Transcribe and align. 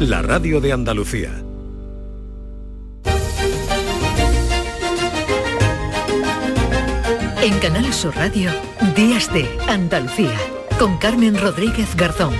la 0.00 0.20
radio 0.20 0.60
de 0.60 0.72
Andalucía. 0.72 1.42
En 7.42 7.58
Canal 7.60 7.92
Sur 7.94 8.14
Radio, 8.14 8.50
Días 8.94 9.32
de 9.32 9.48
Andalucía, 9.68 10.36
con 10.78 10.98
Carmen 10.98 11.40
Rodríguez 11.40 11.96
Garzón. 11.96 12.34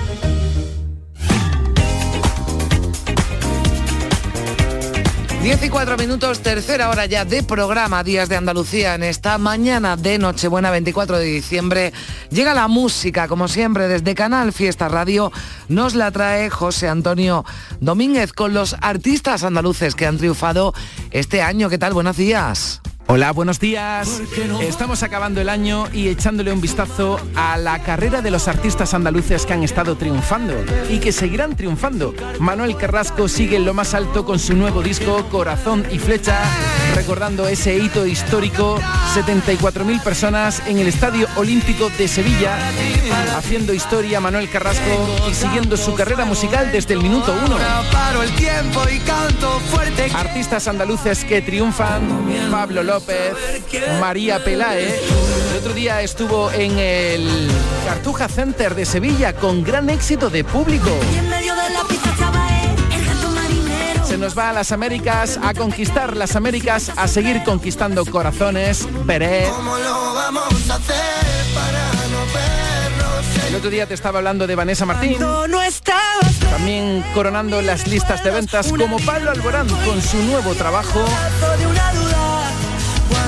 10 5.47 5.63
y 5.63 5.69
4 5.69 5.95
minutos, 5.95 6.41
tercera 6.41 6.89
hora 6.89 7.05
ya 7.05 7.23
de 7.23 7.41
programa 7.41 8.03
Días 8.03 8.27
de 8.27 8.35
Andalucía 8.35 8.95
en 8.95 9.03
esta 9.03 9.37
mañana 9.37 9.95
de 9.95 10.17
Nochebuena 10.17 10.71
24 10.71 11.19
de 11.19 11.23
diciembre. 11.23 11.93
Llega 12.29 12.53
la 12.53 12.67
música, 12.67 13.29
como 13.29 13.47
siempre, 13.47 13.87
desde 13.87 14.13
Canal 14.13 14.51
Fiesta 14.51 14.89
Radio. 14.89 15.31
Nos 15.69 15.95
la 15.95 16.11
trae 16.11 16.49
José 16.49 16.89
Antonio 16.89 17.45
Domínguez 17.79 18.33
con 18.33 18.53
los 18.53 18.75
artistas 18.81 19.45
andaluces 19.45 19.95
que 19.95 20.05
han 20.05 20.17
triunfado 20.17 20.73
este 21.11 21.41
año. 21.41 21.69
¿Qué 21.69 21.77
tal? 21.77 21.93
Buenos 21.93 22.17
días. 22.17 22.81
Hola, 23.09 23.31
buenos 23.31 23.61
días. 23.61 24.21
Estamos 24.59 25.01
acabando 25.01 25.39
el 25.39 25.47
año 25.47 25.85
y 25.93 26.09
echándole 26.09 26.51
un 26.51 26.59
vistazo 26.59 27.17
a 27.35 27.55
la 27.55 27.81
carrera 27.81 28.21
de 28.21 28.31
los 28.31 28.49
artistas 28.49 28.93
andaluces 28.93 29.45
que 29.45 29.53
han 29.53 29.63
estado 29.63 29.95
triunfando 29.95 30.53
y 30.89 30.99
que 30.99 31.13
seguirán 31.13 31.55
triunfando. 31.55 32.13
Manuel 32.39 32.75
Carrasco 32.75 33.29
sigue 33.29 33.55
en 33.55 33.65
lo 33.65 33.73
más 33.73 33.93
alto 33.93 34.25
con 34.25 34.39
su 34.39 34.55
nuevo 34.55 34.81
disco 34.81 35.25
Corazón 35.31 35.85
y 35.89 35.99
Flecha, 35.99 36.37
recordando 36.95 37.47
ese 37.47 37.77
hito 37.77 38.05
histórico, 38.05 38.77
74.000 39.15 40.03
personas 40.03 40.61
en 40.67 40.79
el 40.79 40.87
Estadio 40.87 41.27
Olímpico 41.37 41.89
de 41.97 42.09
Sevilla, 42.09 42.57
haciendo 43.37 43.73
historia 43.73 44.19
Manuel 44.19 44.49
Carrasco 44.49 45.17
y 45.31 45.33
siguiendo 45.33 45.77
su 45.77 45.93
carrera 45.93 46.25
musical 46.25 46.73
desde 46.73 46.95
el 46.95 47.01
minuto 47.01 47.33
uno. 47.45 47.55
Artistas 50.13 50.67
andaluces 50.67 51.23
que 51.23 51.41
triunfan, 51.41 52.51
Pablo 52.51 52.83
López, 52.83 52.96
López, 52.97 53.35
María 53.99 54.43
Pelae. 54.43 54.87
El 55.51 55.57
otro 55.59 55.73
día 55.73 56.01
estuvo 56.01 56.51
en 56.51 56.79
el 56.79 57.47
Cartuja 57.85 58.27
Center 58.27 58.73
de 58.73 58.85
Sevilla 58.85 59.33
con 59.33 59.63
gran 59.63 59.91
éxito 59.91 60.31
de 60.31 60.43
público. 60.43 60.89
Se 64.03 64.17
nos 64.17 64.35
va 64.35 64.49
a 64.49 64.53
las 64.53 64.71
Américas 64.71 65.39
a 65.43 65.53
conquistar 65.53 66.17
las 66.17 66.35
Américas, 66.35 66.91
a 66.95 67.07
seguir 67.07 67.43
conquistando 67.43 68.03
corazones. 68.03 68.87
Veré. 69.05 69.45
El 73.47 73.55
otro 73.55 73.69
día 73.69 73.85
te 73.85 73.93
estaba 73.93 74.17
hablando 74.17 74.47
de 74.47 74.55
Vanessa 74.55 74.85
Martín. 74.85 75.17
También 76.49 77.03
coronando 77.13 77.61
las 77.61 77.87
listas 77.87 78.23
de 78.23 78.31
ventas 78.31 78.71
como 78.71 78.97
Pablo 78.99 79.31
Alborán 79.31 79.67
con 79.85 80.01
su 80.01 80.17
nuevo 80.23 80.55
trabajo 80.55 81.05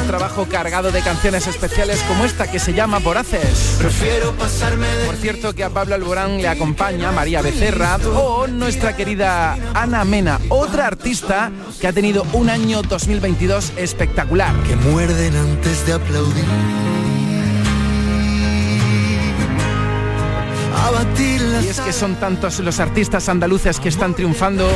trabajo 0.10 0.48
cargado 0.50 0.92
de 0.92 1.04
canciones 1.04 1.46
especiales 1.46 2.02
como 2.08 2.26
esta 2.26 2.50
que 2.50 2.58
se 2.58 2.74
llama 2.74 2.98
Voraces. 2.98 3.76
Prefiero 3.78 4.34
pasarme 4.34 4.88
Por 5.06 5.16
cierto 5.16 5.54
que 5.54 5.64
a 5.64 5.70
Pablo 5.70 5.94
Alborán 5.94 6.42
le 6.42 6.48
acompaña 6.48 7.12
María 7.12 7.44
Becerra 7.44 7.98
o 8.16 8.48
nuestra 8.48 8.96
querida 8.96 9.56
Ana 9.76 10.04
Mena, 10.06 10.40
otra 10.50 10.88
artista 10.88 11.52
que 11.80 11.86
ha 11.86 11.94
tenido 11.94 12.26
un 12.34 12.50
año 12.50 12.82
2022 12.82 13.74
espectacular. 13.78 14.56
Que 14.64 14.76
muerden 14.78 15.36
antes 15.36 15.86
de 15.86 15.94
aplaudir. 15.94 16.46
Y 21.64 21.68
es 21.68 21.82
que 21.82 21.94
son 21.94 22.16
tantos 22.16 22.60
los 22.62 22.80
artistas 22.80 23.30
andaluces 23.30 23.80
que 23.80 23.90
están 23.90 24.16
triunfando. 24.16 24.68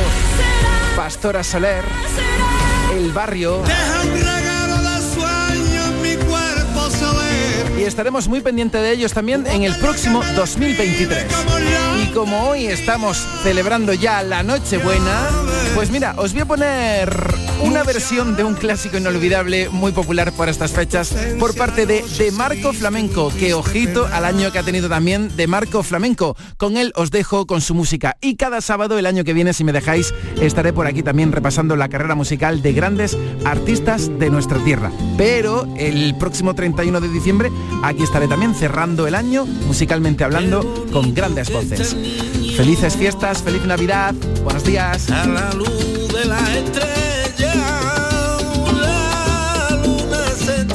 Pastora 0.94 1.42
Soler, 1.42 1.84
El 2.94 3.10
Barrio 3.12 3.64
y 7.84 7.86
estaremos 7.86 8.28
muy 8.28 8.40
pendientes 8.40 8.80
de 8.80 8.92
ellos 8.92 9.12
también 9.12 9.46
en 9.46 9.62
el 9.62 9.74
próximo 9.76 10.22
2023. 10.36 11.26
Y 12.02 12.06
como 12.14 12.48
hoy 12.48 12.66
estamos 12.66 13.18
celebrando 13.42 13.92
ya 13.92 14.22
la 14.22 14.42
Nochebuena, 14.42 15.28
pues 15.74 15.90
mira, 15.90 16.14
os 16.16 16.32
voy 16.32 16.42
a 16.42 16.46
poner 16.46 17.33
una 17.62 17.82
versión 17.82 18.36
de 18.36 18.44
un 18.44 18.54
clásico 18.54 18.96
inolvidable 18.96 19.68
muy 19.68 19.92
popular 19.92 20.32
por 20.32 20.48
estas 20.48 20.72
fechas 20.72 21.14
por 21.38 21.54
parte 21.56 21.86
de 21.86 22.04
De 22.18 22.30
Marco 22.32 22.72
Flamenco, 22.72 23.32
que 23.38 23.54
ojito 23.54 24.06
al 24.06 24.24
año 24.24 24.52
que 24.52 24.58
ha 24.58 24.62
tenido 24.62 24.88
también 24.88 25.34
De 25.36 25.46
Marco 25.46 25.82
Flamenco. 25.82 26.36
Con 26.56 26.76
él 26.76 26.92
os 26.96 27.10
dejo 27.10 27.46
con 27.46 27.60
su 27.60 27.74
música 27.74 28.16
y 28.20 28.36
cada 28.36 28.60
sábado 28.60 28.98
el 28.98 29.06
año 29.06 29.24
que 29.24 29.32
viene, 29.32 29.52
si 29.52 29.64
me 29.64 29.72
dejáis, 29.72 30.14
estaré 30.40 30.72
por 30.72 30.86
aquí 30.86 31.02
también 31.02 31.32
repasando 31.32 31.76
la 31.76 31.88
carrera 31.88 32.14
musical 32.14 32.62
de 32.62 32.72
grandes 32.72 33.16
artistas 33.44 34.10
de 34.18 34.30
nuestra 34.30 34.58
tierra. 34.58 34.90
Pero 35.16 35.66
el 35.76 36.16
próximo 36.16 36.54
31 36.54 37.00
de 37.00 37.08
diciembre 37.08 37.50
aquí 37.82 38.02
estaré 38.02 38.28
también 38.28 38.54
cerrando 38.54 39.06
el 39.06 39.14
año 39.14 39.46
musicalmente 39.46 40.24
hablando 40.24 40.86
con 40.92 41.14
grandes 41.14 41.50
voces. 41.50 41.96
Felices 42.56 42.96
fiestas, 42.96 43.42
feliz 43.42 43.64
Navidad, 43.64 44.14
buenos 44.42 44.64
días. 44.64 45.10
A 45.10 45.26
la 45.26 45.52
luz 45.54 46.12
de 46.12 46.24
la 46.24 46.38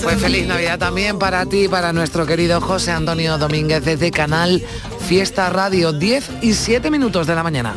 Pues 0.04 0.22
feliz 0.22 0.48
Navidad 0.48 0.80
también 0.80 1.20
para 1.20 1.46
ti, 1.46 1.68
para 1.68 1.94
nuestro 1.94 2.26
querido 2.26 2.60
José 2.62 2.92
Antonio 2.92 3.38
Domínguez 3.38 3.86
desde 3.86 4.10
Canal 4.10 4.62
Fiesta 5.08 5.50
Radio, 5.50 5.94
10 5.94 6.30
y 6.42 6.54
7 6.54 6.90
minutos 6.90 7.28
de 7.28 7.36
la 7.36 7.44
mañana. 7.44 7.76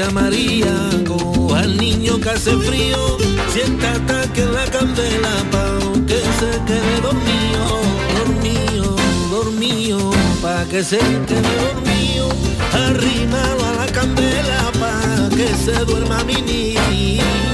Dice 0.00 0.02
a 0.02 0.10
María, 0.10 0.90
coja 1.06 1.60
al 1.60 1.76
niño 1.76 2.18
que 2.20 2.30
hace 2.30 2.56
frío, 2.56 3.18
siéntate 3.52 4.30
que 4.32 4.44
la 4.46 4.64
candela 4.66 5.34
pa' 5.50 5.78
que 6.06 6.20
se 6.38 6.50
quede 6.66 7.00
dormido, 7.02 7.64
dormido, 8.18 8.96
dormido, 9.30 10.10
pa' 10.42 10.64
que 10.70 10.82
se 10.82 10.98
quede 10.98 11.54
dormido, 11.66 12.28
arrímalo 12.72 13.64
a 13.64 13.72
la 13.72 13.86
candela 13.86 14.72
pa' 14.80 15.28
que 15.36 15.48
se 15.64 15.84
duerma 15.84 16.24
mi 16.24 16.40
niño. 16.42 17.49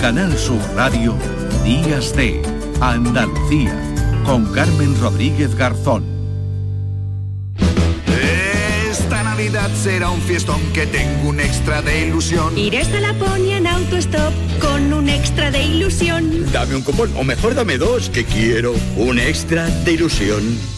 Canal 0.00 0.38
Sur 0.38 0.60
Radio, 0.76 1.16
Días 1.64 2.14
de 2.14 2.40
Andalucía, 2.80 3.74
con 4.24 4.46
Carmen 4.52 4.98
Rodríguez 5.00 5.56
Garzón. 5.56 6.04
Esta 8.88 9.24
Navidad 9.24 9.68
será 9.74 10.10
un 10.10 10.20
fiestón 10.20 10.60
que 10.72 10.86
tengo 10.86 11.30
un 11.30 11.40
extra 11.40 11.82
de 11.82 12.06
ilusión. 12.06 12.56
Iré 12.56 12.82
hasta 12.82 13.00
Laponia 13.00 13.56
en 13.56 13.66
autostop 13.66 14.32
con 14.60 14.92
un 14.92 15.08
extra 15.08 15.50
de 15.50 15.64
ilusión. 15.64 16.46
Dame 16.52 16.76
un 16.76 16.82
cupón, 16.82 17.10
o 17.16 17.24
mejor 17.24 17.56
dame 17.56 17.76
dos, 17.76 18.08
que 18.08 18.24
quiero 18.24 18.74
un 18.96 19.18
extra 19.18 19.66
de 19.66 19.92
ilusión. 19.92 20.77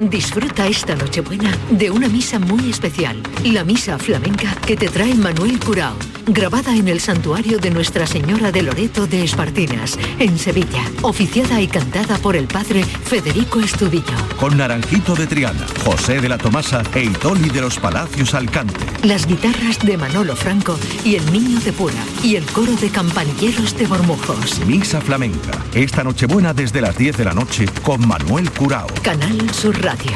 Disfruta 0.00 0.66
esta 0.66 0.96
Nochebuena 0.96 1.56
de 1.70 1.88
una 1.88 2.08
misa 2.08 2.40
muy 2.40 2.68
especial, 2.68 3.22
la 3.44 3.62
misa 3.62 3.96
flamenca 3.96 4.52
que 4.66 4.76
te 4.76 4.88
trae 4.88 5.14
Manuel 5.14 5.60
Curao, 5.60 5.94
grabada 6.26 6.74
en 6.74 6.88
el 6.88 6.98
santuario 6.98 7.58
de 7.58 7.70
Nuestra 7.70 8.04
Señora 8.04 8.50
de 8.50 8.62
Loreto 8.62 9.06
de 9.06 9.22
Espartinas, 9.22 9.96
en 10.18 10.36
Sevilla, 10.36 10.82
oficiada 11.02 11.60
y 11.60 11.68
cantada 11.68 12.18
por 12.18 12.34
el 12.34 12.48
padre 12.48 12.82
Federico 12.82 13.60
Estudillo. 13.60 14.16
Con 14.36 14.56
Naranjito 14.56 15.14
de 15.14 15.28
Triana, 15.28 15.64
José 15.84 16.20
de 16.20 16.28
la 16.28 16.38
Tomasa 16.38 16.82
e 16.92 17.04
Itoli 17.04 17.50
de 17.50 17.60
los 17.60 17.78
Palacios 17.78 18.34
Alcante. 18.34 18.84
Las 19.04 19.28
guitarras 19.28 19.78
de 19.78 19.96
Manolo 19.96 20.34
Franco 20.34 20.76
y 21.04 21.14
el 21.14 21.32
Niño 21.32 21.60
de 21.60 21.72
Pura 21.72 22.04
y 22.20 22.34
el 22.34 22.44
coro 22.46 22.72
de 22.72 22.90
campanilleros 22.90 23.76
de 23.78 23.86
Bormujos. 23.86 24.58
Misa 24.66 25.00
flamenca, 25.00 25.52
esta 25.72 26.02
Nochebuena 26.02 26.52
desde 26.52 26.80
las 26.80 26.98
10 26.98 27.16
de 27.16 27.24
la 27.24 27.32
noche 27.32 27.66
con 27.84 28.04
Manuel 28.08 28.50
Curao. 28.50 28.88
Canal 29.04 29.54
Sur 29.54 29.83
Radio, 29.84 30.12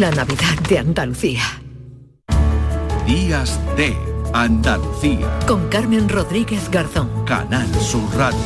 la 0.00 0.10
Navidad 0.10 0.58
de 0.68 0.80
Andalucía. 0.80 1.42
Días 3.06 3.56
de 3.76 3.96
Andalucía. 4.34 5.38
Con 5.46 5.68
Carmen 5.68 6.08
Rodríguez 6.08 6.68
Garzón. 6.68 7.24
Canal 7.24 7.72
Sur 7.80 8.02
Radio. 8.16 8.40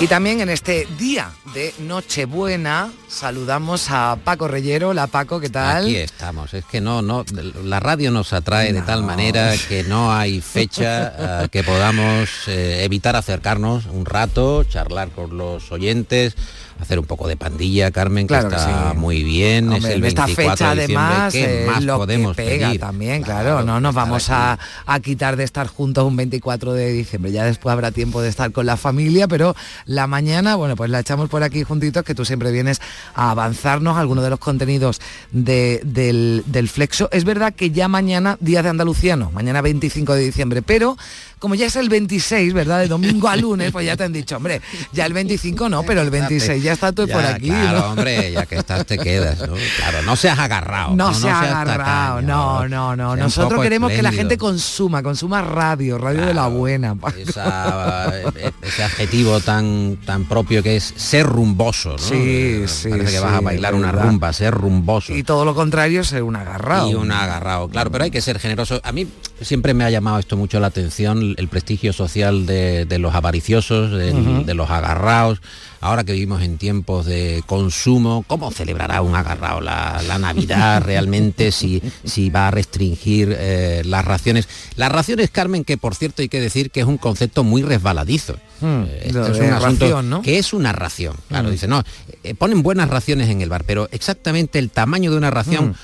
Y 0.00 0.06
también 0.06 0.40
en 0.40 0.48
este 0.48 0.88
día 0.98 1.30
de 1.52 1.74
Nochebuena 1.80 2.90
saludamos 3.14 3.90
a 3.90 4.18
Paco 4.24 4.48
Reyero. 4.48 4.88
Hola 4.90 5.06
Paco, 5.06 5.38
¿qué 5.40 5.48
tal? 5.48 5.84
Aquí 5.84 5.96
estamos. 5.96 6.52
Es 6.52 6.64
que 6.64 6.80
no, 6.80 7.00
no, 7.00 7.24
la 7.62 7.78
radio 7.80 8.10
nos 8.10 8.32
atrae 8.32 8.72
de 8.72 8.82
tal 8.82 9.04
manera 9.04 9.54
que 9.68 9.84
no 9.84 10.12
hay 10.12 10.40
fecha 10.40 11.44
eh, 11.44 11.48
que 11.50 11.62
podamos 11.62 12.28
eh, 12.48 12.82
evitar 12.84 13.14
acercarnos 13.14 13.86
un 13.86 14.04
rato, 14.04 14.64
charlar 14.64 15.10
con 15.10 15.38
los 15.38 15.70
oyentes, 15.70 16.34
hacer 16.80 16.98
un 16.98 17.06
poco 17.06 17.28
de 17.28 17.36
pandilla, 17.36 17.92
Carmen, 17.92 18.26
Claro 18.26 18.48
que 18.48 18.56
que 18.56 18.60
está 18.60 18.90
sí. 18.90 18.96
muy 18.98 19.22
bien. 19.22 19.72
Hombre, 19.72 19.90
es 19.92 19.96
el 19.96 20.04
esta 20.04 20.26
24 20.26 20.50
fecha 20.56 20.74
de 20.74 20.80
diciembre. 20.82 21.06
además 21.06 21.32
¿Qué 21.34 21.64
más 21.70 21.84
lo 21.84 21.96
podemos 21.98 22.36
que 22.36 22.42
pega 22.42 22.66
pedir? 22.68 22.80
también, 22.80 23.22
claro, 23.22 23.62
no 23.62 23.80
nos 23.80 23.94
vamos 23.94 24.28
a, 24.30 24.58
a 24.86 25.00
quitar 25.00 25.36
de 25.36 25.44
estar 25.44 25.68
juntos 25.68 26.04
un 26.04 26.16
24 26.16 26.72
de 26.72 26.90
diciembre, 26.90 27.30
ya 27.30 27.44
después 27.44 27.72
habrá 27.72 27.92
tiempo 27.92 28.20
de 28.22 28.28
estar 28.28 28.50
con 28.50 28.66
la 28.66 28.76
familia, 28.76 29.28
pero 29.28 29.54
la 29.86 30.08
mañana, 30.08 30.56
bueno, 30.56 30.74
pues 30.74 30.90
la 30.90 30.98
echamos 30.98 31.28
por 31.28 31.44
aquí 31.44 31.62
juntitos, 31.62 32.02
que 32.02 32.14
tú 32.14 32.24
siempre 32.24 32.50
vienes 32.50 32.80
a 33.14 33.30
avanzarnos 33.30 33.96
algunos 33.96 34.24
de 34.24 34.30
los 34.30 34.38
contenidos 34.38 35.00
de- 35.32 35.80
del, 35.84 36.42
del 36.46 36.68
Flexo. 36.68 37.08
Es 37.12 37.24
verdad 37.24 37.54
que 37.54 37.70
ya 37.70 37.88
mañana, 37.88 38.36
Día 38.40 38.62
de 38.62 38.68
Andalucía, 38.70 39.16
no, 39.16 39.30
mañana 39.30 39.60
25 39.62 40.14
de 40.14 40.22
diciembre, 40.22 40.62
pero 40.62 40.96
como 41.44 41.54
ya 41.56 41.66
es 41.66 41.76
el 41.76 41.90
26, 41.90 42.54
¿verdad? 42.54 42.80
De 42.80 42.88
domingo 42.88 43.28
a 43.28 43.36
lunes, 43.36 43.70
pues 43.70 43.84
ya 43.84 43.98
te 43.98 44.04
han 44.04 44.14
dicho, 44.14 44.38
hombre, 44.38 44.62
ya 44.94 45.04
el 45.04 45.12
25 45.12 45.68
no, 45.68 45.82
pero 45.82 46.00
el 46.00 46.08
26 46.08 46.62
ya 46.62 46.72
está 46.72 46.90
tú 46.90 47.06
Ya, 47.06 47.14
por 47.14 47.26
aquí. 47.26 47.48
Claro, 47.48 47.80
¿no? 47.80 47.86
hombre, 47.90 48.32
ya 48.32 48.46
que 48.46 48.56
estás 48.56 48.86
te 48.86 48.96
quedas, 48.96 49.40
¿no? 49.46 49.54
Claro, 49.76 50.00
no 50.06 50.16
seas 50.16 50.38
agarrado. 50.38 50.96
No, 50.96 51.12
se 51.12 51.28
ha 51.28 51.40
seas 51.40 51.52
agarrado, 51.52 52.16
tacaño, 52.16 52.26
no, 52.26 52.68
no, 52.68 52.96
no. 52.96 53.14
Nosotros 53.16 53.60
queremos 53.62 53.90
que 53.92 54.00
la 54.00 54.10
gente 54.10 54.38
consuma, 54.38 55.02
consuma 55.02 55.42
radio, 55.42 55.98
radio 55.98 56.24
de 56.24 56.32
la 56.32 56.46
buena. 56.48 56.94
Paco. 56.94 57.18
Esa- 57.18 58.20
e- 58.36 58.52
ese 58.62 58.84
adjetivo 58.84 59.40
tan 59.40 59.98
tan 60.06 60.24
propio 60.24 60.62
que 60.62 60.76
es 60.76 60.94
ser 60.96 61.26
rumboso, 61.26 61.90
¿no? 61.90 61.98
Sí, 61.98 62.14
Eh, 62.16 62.64
sí, 62.68 62.88
Parece 62.88 63.10
que 63.10 63.16
sí, 63.18 63.22
vas 63.22 63.34
a 63.34 63.40
bailar 63.40 63.74
una 63.74 63.88
verdad. 63.92 64.06
rumba, 64.06 64.32
ser 64.32 64.54
rumboso. 64.54 65.14
Y 65.14 65.22
todo 65.24 65.44
lo 65.44 65.54
contrario, 65.54 66.04
ser 66.04 66.22
un 66.22 66.36
agarrado. 66.36 66.88
Y 66.90 66.94
un 66.94 67.12
agarrado, 67.12 67.68
claro, 67.68 67.90
pero 67.90 68.04
hay 68.04 68.10
que 68.10 68.22
ser 68.22 68.38
generoso. 68.38 68.80
A 68.82 68.92
mí 68.92 69.06
siempre 69.40 69.74
me 69.74 69.84
ha 69.84 69.90
llamado 69.90 70.18
esto 70.18 70.36
mucho 70.36 70.58
la 70.60 70.68
atención, 70.68 71.33
el 71.36 71.48
prestigio 71.48 71.92
social 71.92 72.46
de, 72.46 72.84
de 72.84 72.98
los 72.98 73.14
avariciosos, 73.14 73.90
de 73.92 74.54
los 74.54 74.70
agarrados. 74.70 75.40
Ahora 75.80 76.02
que 76.04 76.12
vivimos 76.12 76.42
en 76.42 76.56
tiempos 76.56 77.04
de 77.04 77.42
consumo, 77.46 78.24
¿cómo 78.26 78.50
celebrará 78.50 79.02
un 79.02 79.14
agarrado 79.14 79.60
la, 79.60 80.00
la 80.08 80.18
Navidad 80.18 80.82
realmente 80.86 81.52
si, 81.52 81.82
si 82.04 82.30
va 82.30 82.48
a 82.48 82.50
restringir 82.50 83.36
eh, 83.38 83.82
las 83.84 84.04
raciones? 84.04 84.48
Las 84.76 84.90
raciones, 84.90 85.30
Carmen, 85.30 85.62
que 85.64 85.76
por 85.76 85.94
cierto 85.94 86.22
hay 86.22 86.28
que 86.30 86.40
decir 86.40 86.70
que 86.70 86.80
es 86.80 86.86
un 86.86 86.96
concepto 86.96 87.44
muy 87.44 87.62
resbaladizo. 87.62 88.34
Hmm, 88.60 88.84
Eh, 88.88 89.02
esto 89.06 89.26
es 89.26 89.38
un 89.40 89.50
asunto 89.52 89.84
ración, 89.84 90.08
¿no? 90.10 90.22
que 90.22 90.38
es 90.38 90.52
una 90.54 90.72
ración. 90.72 91.16
Claro, 91.28 91.48
Mm. 91.48 91.52
dice, 91.52 91.68
no, 91.68 91.82
eh, 92.22 92.34
ponen 92.34 92.62
buenas 92.62 92.88
raciones 92.88 93.28
en 93.28 93.42
el 93.42 93.50
bar, 93.50 93.64
pero 93.66 93.88
exactamente 93.92 94.58
el 94.58 94.70
tamaño 94.70 95.10
de 95.10 95.18
una 95.18 95.30
ración, 95.30 95.70
Mm. 95.70 95.74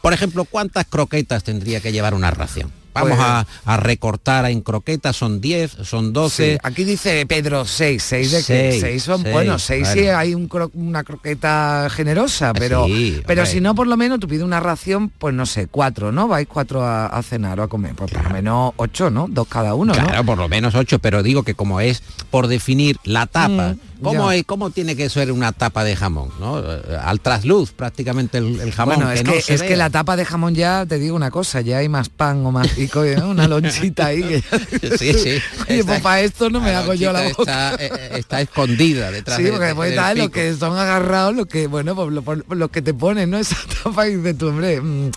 por 0.00 0.14
ejemplo, 0.14 0.44
¿cuántas 0.46 0.86
croquetas 0.86 1.44
tendría 1.44 1.80
que 1.80 1.92
llevar 1.92 2.14
una 2.14 2.30
ración? 2.30 2.72
Vamos 2.92 3.10
Pues- 3.10 3.20
a, 3.20 3.46
a 3.64 3.76
recortar 3.76 4.46
en 4.50 4.60
croquetas, 4.62 5.16
son 5.16 5.40
10, 5.40 5.70
son 5.84 6.12
12. 6.12 6.52
Sí, 6.54 6.58
aquí 6.62 6.84
dice 6.84 7.24
Pedro 7.26 7.64
6, 7.64 8.02
6 8.02 8.30
de 8.32 8.38
que 8.38 8.42
Seis, 8.44 8.80
6 8.80 9.02
son, 9.02 9.22
seis, 9.22 9.32
bueno, 9.32 9.58
6 9.58 9.88
sí 9.88 10.00
bueno. 10.02 10.18
hay 10.18 10.34
un 10.34 10.48
cro- 10.48 10.70
una 10.74 11.04
croqueta 11.04 11.88
generosa, 11.90 12.52
pero 12.52 12.86
sí, 12.86 13.20
pero 13.26 13.46
si 13.46 13.60
no 13.60 13.74
por 13.74 13.86
lo 13.86 13.96
menos 13.96 14.18
tú 14.20 14.28
pides 14.28 14.42
una 14.42 14.60
ración, 14.60 15.10
pues 15.10 15.34
no 15.34 15.46
sé, 15.46 15.66
cuatro, 15.66 16.12
¿no? 16.12 16.28
Vais 16.28 16.46
cuatro 16.48 16.82
a, 16.84 17.06
a 17.06 17.22
cenar 17.22 17.60
o 17.60 17.62
a 17.62 17.68
comer, 17.68 17.94
pues 17.94 18.10
por 18.10 18.24
lo 18.24 18.30
menos 18.30 18.72
ocho, 18.76 19.10
¿no? 19.10 19.26
Dos 19.28 19.46
cada 19.48 19.74
uno, 19.74 19.94
¿no? 19.94 20.04
Claro, 20.06 20.24
por 20.24 20.38
lo 20.38 20.48
menos 20.48 20.74
8, 20.74 20.98
pero 20.98 21.22
digo 21.22 21.42
que 21.42 21.54
como 21.54 21.80
es 21.80 22.02
por 22.30 22.46
definir 22.48 22.96
la 23.04 23.26
tapa, 23.26 23.74
Mm, 24.00 24.02
¿cómo, 24.02 24.32
es, 24.32 24.44
¿cómo 24.44 24.70
tiene 24.70 24.96
que 24.96 25.10
ser 25.10 25.30
una 25.30 25.52
tapa 25.52 25.84
de 25.84 25.94
jamón? 25.94 26.30
¿no? 26.40 26.62
Al 27.04 27.20
trasluz 27.20 27.72
prácticamente 27.72 28.38
el, 28.38 28.58
el 28.60 28.72
jamón. 28.72 28.94
Bueno, 28.96 29.10
es 29.12 29.22
no 29.24 29.32
que, 29.32 29.38
es 29.46 29.62
que 29.62 29.76
la 29.76 29.90
tapa 29.90 30.16
de 30.16 30.24
jamón 30.24 30.54
ya, 30.54 30.86
te 30.86 30.98
digo 30.98 31.14
una 31.14 31.30
cosa, 31.30 31.60
ya 31.60 31.78
hay 31.78 31.88
más 31.90 32.08
pan 32.08 32.44
o 32.46 32.50
más 32.50 32.78
pico, 32.84 33.04
¿no? 33.04 33.30
una 33.30 33.46
lonchita 33.48 34.06
ahí. 34.06 34.22
que- 34.22 34.98
Sí, 34.98 35.12
sí. 35.14 35.38
Está- 35.68 35.86
pues 35.86 36.00
para 36.00 36.20
esto 36.20 36.50
no 36.50 36.60
me 36.60 36.70
hago 36.74 36.94
yo 36.94 37.12
la 37.12 37.22
boca. 37.28 37.74
Está, 37.74 37.74
eh, 37.84 38.10
está 38.18 38.40
escondida 38.40 39.10
detrás 39.10 39.36
Sí, 39.36 39.44
de- 39.44 39.50
porque 39.50 39.66
después 39.66 39.90
del 39.90 39.98
tal, 39.98 40.16
los 40.18 40.26
pico. 40.28 40.34
que 40.34 40.54
son 40.54 40.78
agarrados, 40.78 41.34
lo 41.34 41.46
que, 41.46 41.66
bueno, 41.66 41.94
pues 41.94 42.10
lo, 42.12 42.22
por- 42.22 42.56
lo 42.56 42.68
que 42.70 42.82
te 42.82 42.94
ponen, 42.94 43.30
¿no? 43.30 43.38
Esa 43.38 43.56
tapa 43.82 44.08
y 44.08 44.16
dices 44.16 44.38
tú, 44.38 44.48
hombre, 44.48 44.80
mm, 44.80 45.10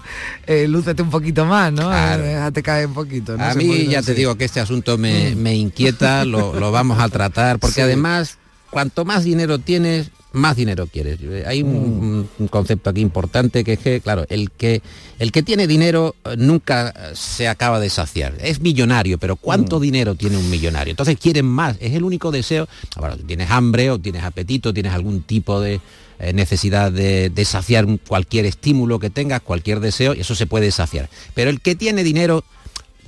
eh, 0.48 0.68
lúcete 0.68 1.02
un 1.02 1.10
poquito 1.10 1.46
más, 1.46 1.72
¿no? 1.72 1.88
Claro. 1.88 2.24
Eh, 2.24 2.28
déjate 2.30 2.64
caer 2.64 2.88
un 2.88 2.94
poquito. 2.94 3.38
¿no? 3.38 3.44
A 3.44 3.54
mí 3.54 3.66
puede 3.66 3.88
ya 3.88 4.02
te 4.02 4.14
digo 4.14 4.36
que 4.36 4.46
este 4.46 4.60
asunto 4.60 4.98
me, 4.98 5.36
Mm. 5.36 5.38
me 5.40 5.56
inquieta, 5.56 6.26
lo, 6.26 6.54
lo 6.60 6.72
vamos 6.72 7.00
a 7.00 7.10
tratar, 7.10 7.60
porque 7.60 7.76
Sí. 7.76 7.82
además, 7.82 8.38
cuanto 8.70 9.06
más 9.06 9.24
dinero 9.24 9.60
tienes, 9.60 10.10
más 10.34 10.56
dinero 10.56 10.88
quieres. 10.88 11.20
Hay 11.46 11.62
un, 11.62 12.28
un 12.38 12.48
concepto 12.48 12.90
aquí 12.90 13.02
importante 13.02 13.64
que 13.64 13.74
es 13.74 13.80
que, 13.80 14.02
claro, 14.02 14.26
el 14.30 14.52
que, 14.52 14.82
el 15.20 15.32
que 15.32 15.44
tiene 15.44 15.68
dinero 15.68 16.16
eh, 16.26 16.36
nunca 16.38 16.94
se 17.14 17.48
acaba 17.48 17.80
de 17.80 17.90
saciar. 17.90 18.36
Es 18.42 18.60
millonario, 18.60 19.18
pero 19.18 19.36
¿cuánto 19.36 19.80
dinero 19.80 20.16
tiene 20.16 20.38
un 20.38 20.50
millonario? 20.50 20.92
Entonces 20.92 21.18
quieren 21.18 21.46
más. 21.46 21.78
Es 21.80 21.94
el 21.94 22.04
único 22.04 22.32
deseo. 22.32 22.68
Ahora, 22.96 23.16
tienes 23.16 23.50
hambre 23.52 23.92
o 23.92 24.00
tienes 24.00 24.24
apetito, 24.24 24.74
tienes 24.74 24.92
algún 24.92 25.22
tipo 25.22 25.62
de 25.62 25.80
eh, 26.20 26.34
necesidad 26.34 26.92
de, 26.92 27.30
de 27.30 27.46
saciar 27.46 27.86
cualquier 28.08 28.46
estímulo 28.46 29.00
que 29.00 29.10
tengas, 29.12 29.42
cualquier 29.42 29.80
deseo, 29.80 30.16
y 30.16 30.22
eso 30.22 30.36
se 30.36 30.48
puede 30.48 30.72
saciar. 30.72 31.10
Pero 31.36 31.52
el 31.52 31.62
que 31.62 31.76
tiene 31.76 32.04
dinero, 32.04 32.44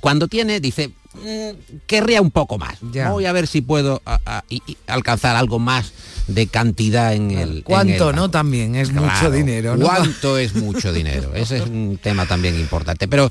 cuando 0.00 0.28
tiene, 0.28 0.60
dice, 0.60 0.92
"Mm, 1.22 1.76
querría 1.86 2.20
un 2.20 2.30
poco 2.30 2.58
más. 2.58 2.78
Voy 3.10 3.26
a 3.26 3.32
ver 3.32 3.46
si 3.46 3.60
puedo 3.60 4.02
a- 4.04 4.20
a- 4.26 4.44
y- 4.48 4.62
y 4.66 4.76
alcanzar 4.86 5.36
algo 5.36 5.58
más 5.58 5.92
de 6.26 6.46
cantidad 6.46 7.14
en 7.14 7.30
el... 7.30 7.48
en 7.58 7.62
¿Cuánto, 7.62 8.10
el 8.10 8.16
no? 8.16 8.30
También 8.30 8.74
es 8.74 8.92
mucho 8.92 9.30
dinero, 9.30 9.76
¿no? 9.76 9.86
¿Cuánto 9.86 10.38
es 10.38 10.54
mucho 10.54 10.92
dinero? 10.92 11.32
Ese 11.34 11.58
es 11.58 11.62
un 11.66 11.98
tema 12.02 12.26
también 12.26 12.58
importante. 12.58 13.06
Pero 13.08 13.30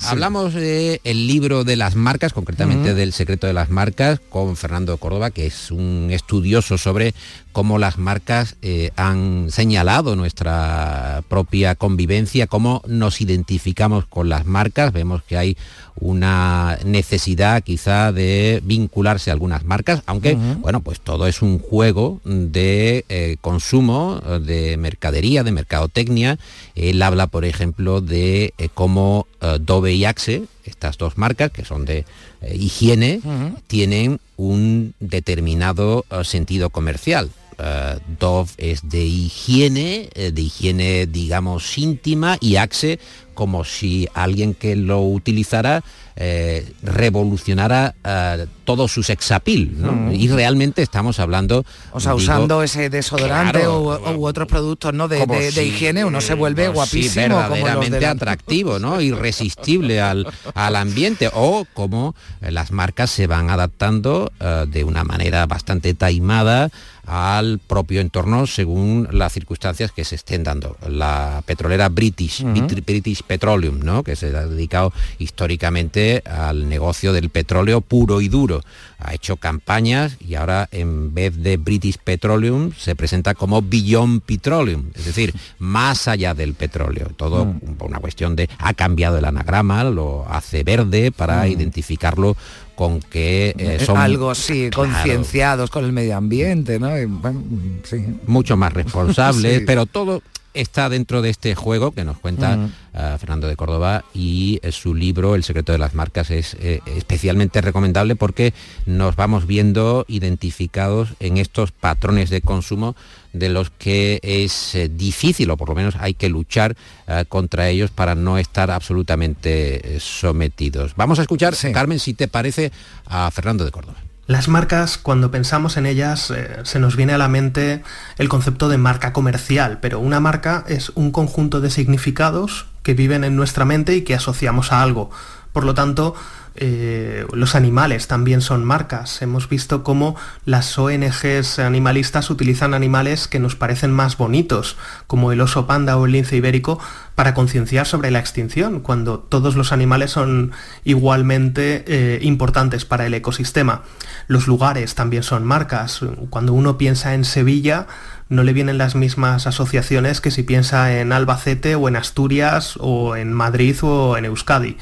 hablamos 0.00 0.52
del 0.54 1.00
libro 1.26 1.64
de 1.64 1.76
las 1.76 1.94
marcas, 1.94 2.32
concretamente 2.32 2.94
del 2.94 3.12
secreto 3.12 3.46
de 3.46 3.52
las 3.52 3.70
marcas, 3.70 4.20
con 4.28 4.56
Fernando 4.56 4.96
Córdoba, 4.98 5.30
que 5.30 5.46
es 5.46 5.70
un 5.70 6.08
estudioso 6.10 6.76
sobre 6.78 7.14
cómo 7.54 7.78
las 7.78 7.98
marcas 7.98 8.56
eh, 8.62 8.90
han 8.96 9.46
señalado 9.48 10.16
nuestra 10.16 11.22
propia 11.28 11.76
convivencia, 11.76 12.48
cómo 12.48 12.82
nos 12.84 13.20
identificamos 13.20 14.06
con 14.06 14.28
las 14.28 14.44
marcas. 14.44 14.92
Vemos 14.92 15.22
que 15.22 15.38
hay 15.38 15.56
una 16.00 16.76
necesidad 16.84 17.62
quizá 17.62 18.10
de 18.10 18.60
vincularse 18.64 19.30
a 19.30 19.34
algunas 19.34 19.64
marcas, 19.64 20.02
aunque 20.06 20.34
bueno, 20.34 20.80
pues 20.80 20.98
todo 20.98 21.28
es 21.28 21.42
un 21.42 21.60
juego 21.60 22.20
de 22.24 23.04
eh, 23.08 23.36
consumo, 23.40 24.20
de 24.40 24.76
mercadería, 24.76 25.44
de 25.44 25.52
mercadotecnia. 25.52 26.38
Él 26.74 27.00
habla, 27.02 27.28
por 27.28 27.44
ejemplo, 27.44 28.00
de 28.00 28.52
eh, 28.58 28.68
cómo 28.74 29.28
Dove 29.60 29.92
y 29.92 30.06
Axe, 30.06 30.44
estas 30.64 30.98
dos 30.98 31.18
marcas 31.18 31.52
que 31.52 31.64
son 31.64 31.84
de 31.84 32.04
higiene, 32.52 33.20
tienen 33.68 34.18
un 34.36 34.94
determinado 34.98 36.04
sentido 36.24 36.70
comercial. 36.70 37.30
Eh, 37.58 37.98
Dove 38.18 38.50
es 38.58 38.88
de 38.88 39.04
higiene, 39.04 40.08
eh, 40.14 40.32
de 40.32 40.42
higiene 40.42 41.06
digamos 41.06 41.78
íntima 41.78 42.36
y 42.40 42.56
Axe 42.56 42.98
como 43.34 43.64
si 43.64 44.08
alguien 44.14 44.54
que 44.54 44.76
lo 44.76 45.02
utilizara 45.02 45.82
eh, 46.16 46.72
revolucionara 46.82 47.96
eh, 48.04 48.46
todo 48.64 48.86
su 48.86 49.02
sexapil, 49.02 49.74
¿no? 49.80 49.92
Mm. 49.92 50.12
Y 50.12 50.28
realmente 50.28 50.80
estamos 50.80 51.18
hablando... 51.18 51.64
O 51.90 51.98
sea, 51.98 52.12
digo, 52.12 52.22
usando 52.22 52.62
ese 52.62 52.88
desodorante 52.88 53.58
claro, 53.58 53.82
o, 53.82 54.14
u 54.14 54.26
otros 54.26 54.46
productos 54.46 54.94
¿no? 54.94 55.08
de, 55.08 55.26
de- 55.26 55.64
higiene, 55.64 56.04
uno 56.04 56.20
se 56.20 56.34
vuelve 56.34 56.66
sí, 56.66 56.72
guapísimo. 56.72 57.26
como 57.34 57.42
de 57.42 57.48
verdaderamente 57.48 58.06
atractivo, 58.06 58.78
¿no? 58.78 59.00
Irresistible 59.00 60.00
al, 60.00 60.28
al 60.54 60.76
ambiente. 60.76 61.30
O 61.34 61.66
como 61.74 62.14
las 62.40 62.70
marcas 62.70 63.10
se 63.10 63.26
van 63.26 63.50
adaptando 63.50 64.30
eh, 64.38 64.66
de 64.68 64.84
una 64.84 65.02
manera 65.02 65.46
bastante 65.46 65.94
taimada 65.94 66.70
al 67.06 67.58
propio 67.58 68.00
entorno 68.00 68.46
según 68.46 69.08
las 69.12 69.32
circunstancias 69.32 69.92
que 69.92 70.04
se 70.04 70.14
estén 70.14 70.42
dando. 70.44 70.76
La 70.88 71.42
petrolera 71.46 71.88
British, 71.88 72.42
British 72.86 73.22
Petroleum, 73.22 73.80
¿no? 73.80 74.02
que 74.02 74.16
se 74.16 74.28
ha 74.36 74.46
dedicado 74.46 74.92
históricamente 75.18 76.22
al 76.24 76.68
negocio 76.68 77.12
del 77.12 77.28
petróleo 77.30 77.80
puro 77.80 78.20
y 78.20 78.28
duro. 78.28 78.62
Ha 78.98 79.12
hecho 79.12 79.36
campañas 79.36 80.16
y 80.26 80.34
ahora 80.36 80.68
en 80.72 81.12
vez 81.12 81.36
de 81.42 81.58
British 81.58 81.98
Petroleum 82.02 82.72
se 82.78 82.96
presenta 82.96 83.34
como 83.34 83.60
Beyond 83.60 84.22
Petroleum, 84.22 84.84
es 84.94 85.04
decir, 85.04 85.34
más 85.58 86.08
allá 86.08 86.32
del 86.34 86.54
petróleo. 86.54 87.10
Todo 87.16 87.44
Mm. 87.44 87.60
una 87.80 87.98
cuestión 87.98 88.36
de 88.36 88.48
ha 88.58 88.72
cambiado 88.72 89.18
el 89.18 89.24
anagrama, 89.26 89.84
lo 89.84 90.24
hace 90.28 90.64
verde 90.64 91.12
para 91.12 91.44
Mm. 91.44 91.48
identificarlo 91.48 92.36
con 92.74 93.00
que 93.00 93.48
eh, 93.50 93.54
Eh, 93.80 93.84
son 93.84 93.96
algo 93.98 94.32
Claro. 94.32 94.70
concienciados 94.74 95.70
con 95.70 95.84
el 95.84 95.92
medio 95.92 96.16
ambiente, 96.16 96.78
¿no? 96.78 96.96
Y, 96.98 97.04
bueno, 97.06 97.42
sí. 97.84 98.04
mucho 98.26 98.56
más 98.56 98.72
responsables, 98.72 99.58
Sí. 99.60 99.64
pero 99.66 99.86
todo 99.86 100.22
está 100.54 100.88
dentro 100.88 101.20
de 101.20 101.30
este 101.30 101.56
juego 101.56 101.90
que 101.90 102.04
nos 102.04 102.16
cuenta 102.18 102.56
Mm. 102.56 102.72
eh, 102.94 103.16
Fernando 103.18 103.48
de 103.48 103.56
Córdoba 103.56 104.04
y 104.14 104.60
eh, 104.62 104.70
su 104.70 104.94
libro 104.94 105.34
El 105.34 105.42
secreto 105.42 105.72
de 105.72 105.78
las 105.78 105.94
marcas 105.94 106.30
es 106.30 106.56
eh, 106.60 106.80
especialmente 106.96 107.60
recomendable 107.60 108.14
porque 108.14 108.54
nos 108.86 109.16
vamos 109.16 109.48
viendo 109.48 110.04
identificados 110.06 111.14
en 111.18 111.38
estos 111.38 111.72
patrones 111.72 112.30
de 112.30 112.40
consumo 112.40 112.94
de 113.34 113.50
los 113.50 113.70
que 113.70 114.18
es 114.22 114.74
eh, 114.74 114.88
difícil 114.88 115.50
o 115.50 115.58
por 115.58 115.68
lo 115.68 115.74
menos 115.74 115.96
hay 115.98 116.14
que 116.14 116.30
luchar 116.30 116.76
eh, 117.06 117.24
contra 117.28 117.68
ellos 117.68 117.90
para 117.90 118.14
no 118.14 118.38
estar 118.38 118.70
absolutamente 118.70 119.96
eh, 119.96 120.00
sometidos. 120.00 120.94
Vamos 120.96 121.18
a 121.18 121.22
escuchar, 121.22 121.54
Carmen, 121.72 121.98
si 121.98 122.14
te 122.14 122.28
parece, 122.28 122.72
a 123.06 123.30
Fernando 123.30 123.64
de 123.64 123.70
Córdoba. 123.70 123.98
Las 124.26 124.48
marcas, 124.48 124.96
cuando 124.96 125.30
pensamos 125.30 125.76
en 125.76 125.84
ellas, 125.84 126.30
eh, 126.30 126.60
se 126.62 126.78
nos 126.78 126.96
viene 126.96 127.12
a 127.12 127.18
la 127.18 127.28
mente 127.28 127.82
el 128.16 128.30
concepto 128.30 128.70
de 128.70 128.78
marca 128.78 129.12
comercial, 129.12 129.80
pero 129.82 130.00
una 130.00 130.18
marca 130.18 130.64
es 130.66 130.92
un 130.94 131.10
conjunto 131.10 131.60
de 131.60 131.68
significados 131.68 132.66
que 132.82 132.94
viven 132.94 133.22
en 133.22 133.36
nuestra 133.36 133.66
mente 133.66 133.94
y 133.94 134.00
que 134.00 134.14
asociamos 134.14 134.72
a 134.72 134.82
algo. 134.82 135.10
Por 135.52 135.64
lo 135.64 135.74
tanto, 135.74 136.14
eh, 136.56 137.26
los 137.32 137.54
animales 137.54 138.06
también 138.06 138.40
son 138.40 138.64
marcas. 138.64 139.22
Hemos 139.22 139.48
visto 139.48 139.82
cómo 139.82 140.16
las 140.44 140.78
ONGs 140.78 141.58
animalistas 141.58 142.30
utilizan 142.30 142.74
animales 142.74 143.26
que 143.26 143.40
nos 143.40 143.56
parecen 143.56 143.90
más 143.90 144.16
bonitos, 144.16 144.76
como 145.06 145.32
el 145.32 145.40
oso 145.40 145.66
panda 145.66 145.96
o 145.96 146.06
el 146.06 146.12
lince 146.12 146.36
ibérico, 146.36 146.78
para 147.14 147.34
concienciar 147.34 147.86
sobre 147.86 148.10
la 148.10 148.18
extinción, 148.18 148.80
cuando 148.80 149.18
todos 149.18 149.56
los 149.56 149.72
animales 149.72 150.12
son 150.12 150.52
igualmente 150.84 151.84
eh, 151.86 152.18
importantes 152.22 152.84
para 152.84 153.06
el 153.06 153.14
ecosistema. 153.14 153.82
Los 154.26 154.46
lugares 154.46 154.94
también 154.94 155.22
son 155.22 155.44
marcas. 155.44 156.00
Cuando 156.30 156.52
uno 156.52 156.78
piensa 156.78 157.14
en 157.14 157.24
Sevilla, 157.24 157.86
no 158.28 158.42
le 158.42 158.52
vienen 158.52 158.78
las 158.78 158.94
mismas 158.94 159.46
asociaciones 159.46 160.20
que 160.20 160.30
si 160.30 160.42
piensa 160.42 160.98
en 160.98 161.12
Albacete 161.12 161.74
o 161.74 161.88
en 161.88 161.96
Asturias 161.96 162.76
o 162.80 163.16
en 163.16 163.32
Madrid 163.32 163.76
o 163.82 164.16
en 164.16 164.24
Euskadi. 164.24 164.76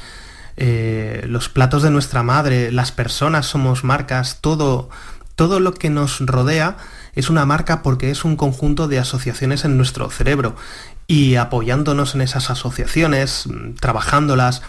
Eh, 0.57 1.25
los 1.27 1.49
platos 1.49 1.83
de 1.83 1.89
nuestra 1.89 2.23
madre, 2.23 2.71
las 2.71 2.91
personas 2.91 3.45
somos 3.47 3.83
marcas, 3.83 4.37
todo, 4.41 4.89
todo 5.35 5.59
lo 5.59 5.73
que 5.73 5.89
nos 5.89 6.19
rodea 6.19 6.77
es 7.15 7.29
una 7.29 7.45
marca 7.45 7.81
porque 7.83 8.09
es 8.11 8.23
un 8.25 8.35
conjunto 8.35 8.87
de 8.87 8.99
asociaciones 8.99 9.65
en 9.65 9.77
nuestro 9.77 10.09
cerebro 10.09 10.55
y 11.07 11.35
apoyándonos 11.35 12.15
en 12.15 12.21
esas 12.21 12.49
asociaciones, 12.49 13.45
mm, 13.47 13.75
trabajándolas 13.75 14.61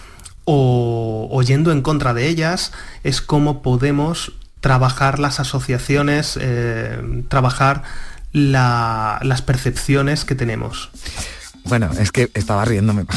o, 0.45 1.29
o 1.31 1.43
yendo 1.43 1.73
en 1.73 1.81
contra 1.83 2.13
de 2.15 2.29
ellas, 2.29 2.73
es 3.03 3.21
como 3.21 3.63
podemos 3.63 4.33
trabajar 4.61 5.19
las 5.19 5.41
asociaciones, 5.41 6.39
eh, 6.41 7.23
trabajar 7.29 7.83
la- 8.33 9.21
las 9.23 9.43
percepciones 9.43 10.25
que 10.25 10.35
tenemos. 10.35 10.91
Bueno, 11.65 11.91
es 11.99 12.13
que 12.13 12.31
estaba 12.35 12.65
riéndome. 12.65 13.05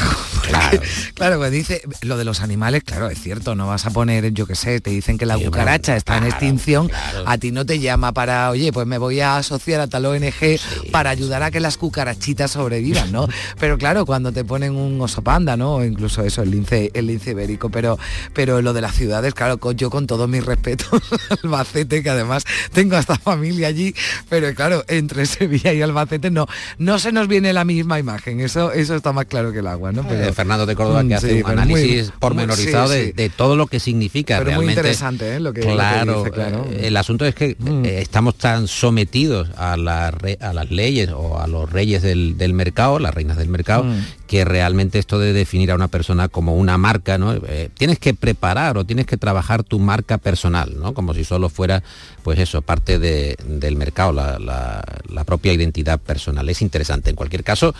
Claro, 0.48 0.80
claro, 1.12 1.36
pues 1.36 1.52
dice 1.52 1.82
lo 2.00 2.16
de 2.16 2.24
los 2.24 2.40
animales, 2.40 2.82
claro, 2.82 3.10
es 3.10 3.20
cierto, 3.20 3.54
no 3.54 3.66
vas 3.66 3.84
a 3.84 3.90
poner, 3.90 4.32
yo 4.32 4.46
qué 4.46 4.54
sé, 4.54 4.80
te 4.80 4.88
dicen 4.88 5.18
que 5.18 5.26
la 5.26 5.36
cucaracha 5.36 5.94
está 5.94 6.16
en 6.16 6.24
extinción, 6.24 6.90
a 7.26 7.36
ti 7.36 7.52
no 7.52 7.66
te 7.66 7.80
llama 7.80 8.12
para, 8.12 8.48
oye, 8.48 8.72
pues 8.72 8.86
me 8.86 8.96
voy 8.96 9.20
a 9.20 9.36
asociar 9.36 9.82
a 9.82 9.88
tal 9.88 10.06
ONG 10.06 10.58
para 10.90 11.10
ayudar 11.10 11.42
a 11.42 11.50
que 11.50 11.60
las 11.60 11.76
cucarachitas 11.76 12.52
sobrevivan, 12.52 13.12
¿no? 13.12 13.28
Pero 13.60 13.76
claro, 13.76 14.06
cuando 14.06 14.32
te 14.32 14.42
ponen 14.42 14.74
un 14.74 14.98
oso 15.02 15.20
panda, 15.20 15.54
¿no? 15.58 15.74
O 15.74 15.84
incluso 15.84 16.22
eso, 16.22 16.40
el 16.40 16.50
lince, 16.50 16.90
el 16.94 17.08
lince 17.08 17.32
ibérico, 17.32 17.68
pero, 17.68 17.98
pero 18.32 18.62
lo 18.62 18.72
de 18.72 18.80
las 18.80 18.94
ciudades, 18.94 19.34
claro, 19.34 19.58
con- 19.58 19.76
yo 19.76 19.90
con 19.90 20.06
todo 20.06 20.28
mi 20.28 20.40
respeto, 20.40 20.86
Albacete, 21.44 22.02
que 22.02 22.08
además 22.08 22.44
tengo 22.72 22.96
hasta 22.96 23.16
familia 23.18 23.68
allí, 23.68 23.94
pero 24.30 24.54
claro, 24.54 24.82
entre 24.88 25.26
Sevilla 25.26 25.74
y 25.74 25.82
Albacete 25.82 26.30
no, 26.30 26.46
no 26.78 26.98
se 26.98 27.12
nos 27.12 27.28
viene 27.28 27.52
la 27.52 27.66
misma 27.66 27.98
imagen, 27.98 28.37
eso, 28.40 28.72
eso 28.72 28.94
está 28.94 29.12
más 29.12 29.26
claro 29.26 29.52
que 29.52 29.58
el 29.60 29.66
agua, 29.66 29.92
¿no? 29.92 30.04
Eh, 30.10 30.32
Fernando 30.32 30.66
de 30.66 30.74
Córdoba 30.76 31.02
Mm, 31.02 31.08
que 31.08 31.14
hace 31.14 31.28
sí, 31.28 31.34
un 31.36 31.42
muy- 31.42 31.52
análisis 31.52 32.12
pormenorizado 32.18 32.86
muy- 32.88 32.94
sí, 32.96 33.00
de, 33.00 33.06
sí. 33.06 33.12
de 33.12 33.28
todo 33.30 33.56
lo 33.56 33.66
que 33.66 33.80
significa 33.80 34.38
Pero 34.38 34.44
muy 34.50 34.66
realmente. 34.66 34.80
interesante, 34.80 35.34
¿eh? 35.36 35.40
lo 35.40 35.52
que- 35.52 35.60
lo 35.60 35.66
que 35.68 35.72
claro, 35.74 36.18
dice, 36.18 36.30
claro. 36.30 36.64
Mm. 36.68 36.72
eh, 36.72 36.86
el 36.88 36.96
asunto 36.96 37.24
es 37.26 37.34
que 37.34 37.56
eh, 37.84 37.98
estamos 38.02 38.36
tan 38.36 38.68
sometidos 38.68 39.48
a, 39.56 39.76
la 39.76 40.08
a 40.40 40.52
las 40.52 40.70
leyes 40.70 41.10
o 41.10 41.38
a 41.40 41.46
los 41.46 41.70
reyes 41.70 42.02
del, 42.02 42.36
del 42.38 42.52
mercado, 42.54 42.98
las 42.98 43.14
reinas 43.14 43.36
del 43.36 43.48
mercado, 43.48 43.84
Mm. 43.84 44.04
que 44.26 44.44
realmente 44.44 44.98
esto 44.98 45.18
de 45.18 45.32
definir 45.32 45.70
a 45.70 45.74
una 45.74 45.88
persona 45.88 46.28
como 46.28 46.54
una 46.56 46.76
marca, 46.78 47.16
¿no? 47.18 47.32
Eh, 47.34 47.70
tienes 47.76 47.98
que 47.98 48.12
preparar 48.14 48.76
o 48.78 48.84
tienes 48.84 49.06
que 49.06 49.16
trabajar 49.16 49.62
tu 49.64 49.78
marca 49.78 50.18
personal, 50.18 50.74
¿no? 50.78 50.92
Como 50.94 51.14
si 51.14 51.24
solo 51.24 51.48
fuera, 51.48 51.82
pues 52.22 52.38
eso, 52.38 52.60
parte 52.62 52.98
de- 52.98 53.36
del 53.46 53.76
mercado, 53.76 54.12
la, 54.12 54.38
la- 54.38 54.84
la 55.08 55.24
propia 55.24 55.52
identidad 55.52 55.98
personal. 55.98 56.48
Es 56.48 56.60
interesante. 56.62 57.10
En 57.10 57.16
cualquier 57.16 57.42
caso, 57.44 57.74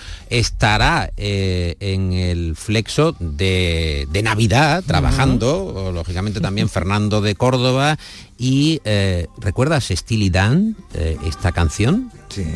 estará 0.48 1.12
eh, 1.16 1.76
en 1.78 2.12
el 2.12 2.56
flexo 2.56 3.14
de, 3.20 4.08
de 4.10 4.22
Navidad 4.22 4.82
trabajando, 4.86 5.92
lógicamente 5.94 6.40
también 6.40 6.68
Fernando 6.68 7.20
de 7.20 7.34
Córdoba. 7.34 7.98
Y 8.38 8.80
eh, 8.84 9.26
¿recuerdas 9.38 9.88
Steely 9.88 10.30
Dan, 10.30 10.76
eh, 10.94 11.16
esta 11.26 11.52
canción? 11.52 12.10
Sí. 12.28 12.46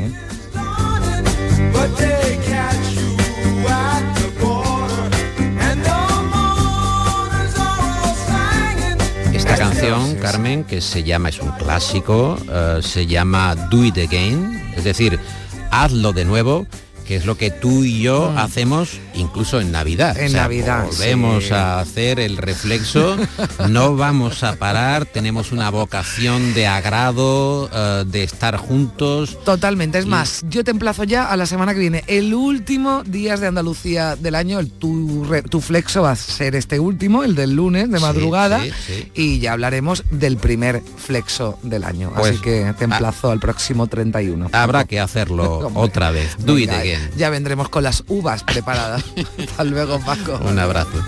Esta 9.34 9.56
canción, 9.56 10.16
Carmen, 10.16 10.64
que 10.64 10.80
se 10.80 11.02
llama, 11.02 11.28
es 11.28 11.40
un 11.40 11.50
clásico, 11.52 12.38
eh, 12.50 12.78
se 12.82 13.06
llama 13.06 13.54
Do 13.70 13.84
It 13.84 13.98
Again, 13.98 14.72
es 14.76 14.84
decir, 14.84 15.18
hazlo 15.70 16.12
de 16.12 16.24
nuevo, 16.24 16.66
que 17.02 17.16
es 17.16 17.26
lo 17.26 17.36
que 17.36 17.50
tú 17.50 17.84
y 17.84 18.00
yo 18.02 18.30
Mm. 18.32 18.38
hacemos 18.38 18.90
incluso 19.14 19.60
en 19.60 19.72
Navidad. 19.72 20.18
En 20.18 20.32
Navidad, 20.32 20.86
Volvemos 20.86 21.44
sí. 21.44 21.52
a 21.52 21.80
hacer 21.80 22.20
el 22.20 22.36
reflexo, 22.36 23.16
no 23.68 23.96
vamos 23.96 24.42
a 24.42 24.56
parar, 24.56 25.04
tenemos 25.06 25.52
una 25.52 25.70
vocación 25.70 26.54
de 26.54 26.66
agrado, 26.66 27.68
eh, 27.72 28.04
de 28.06 28.22
estar 28.24 28.56
juntos. 28.56 29.38
Totalmente, 29.44 29.98
es 29.98 30.06
más, 30.06 30.42
yo 30.48 30.64
te 30.64 30.70
emplazo 30.70 31.04
ya 31.04 31.30
a 31.30 31.36
la 31.36 31.46
semana 31.46 31.74
que 31.74 31.80
viene. 31.80 32.04
El 32.06 32.34
último 32.34 33.02
días 33.04 33.40
de 33.40 33.46
Andalucía 33.48 34.16
del 34.16 34.34
año, 34.34 34.58
el 34.60 34.70
tu, 34.70 35.24
re- 35.24 35.42
tu 35.42 35.60
flexo 35.60 36.02
va 36.02 36.12
a 36.12 36.16
ser 36.16 36.54
este 36.56 36.78
último, 36.80 37.24
el 37.24 37.34
del 37.34 37.54
lunes 37.54 37.90
de 37.90 38.00
madrugada, 38.00 38.62
sí, 38.62 38.70
sí. 38.86 39.12
y 39.14 39.38
ya 39.40 39.52
hablaremos 39.52 40.04
del 40.10 40.36
primer 40.36 40.82
flexo 40.96 41.58
del 41.62 41.84
año. 41.84 42.12
Pues, 42.14 42.32
Así 42.32 42.40
que 42.42 42.74
te 42.78 42.84
emplazo 42.84 43.30
al 43.30 43.40
próximo 43.40 43.86
31. 43.86 44.48
Habrá 44.52 44.84
que 44.84 45.00
hacerlo 45.00 45.70
otra 45.74 46.10
vez. 46.10 46.36
Do 46.38 46.54
Ya 47.16 47.30
vendremos 47.30 47.68
con 47.68 47.82
las 47.82 48.04
uvas 48.08 48.44
preparadas. 48.44 49.04
Hasta 49.38 49.64
luego, 49.64 50.00
Paco. 50.00 50.40
Un 50.44 50.58
abrazo. 50.58 51.02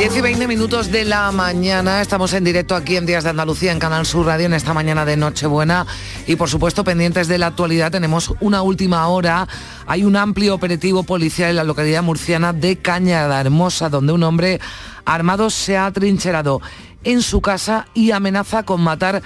Diez 0.00 0.16
y 0.16 0.22
20 0.22 0.48
minutos 0.48 0.90
de 0.90 1.04
la 1.04 1.30
mañana, 1.30 2.00
estamos 2.00 2.32
en 2.32 2.42
directo 2.42 2.74
aquí 2.74 2.96
en 2.96 3.04
Días 3.04 3.22
de 3.22 3.28
Andalucía 3.28 3.70
en 3.70 3.78
Canal 3.78 4.06
Sur 4.06 4.24
Radio 4.24 4.46
en 4.46 4.54
esta 4.54 4.72
mañana 4.72 5.04
de 5.04 5.18
Nochebuena. 5.18 5.86
Y 6.26 6.36
por 6.36 6.48
supuesto 6.48 6.84
pendientes 6.84 7.28
de 7.28 7.36
la 7.36 7.48
actualidad 7.48 7.92
tenemos 7.92 8.32
una 8.40 8.62
última 8.62 9.06
hora, 9.08 9.46
hay 9.86 10.04
un 10.04 10.16
amplio 10.16 10.54
operativo 10.54 11.02
policial 11.02 11.50
en 11.50 11.56
la 11.56 11.64
localidad 11.64 12.02
murciana 12.02 12.54
de 12.54 12.78
Cañada 12.78 13.42
Hermosa 13.42 13.90
donde 13.90 14.14
un 14.14 14.22
hombre 14.22 14.58
armado 15.04 15.50
se 15.50 15.76
ha 15.76 15.84
atrincherado 15.84 16.62
en 17.04 17.20
su 17.20 17.42
casa 17.42 17.84
y 17.92 18.12
amenaza 18.12 18.62
con 18.62 18.80
matar 18.80 19.16
a 19.16 19.22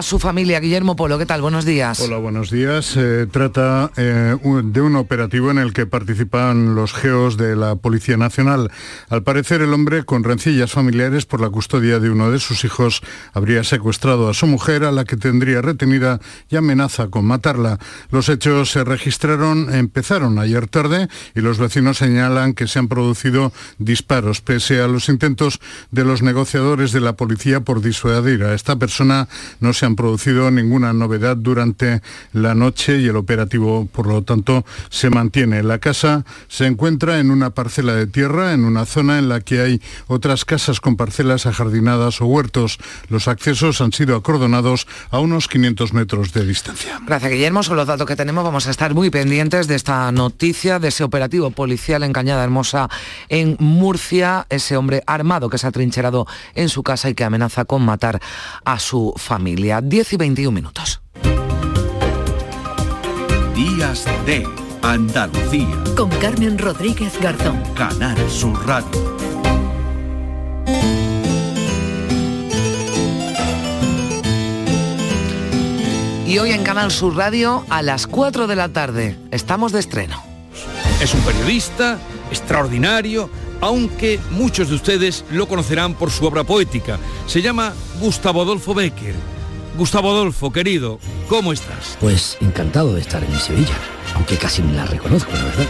su 0.00 0.18
familia. 0.18 0.58
Guillermo 0.58 0.96
Polo, 0.96 1.18
¿qué 1.18 1.26
tal? 1.26 1.42
Buenos 1.42 1.66
días. 1.66 2.00
Hola, 2.00 2.16
buenos 2.16 2.50
días. 2.50 2.86
Se 2.86 3.26
trata 3.26 3.90
eh, 3.98 4.34
de 4.64 4.80
un 4.80 4.96
operativo 4.96 5.50
en 5.50 5.58
el 5.58 5.74
que 5.74 5.84
participan 5.84 6.74
los 6.74 6.94
geos 6.94 7.36
de 7.36 7.56
la 7.56 7.76
Policía 7.76 8.16
Nacional. 8.16 8.70
Al 9.10 9.22
parecer, 9.22 9.60
el 9.60 9.74
hombre, 9.74 10.04
con 10.04 10.24
rencillas 10.24 10.72
familiares 10.72 11.26
por 11.26 11.42
la 11.42 11.50
custodia 11.50 12.00
de 12.00 12.08
uno 12.08 12.30
de 12.30 12.38
sus 12.38 12.64
hijos, 12.64 13.02
habría 13.34 13.64
secuestrado 13.64 14.30
a 14.30 14.34
su 14.34 14.46
mujer, 14.46 14.84
a 14.84 14.92
la 14.92 15.04
que 15.04 15.18
tendría 15.18 15.60
retenida 15.60 16.20
y 16.48 16.56
amenaza 16.56 17.08
con 17.08 17.26
matarla. 17.26 17.78
Los 18.10 18.30
hechos 18.30 18.70
se 18.70 18.84
registraron, 18.84 19.74
empezaron 19.74 20.38
ayer 20.38 20.68
tarde 20.68 21.08
y 21.34 21.42
los 21.42 21.58
vecinos 21.58 21.98
señalan 21.98 22.54
que 22.54 22.66
se 22.66 22.78
han 22.78 22.88
producido 22.88 23.52
disparos, 23.76 24.40
pese 24.40 24.80
a 24.80 24.88
los 24.88 25.10
intentos 25.10 25.60
de 25.90 26.04
los 26.04 26.22
negociadores 26.22 26.92
de 26.92 27.00
la 27.00 27.12
policía 27.12 27.60
por 27.60 27.82
disuadir 27.82 28.44
a 28.44 28.54
esta 28.54 28.76
persona. 28.76 29.28
No 29.60 29.74
han 29.86 29.96
producido 29.96 30.50
ninguna 30.50 30.92
novedad 30.92 31.36
durante 31.36 32.02
la 32.32 32.54
noche 32.54 32.98
y 32.98 33.06
el 33.06 33.16
operativo, 33.16 33.86
por 33.90 34.06
lo 34.06 34.22
tanto, 34.22 34.64
se 34.90 35.10
mantiene. 35.10 35.62
La 35.62 35.78
casa 35.78 36.24
se 36.48 36.66
encuentra 36.66 37.18
en 37.18 37.30
una 37.30 37.50
parcela 37.50 37.94
de 37.94 38.06
tierra, 38.06 38.52
en 38.52 38.64
una 38.64 38.86
zona 38.86 39.18
en 39.18 39.28
la 39.28 39.40
que 39.40 39.60
hay 39.60 39.82
otras 40.06 40.44
casas 40.44 40.80
con 40.80 40.96
parcelas 40.96 41.46
ajardinadas 41.46 42.20
o 42.20 42.26
huertos. 42.26 42.78
Los 43.08 43.28
accesos 43.28 43.80
han 43.80 43.92
sido 43.92 44.16
acordonados 44.16 44.86
a 45.10 45.18
unos 45.18 45.48
500 45.48 45.92
metros 45.92 46.32
de 46.32 46.46
distancia. 46.46 47.00
Gracias, 47.06 47.32
Guillermo. 47.32 47.62
Son 47.62 47.76
los 47.76 47.86
datos 47.86 48.06
que 48.06 48.16
tenemos. 48.16 48.44
Vamos 48.44 48.66
a 48.66 48.70
estar 48.70 48.94
muy 48.94 49.10
pendientes 49.10 49.66
de 49.68 49.74
esta 49.74 50.10
noticia, 50.12 50.78
de 50.78 50.88
ese 50.88 51.04
operativo 51.04 51.50
policial 51.50 52.02
en 52.02 52.12
Cañada 52.12 52.44
Hermosa, 52.44 52.88
en 53.28 53.56
Murcia. 53.58 54.46
Ese 54.48 54.76
hombre 54.76 55.02
armado 55.06 55.48
que 55.48 55.58
se 55.58 55.66
ha 55.66 55.72
trincherado 55.72 56.26
en 56.54 56.68
su 56.68 56.82
casa 56.82 57.08
y 57.10 57.14
que 57.14 57.24
amenaza 57.24 57.64
con 57.64 57.84
matar 57.84 58.20
a 58.64 58.78
su 58.78 59.14
familia. 59.16 59.71
10 59.80 60.12
y 60.12 60.16
21 60.16 60.52
minutos. 60.52 61.00
Días 63.54 64.04
de 64.26 64.46
Andalucía. 64.82 65.84
Con 65.96 66.10
Carmen 66.10 66.58
Rodríguez 66.58 67.18
Garzón. 67.20 67.62
Canal 67.74 68.16
Sur 68.28 68.66
Radio. 68.66 69.16
Y 76.26 76.38
hoy 76.38 76.52
en 76.52 76.64
Canal 76.64 76.90
Sur 76.90 77.14
Radio 77.14 77.64
a 77.68 77.82
las 77.82 78.06
4 78.06 78.46
de 78.46 78.56
la 78.56 78.70
tarde. 78.70 79.18
Estamos 79.30 79.72
de 79.72 79.80
estreno. 79.80 80.22
Es 81.02 81.12
un 81.14 81.20
periodista 81.20 81.98
extraordinario, 82.30 83.28
aunque 83.60 84.18
muchos 84.30 84.70
de 84.70 84.76
ustedes 84.76 85.24
lo 85.30 85.46
conocerán 85.46 85.94
por 85.94 86.10
su 86.10 86.24
obra 86.24 86.42
poética. 86.44 86.98
Se 87.26 87.42
llama 87.42 87.74
Gustavo 88.00 88.42
Adolfo 88.42 88.72
Becker. 88.72 89.31
Gustavo 89.76 90.10
Adolfo, 90.10 90.52
querido, 90.52 90.98
¿cómo 91.28 91.52
estás? 91.52 91.96
Pues 92.00 92.36
encantado 92.40 92.94
de 92.94 93.00
estar 93.00 93.22
en 93.24 93.32
mi 93.32 93.38
Sevilla, 93.38 93.74
aunque 94.14 94.36
casi 94.36 94.62
me 94.62 94.74
la 94.74 94.84
reconozco, 94.84 95.32
la 95.32 95.44
verdad. 95.44 95.66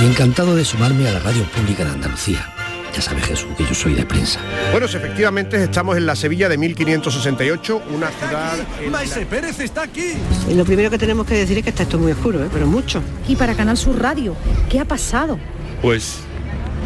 Y 0.00 0.04
encantado 0.04 0.54
de 0.54 0.64
sumarme 0.64 1.08
a 1.08 1.12
la 1.12 1.18
radio 1.18 1.42
pública 1.44 1.84
de 1.84 1.90
Andalucía. 1.90 2.52
Ya 2.94 3.02
sabe 3.02 3.20
Jesús 3.20 3.48
que 3.58 3.64
yo 3.64 3.74
soy 3.74 3.94
de 3.94 4.06
prensa. 4.06 4.40
Bueno, 4.70 4.86
efectivamente 4.86 5.62
estamos 5.62 5.96
en 5.96 6.06
la 6.06 6.14
Sevilla 6.16 6.48
de 6.48 6.56
1568, 6.56 7.82
una 7.94 8.08
ciudad... 8.10 8.56
la- 8.84 8.90
Maese 8.90 9.26
Pérez 9.26 9.58
está 9.60 9.82
aquí. 9.82 10.12
Y 10.48 10.54
lo 10.54 10.64
primero 10.64 10.88
que 10.88 10.96
tenemos 10.96 11.26
que 11.26 11.34
decir 11.34 11.58
es 11.58 11.64
que 11.64 11.70
está 11.70 11.82
esto 11.82 11.98
muy 11.98 12.12
oscuro, 12.12 12.42
¿eh? 12.42 12.48
pero 12.50 12.66
mucho. 12.66 13.02
Y 13.28 13.36
para 13.36 13.54
Canal 13.54 13.76
Sur 13.76 14.00
Radio, 14.00 14.34
¿qué 14.70 14.80
ha 14.80 14.84
pasado? 14.86 15.38
Pues 15.82 16.18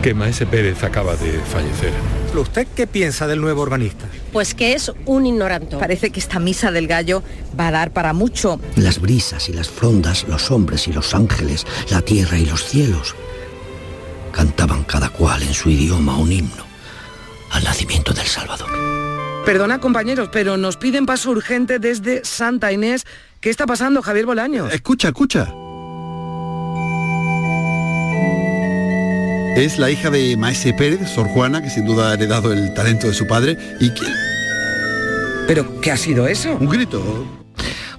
que 0.03 0.14
Maese 0.14 0.46
Pérez 0.46 0.83
acaba 0.83 1.14
de 1.16 1.38
fallecer. 1.53 1.92
¿Usted 2.35 2.66
qué 2.74 2.87
piensa 2.87 3.26
del 3.29 3.40
nuevo 3.40 3.61
organista? 3.62 4.07
Pues 4.32 4.54
que 4.54 4.74
es 4.74 4.92
un 5.06 5.26
ignorante. 5.26 5.76
Parece 5.76 6.10
que 6.10 6.20
esta 6.20 6.38
misa 6.38 6.70
del 6.70 6.86
gallo 6.86 7.22
va 7.58 7.68
a 7.68 7.70
dar 7.70 7.92
para 7.92 8.12
mucho. 8.12 8.60
Las 8.76 9.00
brisas 9.00 9.48
y 9.48 9.52
las 9.52 9.68
frondas, 9.68 10.26
los 10.28 10.50
hombres 10.50 10.86
y 10.88 10.92
los 10.92 11.14
ángeles, 11.14 11.66
la 11.90 12.00
tierra 12.00 12.38
y 12.38 12.46
los 12.46 12.64
cielos, 12.64 13.14
cantaban 14.32 14.84
cada 14.84 15.08
cual 15.08 15.42
en 15.42 15.54
su 15.54 15.70
idioma 15.70 16.16
un 16.16 16.30
himno 16.32 16.64
al 17.50 17.64
nacimiento 17.64 18.12
del 18.12 18.26
Salvador. 18.26 18.70
Perdona, 19.44 19.80
compañeros, 19.80 20.28
pero 20.30 20.56
nos 20.56 20.76
piden 20.76 21.06
paso 21.06 21.30
urgente 21.30 21.78
desde 21.78 22.24
Santa 22.24 22.70
Inés. 22.72 23.04
¿Qué 23.40 23.50
está 23.50 23.66
pasando, 23.66 24.02
Javier 24.02 24.26
Bolaños? 24.26 24.72
Escucha, 24.72 25.08
escucha. 25.08 25.52
Es 29.60 29.78
la 29.78 29.90
hija 29.90 30.08
de 30.08 30.38
Maese 30.38 30.72
Pérez, 30.72 31.10
Sor 31.10 31.28
Juana, 31.28 31.60
que 31.60 31.68
sin 31.68 31.84
duda 31.84 32.10
ha 32.10 32.14
heredado 32.14 32.50
el 32.50 32.72
talento 32.72 33.08
de 33.08 33.12
su 33.12 33.26
padre 33.26 33.58
y 33.78 33.90
que... 33.92 34.06
¿Pero 35.46 35.82
qué 35.82 35.92
ha 35.92 35.98
sido 35.98 36.26
eso? 36.26 36.56
Un 36.58 36.66
grito. 36.66 37.26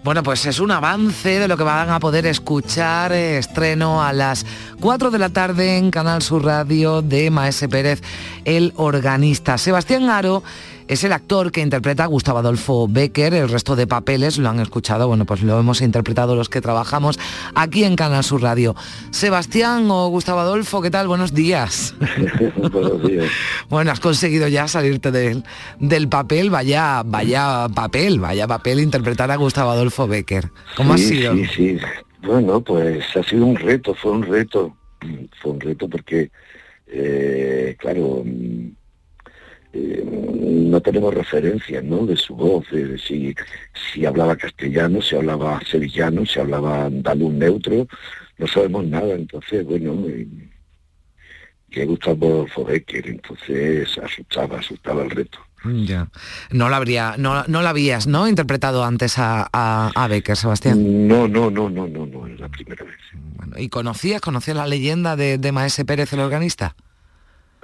Bueno, 0.03 0.23
pues 0.23 0.43
es 0.47 0.59
un 0.59 0.71
avance 0.71 1.37
de 1.37 1.47
lo 1.47 1.57
que 1.57 1.63
van 1.63 1.91
a 1.91 1.99
poder 1.99 2.25
escuchar. 2.25 3.11
eh, 3.11 3.37
estreno 3.37 4.03
a 4.03 4.11
las 4.11 4.43
4 4.79 5.11
de 5.11 5.19
la 5.19 5.29
tarde 5.29 5.77
en 5.77 5.91
Canal 5.91 6.23
Sur 6.23 6.45
Radio 6.45 7.03
de 7.03 7.29
Maese 7.29 7.69
Pérez, 7.69 8.01
el 8.43 8.73
organista. 8.77 9.59
Sebastián 9.59 10.09
Aro 10.09 10.41
es 10.87 11.03
el 11.03 11.13
actor 11.13 11.51
que 11.51 11.61
interpreta 11.61 12.03
a 12.03 12.07
Gustavo 12.07 12.39
Adolfo 12.39 12.87
Becker. 12.87 13.33
El 13.33 13.49
resto 13.49 13.75
de 13.75 13.87
papeles 13.87 14.37
lo 14.37 14.49
han 14.49 14.59
escuchado, 14.59 15.07
bueno, 15.07 15.25
pues 15.25 15.41
lo 15.41 15.59
hemos 15.59 15.81
interpretado 15.81 16.35
los 16.35 16.49
que 16.49 16.61
trabajamos 16.61 17.19
aquí 17.55 17.83
en 17.83 17.95
Canal 17.95 18.23
Sur 18.23 18.41
Radio. 18.41 18.75
Sebastián 19.11 19.89
o 19.89 20.07
Gustavo 20.09 20.39
Adolfo, 20.39 20.81
¿qué 20.81 20.91
tal? 20.91 21.07
Buenos 21.07 21.33
días. 21.33 21.95
Buenos 22.71 23.03
días. 23.07 23.29
Bueno, 23.69 23.91
has 23.91 23.99
conseguido 23.99 24.47
ya 24.47 24.67
salirte 24.67 25.11
del, 25.11 25.43
del 25.79 26.07
papel, 26.07 26.49
vaya, 26.49 27.03
vaya 27.05 27.67
papel, 27.73 28.19
vaya 28.19 28.47
papel 28.47 28.79
interpretar 28.79 29.31
a 29.31 29.35
Gustavo 29.35 29.71
Adolfo 29.71 30.07
Becker. 30.07 30.49
¿Cómo 30.75 30.97
sí, 30.97 31.03
ha 31.03 31.07
sido? 31.07 31.33
Sí, 31.35 31.47
sí. 31.55 31.77
Bueno, 32.23 32.61
pues 32.61 33.03
ha 33.15 33.23
sido 33.23 33.45
un 33.45 33.55
reto, 33.55 33.93
fue 33.95 34.11
un 34.11 34.23
reto. 34.23 34.75
Fue 35.41 35.51
un 35.51 35.59
reto 35.59 35.89
porque, 35.89 36.29
eh, 36.87 37.75
claro, 37.79 38.23
eh, 39.73 40.03
no 40.03 40.81
tenemos 40.81 41.13
referencias 41.13 41.83
¿no? 41.83 42.05
de 42.05 42.17
su 42.17 42.35
voz, 42.35 42.69
de 42.71 42.97
si, 42.97 43.33
si 43.93 44.05
hablaba 44.05 44.35
castellano, 44.35 45.01
si 45.01 45.15
hablaba 45.15 45.61
sevillano, 45.65 46.25
si 46.25 46.39
hablaba 46.39 46.85
andaluz 46.85 47.33
neutro, 47.33 47.87
no 48.37 48.47
sabemos 48.47 48.85
nada. 48.85 49.13
Entonces, 49.13 49.65
bueno, 49.65 50.05
eh, 50.07 50.27
que 51.69 51.85
Gustavo 51.85 52.27
Adolfo 52.27 52.65
Becker, 52.65 53.07
entonces 53.07 53.97
asustaba, 53.97 54.59
asustaba 54.59 55.03
el 55.03 55.09
reto. 55.09 55.39
Ya. 55.63 56.09
No 56.49 56.69
la 56.69 56.77
habría, 56.77 57.15
no, 57.17 57.43
no 57.47 57.61
la 57.61 57.69
habías, 57.69 58.07
¿no? 58.07 58.27
Interpretado 58.27 58.83
antes 58.83 59.19
a, 59.19 59.47
a, 59.53 59.91
a 59.93 60.07
Becker, 60.07 60.35
Sebastián. 60.35 61.07
No, 61.07 61.27
no, 61.27 61.51
no, 61.51 61.69
no, 61.69 61.87
no, 61.87 62.05
no, 62.07 62.27
es 62.27 62.39
la 62.39 62.49
primera 62.49 62.83
vez. 62.83 62.97
Bueno, 63.35 63.57
¿Y 63.57 63.69
conocías, 63.69 64.21
conocías 64.21 64.57
la 64.57 64.67
leyenda 64.67 65.15
de, 65.15 65.37
de 65.37 65.51
Maese 65.51 65.85
Pérez, 65.85 66.11
el 66.13 66.19
organista? 66.19 66.75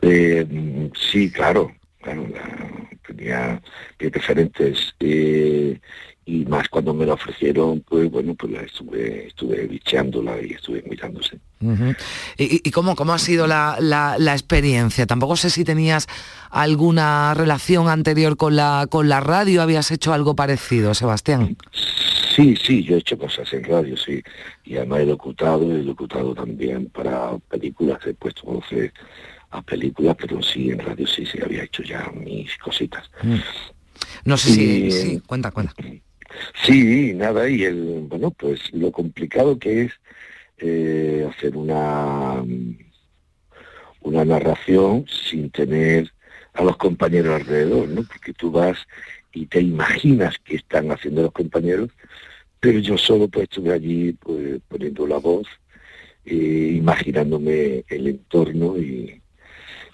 Eh, 0.01 0.91
sí, 1.11 1.31
claro, 1.31 1.71
tenía 3.05 3.61
mis 3.99 4.11
referentes 4.11 4.93
eh, 4.99 5.79
y 6.25 6.45
más 6.45 6.67
cuando 6.67 6.93
me 6.93 7.05
la 7.05 7.13
ofrecieron, 7.13 7.81
pues 7.87 8.11
bueno, 8.11 8.35
pues 8.35 8.51
la 8.51 8.61
estuve, 8.61 9.27
estuve 9.27 9.65
bicheándola 9.67 10.41
y 10.41 10.51
estuve 10.51 10.83
mirándose. 10.89 11.39
¿Y, 12.37 12.43
y- 12.43 12.61
y 12.65 12.71
cómo, 12.71 12.95
cómo 12.95 13.13
ha 13.13 13.17
sido 13.19 13.47
la, 13.47 13.77
la- 13.79 14.17
la 14.19 14.33
experiencia? 14.33 15.05
Tampoco 15.07 15.37
sé 15.37 15.49
si 15.49 15.63
tenías 15.63 16.07
alguna 16.49 17.33
relación 17.33 17.87
anterior 17.87 18.35
con 18.35 18.55
la, 18.57 18.87
con 18.89 19.07
la 19.07 19.21
radio, 19.21 19.61
habías 19.61 19.89
hecho 19.91 20.13
algo 20.13 20.35
parecido, 20.35 20.93
Sebastián. 20.93 21.55
Sí, 22.35 22.55
sí, 22.61 22.83
yo 22.83 22.95
he 22.95 22.99
hecho 22.99 23.17
cosas 23.17 23.51
en 23.53 23.63
radio, 23.63 23.95
sí, 23.97 24.21
y 24.65 24.75
además 24.77 24.99
he 24.99 25.05
locutado, 25.05 25.63
he 25.75 25.81
locutado 25.81 26.35
también 26.35 26.87
para 26.89 27.37
películas, 27.49 27.99
he 28.05 28.13
puesto 28.13 28.43
voces 28.43 28.91
películas, 29.63 30.15
pero 30.19 30.41
sí, 30.41 30.71
en 30.71 30.79
radio 30.79 31.07
sí, 31.07 31.25
sí, 31.25 31.39
había 31.41 31.63
hecho 31.63 31.83
ya 31.83 32.11
mis 32.13 32.57
cositas. 32.57 33.09
No 34.25 34.37
sé 34.37 34.49
si... 34.51 34.85
Y- 34.85 34.91
sí, 34.91 35.21
cuenta, 35.25 35.51
cuenta. 35.51 35.73
Sí, 36.63 37.13
nada, 37.13 37.49
y 37.49 37.63
el, 37.63 38.05
bueno, 38.07 38.31
pues 38.31 38.59
lo 38.73 38.91
complicado 38.91 39.57
que 39.57 39.83
es 39.83 39.93
eh, 40.57 41.27
hacer 41.29 41.55
una, 41.55 42.43
una 44.01 44.25
narración 44.25 45.05
sin 45.07 45.49
tener 45.51 46.11
a 46.53 46.63
los 46.63 46.77
compañeros 46.77 47.35
alrededor, 47.35 47.87
¿no? 47.87 48.03
Porque 48.03 48.33
tú 48.33 48.51
vas 48.51 48.77
y 49.31 49.45
te 49.45 49.61
imaginas 49.61 50.35
que 50.43 50.55
están 50.55 50.91
haciendo 50.91 51.21
los 51.21 51.31
compañeros, 51.31 51.89
pero 52.59 52.79
yo 52.79 52.97
solo 52.97 53.27
pues 53.27 53.43
estuve 53.43 53.71
allí 53.73 54.13
pues, 54.13 54.59
poniendo 54.67 55.05
la 55.07 55.17
voz, 55.17 55.47
eh, 56.25 56.73
imaginándome 56.75 57.85
el 57.87 58.07
entorno 58.07 58.77
y, 58.77 59.21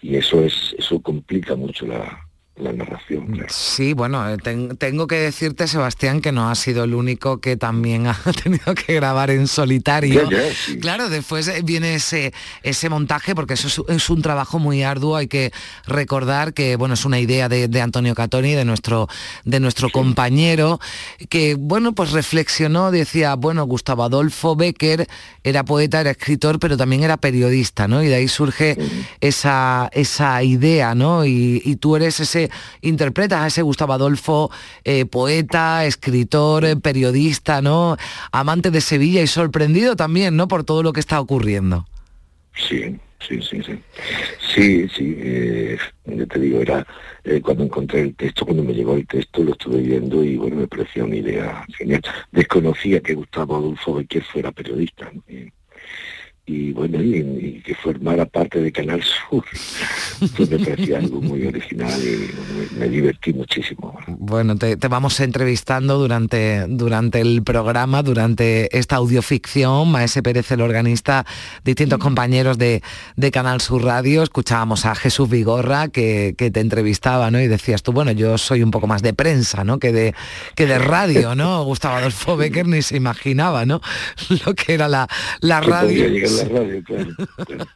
y 0.04 0.18
eso 0.18 0.44
es, 0.44 0.76
eso 0.78 1.02
complica 1.02 1.56
mucho 1.56 1.88
la, 1.88 2.28
la 2.56 2.72
narración. 2.72 3.26
claro. 3.28 3.48
Sí, 3.50 3.94
bueno, 3.94 4.30
eh, 4.30 4.38
ten- 4.38 4.78
tengo 4.78 5.08
que 5.08 5.16
decirte, 5.16 5.68
Sebastián, 5.68 6.22
que 6.22 6.32
no 6.32 6.50
ha 6.52 6.56
sido 6.56 6.84
el 6.84 6.94
único 6.94 7.40
que 7.40 7.58
también 7.58 8.06
ha 8.08 8.16
tenido 8.44 8.76
que 8.76 8.94
grabar 8.94 9.32
en 9.32 9.48
solitario. 9.48 10.30
Ya, 10.30 10.38
ya, 10.50 10.54
sí. 10.54 10.78
Claro, 10.78 11.10
después 11.10 11.48
eh, 11.48 11.62
viene 11.64 11.96
ese, 11.96 12.32
ese 12.62 12.90
montaje, 12.90 13.34
porque 13.34 13.56
eso 13.56 13.68
es, 13.68 13.82
es 13.96 14.10
un 14.12 14.22
trabajo 14.22 14.60
muy 14.60 14.84
arduo. 14.84 15.16
Hay 15.16 15.28
que 15.28 15.52
recordar 15.88 16.54
que, 16.54 16.76
bueno, 16.76 16.94
es 16.94 17.06
una 17.06 17.20
idea 17.20 17.50
de, 17.50 17.68
de 17.68 17.82
Antonio 17.82 18.14
Catoni, 18.14 18.54
de 18.54 18.66
nuestro, 18.66 19.08
de 19.46 19.60
nuestro 19.60 19.90
compañero, 19.90 20.80
que, 21.30 21.56
bueno, 21.56 21.94
pues 21.94 22.12
reflexionó, 22.12 22.92
decía, 22.92 23.34
bueno, 23.36 23.66
Gustavo 23.66 24.04
Adolfo 24.04 24.56
Becker 24.56 25.08
era 25.44 25.64
poeta, 25.66 26.02
era 26.02 26.12
escritor, 26.12 26.60
pero 26.60 26.78
también 26.78 27.04
era 27.04 27.18
periodista, 27.18 27.88
¿no? 27.88 28.04
Y 28.04 28.08
de 28.08 28.16
ahí 28.16 28.28
surge 28.28 28.78
esa, 29.22 29.90
esa 29.94 30.42
idea, 30.44 30.96
¿no? 30.96 31.26
Y, 31.26 31.62
y 31.66 31.76
tú 31.78 31.96
eres 31.96 32.20
ese, 32.20 32.43
interpretas 32.82 33.42
a 33.42 33.48
ese 33.48 33.62
Gustavo 33.62 33.94
Adolfo, 33.94 34.52
eh, 34.84 35.06
poeta, 35.06 35.86
escritor, 35.86 36.66
eh, 36.66 36.76
periodista, 36.76 37.62
¿no? 37.62 37.98
Amante 38.32 38.72
de 38.72 38.82
Sevilla 38.82 39.22
y 39.22 39.28
sorprendido 39.28 39.96
también, 39.96 40.36
¿no? 40.36 40.48
Por 40.48 40.64
todo 40.64 40.84
lo 40.84 40.94
que 40.94 41.00
está 41.00 41.20
ocurriendo. 41.20 41.86
Sí, 42.56 43.00
sí, 43.28 43.42
sí, 43.42 43.62
sí. 43.64 43.80
Sí, 44.54 44.88
sí, 44.90 45.16
eh, 45.18 45.78
yo 46.06 46.28
te 46.28 46.40
digo, 46.40 46.60
era 46.60 46.86
eh, 47.24 47.42
cuando 47.42 47.64
encontré 47.64 48.02
el 48.02 48.16
texto, 48.16 48.46
cuando 48.46 48.64
me 48.64 48.74
llegó 48.74 48.96
el 48.96 49.08
texto, 49.08 49.44
lo 49.44 49.54
estuve 49.54 49.82
viendo 49.82 50.24
y 50.24 50.38
bueno, 50.38 50.58
me 50.58 50.68
parecía 50.68 51.04
una 51.04 51.16
idea 51.16 51.66
genial. 51.78 52.02
Desconocía 52.32 53.00
que 53.02 53.16
Gustavo 53.16 53.56
Adolfo 53.56 53.96
Becker 53.96 54.24
fuera 54.24 54.52
periodista. 54.52 55.12
Y, 56.46 56.74
bueno, 56.74 57.02
y, 57.02 57.20
y 57.20 57.62
que 57.62 57.74
formara 57.74 58.26
parte 58.26 58.60
de 58.60 58.70
Canal 58.70 59.02
Sur, 59.02 59.46
pues 60.36 60.50
me 60.50 60.60
parecía 60.60 60.98
algo 60.98 61.22
muy 61.22 61.46
original 61.46 61.98
y 62.02 62.78
me, 62.78 62.80
me 62.80 62.90
divertí 62.90 63.32
muchísimo. 63.32 63.98
Bueno, 64.08 64.58
te, 64.58 64.76
te 64.76 64.88
vamos 64.90 65.18
entrevistando 65.22 65.98
durante, 65.98 66.66
durante 66.68 67.22
el 67.22 67.44
programa, 67.44 68.04
durante 68.04 68.78
esta 68.78 68.98
audioficción, 68.98 69.90
Maese 69.90 70.22
Pérez, 70.22 70.52
el 70.52 70.60
organista, 70.60 71.26
distintos 71.64 72.00
compañeros 72.00 72.58
de, 72.58 72.84
de 73.16 73.32
Canal 73.32 73.62
Sur 73.62 73.84
Radio, 73.86 74.22
escuchábamos 74.22 74.86
a 74.86 74.96
Jesús 74.96 75.30
Vigorra 75.30 75.88
que, 75.88 76.36
que 76.38 76.52
te 76.52 76.60
entrevistaba, 76.60 77.32
¿no? 77.32 77.40
Y 77.40 77.48
decías 77.48 77.84
tú, 77.84 77.94
bueno, 77.94 78.12
yo 78.12 78.38
soy 78.38 78.64
un 78.64 78.72
poco 78.72 78.88
más 78.88 79.02
de 79.02 79.14
prensa, 79.14 79.64
¿no? 79.64 79.80
Que 79.80 79.94
de, 79.94 80.14
que 80.56 80.66
de 80.66 80.78
radio, 80.78 81.36
¿no? 81.36 81.64
Gustavo 81.74 81.96
Adolfo 81.96 82.36
Becker 82.36 82.68
ni 82.68 82.82
se 82.82 82.98
imaginaba, 82.98 83.66
¿no? 83.66 83.80
Lo 84.46 84.54
que 84.56 84.74
era 84.74 84.90
la, 84.90 85.08
la 85.40 85.62
radio. 85.62 86.06
Llegar 86.34 86.52
la 86.52 86.60
radio, 86.60 86.84
claro. 86.84 87.12
claro. 87.46 87.66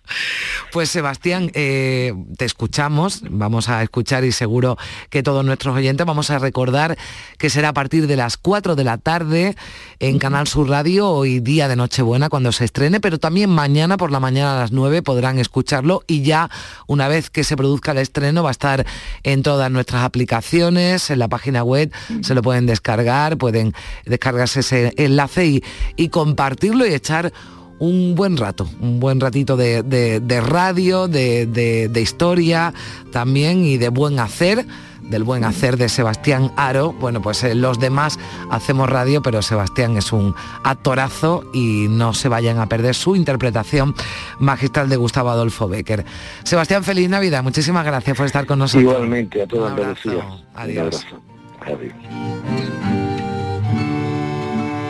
Pues 0.71 0.89
Sebastián, 0.89 1.49
eh, 1.53 2.13
te 2.37 2.45
escuchamos, 2.45 3.21
vamos 3.29 3.69
a 3.69 3.81
escuchar 3.83 4.25
y 4.25 4.31
seguro 4.31 4.77
que 5.09 5.23
todos 5.23 5.45
nuestros 5.45 5.75
oyentes 5.75 6.05
vamos 6.05 6.29
a 6.29 6.39
recordar 6.39 6.97
que 7.37 7.49
será 7.49 7.69
a 7.69 7.73
partir 7.73 8.05
de 8.05 8.15
las 8.15 8.37
4 8.37 8.75
de 8.75 8.83
la 8.83 8.97
tarde 8.97 9.55
en 9.99 10.19
Canal 10.19 10.47
Sur 10.47 10.69
Radio, 10.69 11.09
hoy 11.09 11.39
día 11.39 11.67
de 11.67 11.75
Nochebuena 11.75 12.29
cuando 12.29 12.51
se 12.51 12.65
estrene, 12.65 12.99
pero 12.99 13.17
también 13.17 13.49
mañana 13.49 13.97
por 13.97 14.11
la 14.11 14.19
mañana 14.19 14.57
a 14.57 14.59
las 14.59 14.71
9 14.71 15.01
podrán 15.01 15.39
escucharlo 15.39 16.03
y 16.05 16.21
ya 16.21 16.49
una 16.85 17.07
vez 17.07 17.29
que 17.29 17.43
se 17.43 17.55
produzca 17.55 17.93
el 17.93 17.99
estreno 17.99 18.43
va 18.43 18.49
a 18.49 18.51
estar 18.51 18.85
en 19.23 19.43
todas 19.43 19.71
nuestras 19.71 20.03
aplicaciones, 20.03 21.09
en 21.09 21.19
la 21.19 21.27
página 21.27 21.63
web, 21.63 21.91
se 22.21 22.35
lo 22.35 22.41
pueden 22.41 22.65
descargar, 22.65 23.37
pueden 23.37 23.73
descargarse 24.05 24.59
ese 24.59 24.93
enlace 24.97 25.45
y, 25.45 25.63
y 25.95 26.09
compartirlo 26.09 26.85
y 26.85 26.93
echar 26.93 27.31
un 27.79 28.15
buen 28.15 28.37
rato, 28.37 28.67
un 28.81 28.99
buen 28.99 29.19
ratito 29.19 29.55
de, 29.57 29.83
de- 29.83 30.19
de 30.19 30.41
radio, 30.41 31.07
de, 31.07 31.45
de- 31.45 31.87
de 31.89 32.01
historia 32.01 32.73
también 33.11 33.63
y 33.65 33.77
de 33.77 33.89
buen 33.89 34.19
hacer, 34.19 34.65
del 35.03 35.23
buen 35.23 35.43
hacer 35.45 35.77
de 35.77 35.87
Sebastián 35.87 36.51
Aro. 36.57 36.91
Bueno, 36.93 37.21
pues 37.21 37.43
eh, 37.43 37.55
los 37.55 37.79
demás 37.79 38.17
hacemos 38.49 38.89
radio, 38.89 39.21
pero 39.21 39.41
Sebastián 39.41 39.95
es 39.95 40.11
un 40.11 40.33
actorazo 40.63 41.43
y 41.53 41.85
no 41.89 42.13
se 42.13 42.27
vayan 42.29 42.59
a 42.59 42.67
perder 42.67 42.93
su 42.95 43.15
interpretación 43.15 43.93
magistral 44.39 44.89
de 44.89 44.97
Gustavo 44.97 45.29
Adolfo 45.29 45.67
Becker. 45.69 46.03
Sebastián, 46.43 46.83
feliz 46.83 47.09
Navidad, 47.09 47.41
muchísimas 47.43 47.85
gracias 47.85 48.17
por 48.17 48.25
estar 48.25 48.45
con 48.45 48.59
nosotros. 48.59 48.83
Igualmente 48.91 49.43
a 49.43 49.47
toda 49.47 49.67
Un. 49.73 49.79
Andalucía. 49.79 50.11
Un 50.25 50.41
Adiós. 50.55 51.05
abrazo. 51.05 51.21
Adiós. 51.61 51.93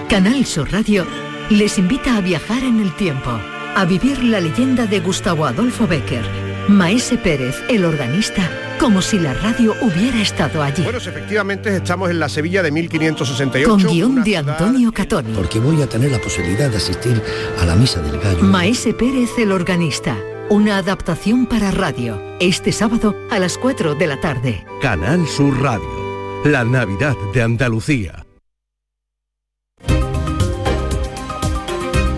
Canal 0.09 0.45
Sur 0.45 0.71
Radio 0.71 1.05
les 1.49 1.77
invita 1.77 2.17
a 2.17 2.21
viajar 2.21 2.63
en 2.63 2.81
el 2.81 2.93
tiempo, 2.95 3.31
a 3.75 3.85
vivir 3.85 4.21
la 4.23 4.41
leyenda 4.41 4.85
de 4.85 4.99
Gustavo 4.99 5.45
Adolfo 5.45 5.87
Becker, 5.87 6.25
Maese 6.67 7.17
Pérez, 7.17 7.63
el 7.69 7.85
organista, 7.85 8.49
como 8.79 9.01
si 9.01 9.17
la 9.17 9.33
radio 9.33 9.73
hubiera 9.81 10.21
estado 10.21 10.61
allí. 10.61 10.83
Bueno, 10.83 10.99
efectivamente 10.99 11.73
estamos 11.73 12.09
en 12.09 12.19
la 12.19 12.27
Sevilla 12.27 12.61
de 12.61 12.71
1568. 12.71 13.69
Con 13.69 13.83
guion 13.87 14.23
de 14.23 14.37
Antonio 14.37 14.91
Catoni. 14.91 15.33
Porque 15.33 15.59
voy 15.59 15.81
a 15.81 15.87
tener 15.87 16.11
la 16.11 16.19
posibilidad 16.19 16.69
de 16.69 16.77
asistir 16.77 17.21
a 17.61 17.65
la 17.65 17.75
misa 17.75 18.01
del 18.01 18.19
gallo. 18.19 18.43
Maese 18.43 18.93
Pérez, 18.93 19.29
el 19.37 19.53
organista. 19.53 20.17
Una 20.49 20.77
adaptación 20.77 21.45
para 21.45 21.71
radio. 21.71 22.21
Este 22.41 22.73
sábado 22.73 23.15
a 23.31 23.39
las 23.39 23.57
4 23.57 23.95
de 23.95 24.07
la 24.07 24.19
tarde. 24.19 24.65
Canal 24.81 25.25
Sur 25.27 25.61
Radio. 25.61 26.43
La 26.43 26.65
Navidad 26.65 27.15
de 27.33 27.41
Andalucía. 27.41 28.26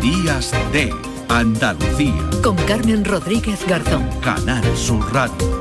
Días 0.02 0.54
de 0.72 0.94
Andalucía. 1.28 2.30
Con 2.42 2.56
Carmen 2.56 3.04
Rodríguez 3.04 3.68
Garzón. 3.68 4.08
Canal 4.22 4.64
Sur 4.78 5.14
Radio. 5.14 5.60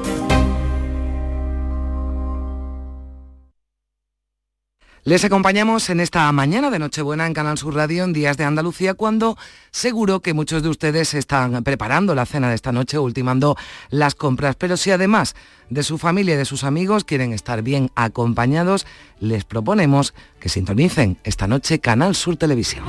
Les 5.03 5.25
acompañamos 5.25 5.91
en 5.91 5.99
esta 5.99 6.31
mañana 6.31 6.71
de 6.71 6.79
Nochebuena 6.79 7.27
en 7.27 7.35
Canal 7.35 7.59
Sur 7.59 7.75
Radio 7.75 8.05
en 8.05 8.13
Días 8.13 8.37
de 8.37 8.45
Andalucía 8.45 8.95
cuando 8.95 9.37
seguro 9.73 10.21
que 10.21 10.35
muchos 10.35 10.63
de 10.63 10.69
ustedes 10.69 11.15
están 11.15 11.65
preparando 11.65 12.15
la 12.15 12.25
cena 12.25 12.49
de 12.49 12.55
esta 12.55 12.71
noche, 12.71 12.97
ultimando 12.97 13.57
las 13.91 14.15
compras. 14.15 14.55
Pero 14.55 14.77
si 14.77 14.93
además 14.93 15.35
de 15.69 15.83
su 15.83 15.99
familia 15.99 16.35
y 16.35 16.39
de 16.39 16.45
sus 16.45 16.63
amigos 16.63 17.03
quieren 17.03 17.33
estar 17.33 17.63
bien 17.63 17.91
acompañados, 17.97 18.87
les 19.19 19.45
proponemos 19.45 20.15
que 20.39 20.49
sintonicen 20.49 21.19
esta 21.25 21.49
noche 21.49 21.81
Canal 21.81 22.15
Sur 22.15 22.37
Televisión. 22.37 22.85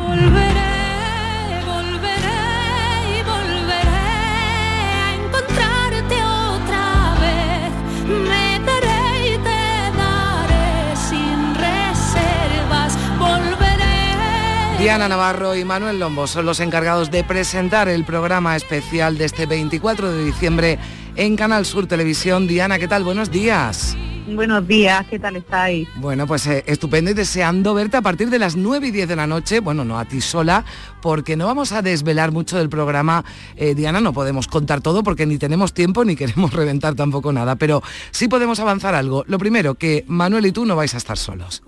Diana 14.90 15.08
Navarro 15.08 15.56
y 15.56 15.64
Manuel 15.64 16.00
Lombo 16.00 16.26
son 16.26 16.48
los 16.48 16.60
encargados 16.60 17.12
de 17.12 17.24
presentar 17.24 17.88
el 17.90 18.04
programa 18.06 18.56
especial 18.56 19.20
de 19.20 19.26
este 19.26 19.46
24 19.46 20.12
de 20.12 20.26
diciembre 20.26 20.80
en 21.16 21.36
Canal 21.36 21.68
Sur 21.68 21.86
Televisión. 21.86 22.48
Diana, 22.48 22.80
¿qué 22.80 22.88
tal? 22.88 23.04
Buenos 23.04 23.30
días. 23.30 23.96
Buenos 24.28 24.68
días, 24.68 25.06
¿qué 25.08 25.20
tal 25.20 25.36
estáis? 25.36 25.88
Bueno, 25.98 26.26
pues 26.26 26.48
eh, 26.48 26.64
estupendo 26.66 27.12
y 27.12 27.14
deseando 27.14 27.76
verte 27.76 27.98
a 27.98 28.02
partir 28.02 28.32
de 28.32 28.40
las 28.40 28.56
9 28.56 28.88
y 28.88 28.90
10 28.90 29.10
de 29.10 29.16
la 29.16 29.28
noche, 29.28 29.60
bueno, 29.60 29.86
no 29.86 30.00
a 30.00 30.06
ti 30.06 30.22
sola, 30.22 30.66
porque 31.04 31.38
no 31.38 31.46
vamos 31.46 31.72
a 31.72 31.84
desvelar 31.84 32.32
mucho 32.32 32.58
del 32.58 32.70
programa, 32.70 33.24
eh, 33.58 33.76
Diana, 33.76 34.02
no 34.02 34.12
podemos 34.12 34.48
contar 34.48 34.82
todo 34.82 35.04
porque 35.04 35.28
ni 35.28 35.38
tenemos 35.38 35.72
tiempo 35.72 36.04
ni 36.04 36.16
queremos 36.16 36.52
reventar 36.52 36.96
tampoco 36.96 37.32
nada, 37.32 37.58
pero 37.58 37.84
sí 38.10 38.28
podemos 38.28 38.60
avanzar 38.60 38.96
algo. 38.96 39.24
Lo 39.28 39.38
primero, 39.38 39.76
que 39.76 40.04
Manuel 40.08 40.48
y 40.48 40.52
tú 40.52 40.66
no 40.66 40.76
vais 40.76 40.96
a 40.96 40.98
estar 40.98 41.20
solos. 41.20 41.62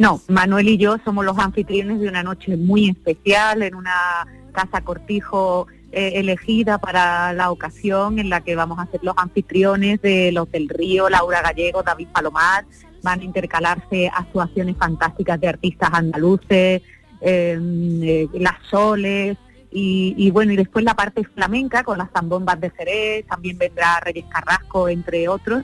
No, 0.00 0.18
Manuel 0.28 0.66
y 0.66 0.78
yo 0.78 0.96
somos 1.04 1.26
los 1.26 1.38
anfitriones 1.38 2.00
de 2.00 2.08
una 2.08 2.22
noche 2.22 2.56
muy 2.56 2.88
especial 2.88 3.62
en 3.62 3.74
una 3.74 4.26
casa 4.50 4.80
cortijo 4.80 5.66
eh, 5.92 6.12
elegida 6.14 6.78
para 6.78 7.34
la 7.34 7.50
ocasión 7.50 8.18
en 8.18 8.30
la 8.30 8.40
que 8.40 8.56
vamos 8.56 8.78
a 8.78 8.86
ser 8.86 9.00
los 9.04 9.12
anfitriones 9.18 10.00
de 10.00 10.32
Los 10.32 10.50
del 10.50 10.70
Río, 10.70 11.10
Laura 11.10 11.42
Gallego, 11.42 11.82
David 11.82 12.08
Palomar. 12.14 12.64
Van 13.02 13.20
a 13.20 13.24
intercalarse 13.24 14.08
actuaciones 14.08 14.74
fantásticas 14.78 15.38
de 15.38 15.48
artistas 15.48 15.90
andaluces, 15.92 16.80
em, 17.20 18.02
eh, 18.02 18.26
las 18.32 18.56
soles, 18.70 19.36
y, 19.70 20.30
bueno, 20.30 20.52
y 20.52 20.56
después 20.56 20.82
la 20.82 20.94
parte 20.94 21.24
flamenca 21.24 21.84
con 21.84 21.98
las 21.98 22.10
zambombas 22.10 22.58
de 22.58 22.70
Jerez, 22.70 23.26
también 23.26 23.58
vendrá 23.58 24.00
Reyes 24.00 24.24
Carrasco, 24.30 24.88
entre 24.88 25.28
otros. 25.28 25.62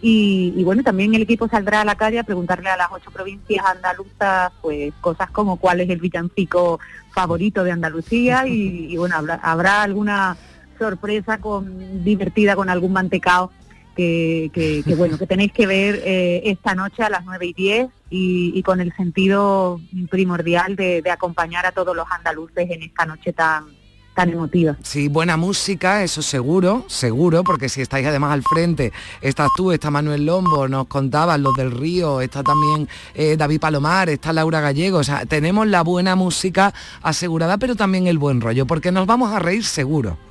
Y, 0.00 0.52
y, 0.56 0.62
bueno, 0.62 0.82
también 0.84 1.14
el 1.14 1.22
equipo 1.22 1.48
saldrá 1.48 1.80
a 1.80 1.84
la 1.84 1.96
calle 1.96 2.20
a 2.20 2.24
preguntarle 2.24 2.70
a 2.70 2.76
las 2.76 2.88
ocho 2.92 3.10
provincias 3.10 3.64
andaluzas, 3.66 4.52
pues 4.60 4.92
cosas 5.00 5.30
como 5.30 5.56
cuál 5.56 5.80
es 5.80 5.90
el 5.90 6.00
villancico 6.00 6.78
favorito 7.12 7.64
de 7.64 7.72
Andalucía 7.72 8.46
y, 8.46 8.96
bueno, 8.96 9.16
habrá, 9.16 9.34
habrá, 9.42 9.82
alguna 9.82 10.36
sorpresa 10.78 11.38
con 11.38 12.04
divertida 12.04 12.54
con 12.54 12.70
algún 12.70 12.92
mantecao 12.92 13.50
que, 13.96 14.52
que, 14.54 14.84
que, 14.86 14.94
bueno, 14.94 15.18
que 15.18 15.26
tenéis 15.26 15.52
que 15.52 15.66
ver 15.66 16.00
eh, 16.04 16.42
esta 16.44 16.76
noche 16.76 17.02
a 17.02 17.10
las 17.10 17.24
nueve 17.24 17.46
y 17.46 17.52
diez 17.52 17.88
y, 18.08 18.62
con 18.62 18.80
el 18.80 18.94
sentido 18.94 19.80
primordial 20.10 20.76
de 20.76 21.10
acompañar 21.10 21.66
a 21.66 21.72
todos 21.72 21.96
los 21.96 22.06
andaluces 22.12 22.70
en 22.70 22.82
esta 22.82 23.04
noche 23.04 23.32
tan 23.32 23.77
tan. 24.18 24.76
Sí, 24.82 25.08
buena 25.08 25.36
música, 25.36 26.02
eso 26.02 26.22
seguro, 26.22 26.84
seguro, 26.88 27.44
porque 27.44 27.68
si 27.68 27.80
estáis 27.82 28.06
además 28.06 28.32
al 28.32 28.42
frente, 28.42 28.92
estás 29.20 29.48
tú, 29.56 29.70
está 29.70 29.90
Manuel 29.90 30.26
Lombo, 30.26 30.66
nos 30.66 30.86
contabas 30.88 31.38
los 31.38 31.54
del 31.54 31.70
Río, 31.70 32.20
está 32.20 32.42
también 32.42 32.88
eh, 33.14 33.36
David 33.36 33.60
Palomar, 33.60 34.08
está 34.08 34.32
Laura 34.32 34.60
Gallego, 34.60 35.02
tenemos 35.28 35.66
la 35.68 35.82
buena 35.82 36.16
música 36.16 36.74
asegurada, 37.02 37.58
pero 37.58 37.76
también 37.76 38.08
el 38.08 38.18
buen 38.18 38.40
rollo, 38.40 38.66
porque 38.66 38.90
nos 38.90 39.06
vamos 39.06 39.32
a 39.32 39.38
reír 39.38 39.64
seguro. 39.64 40.27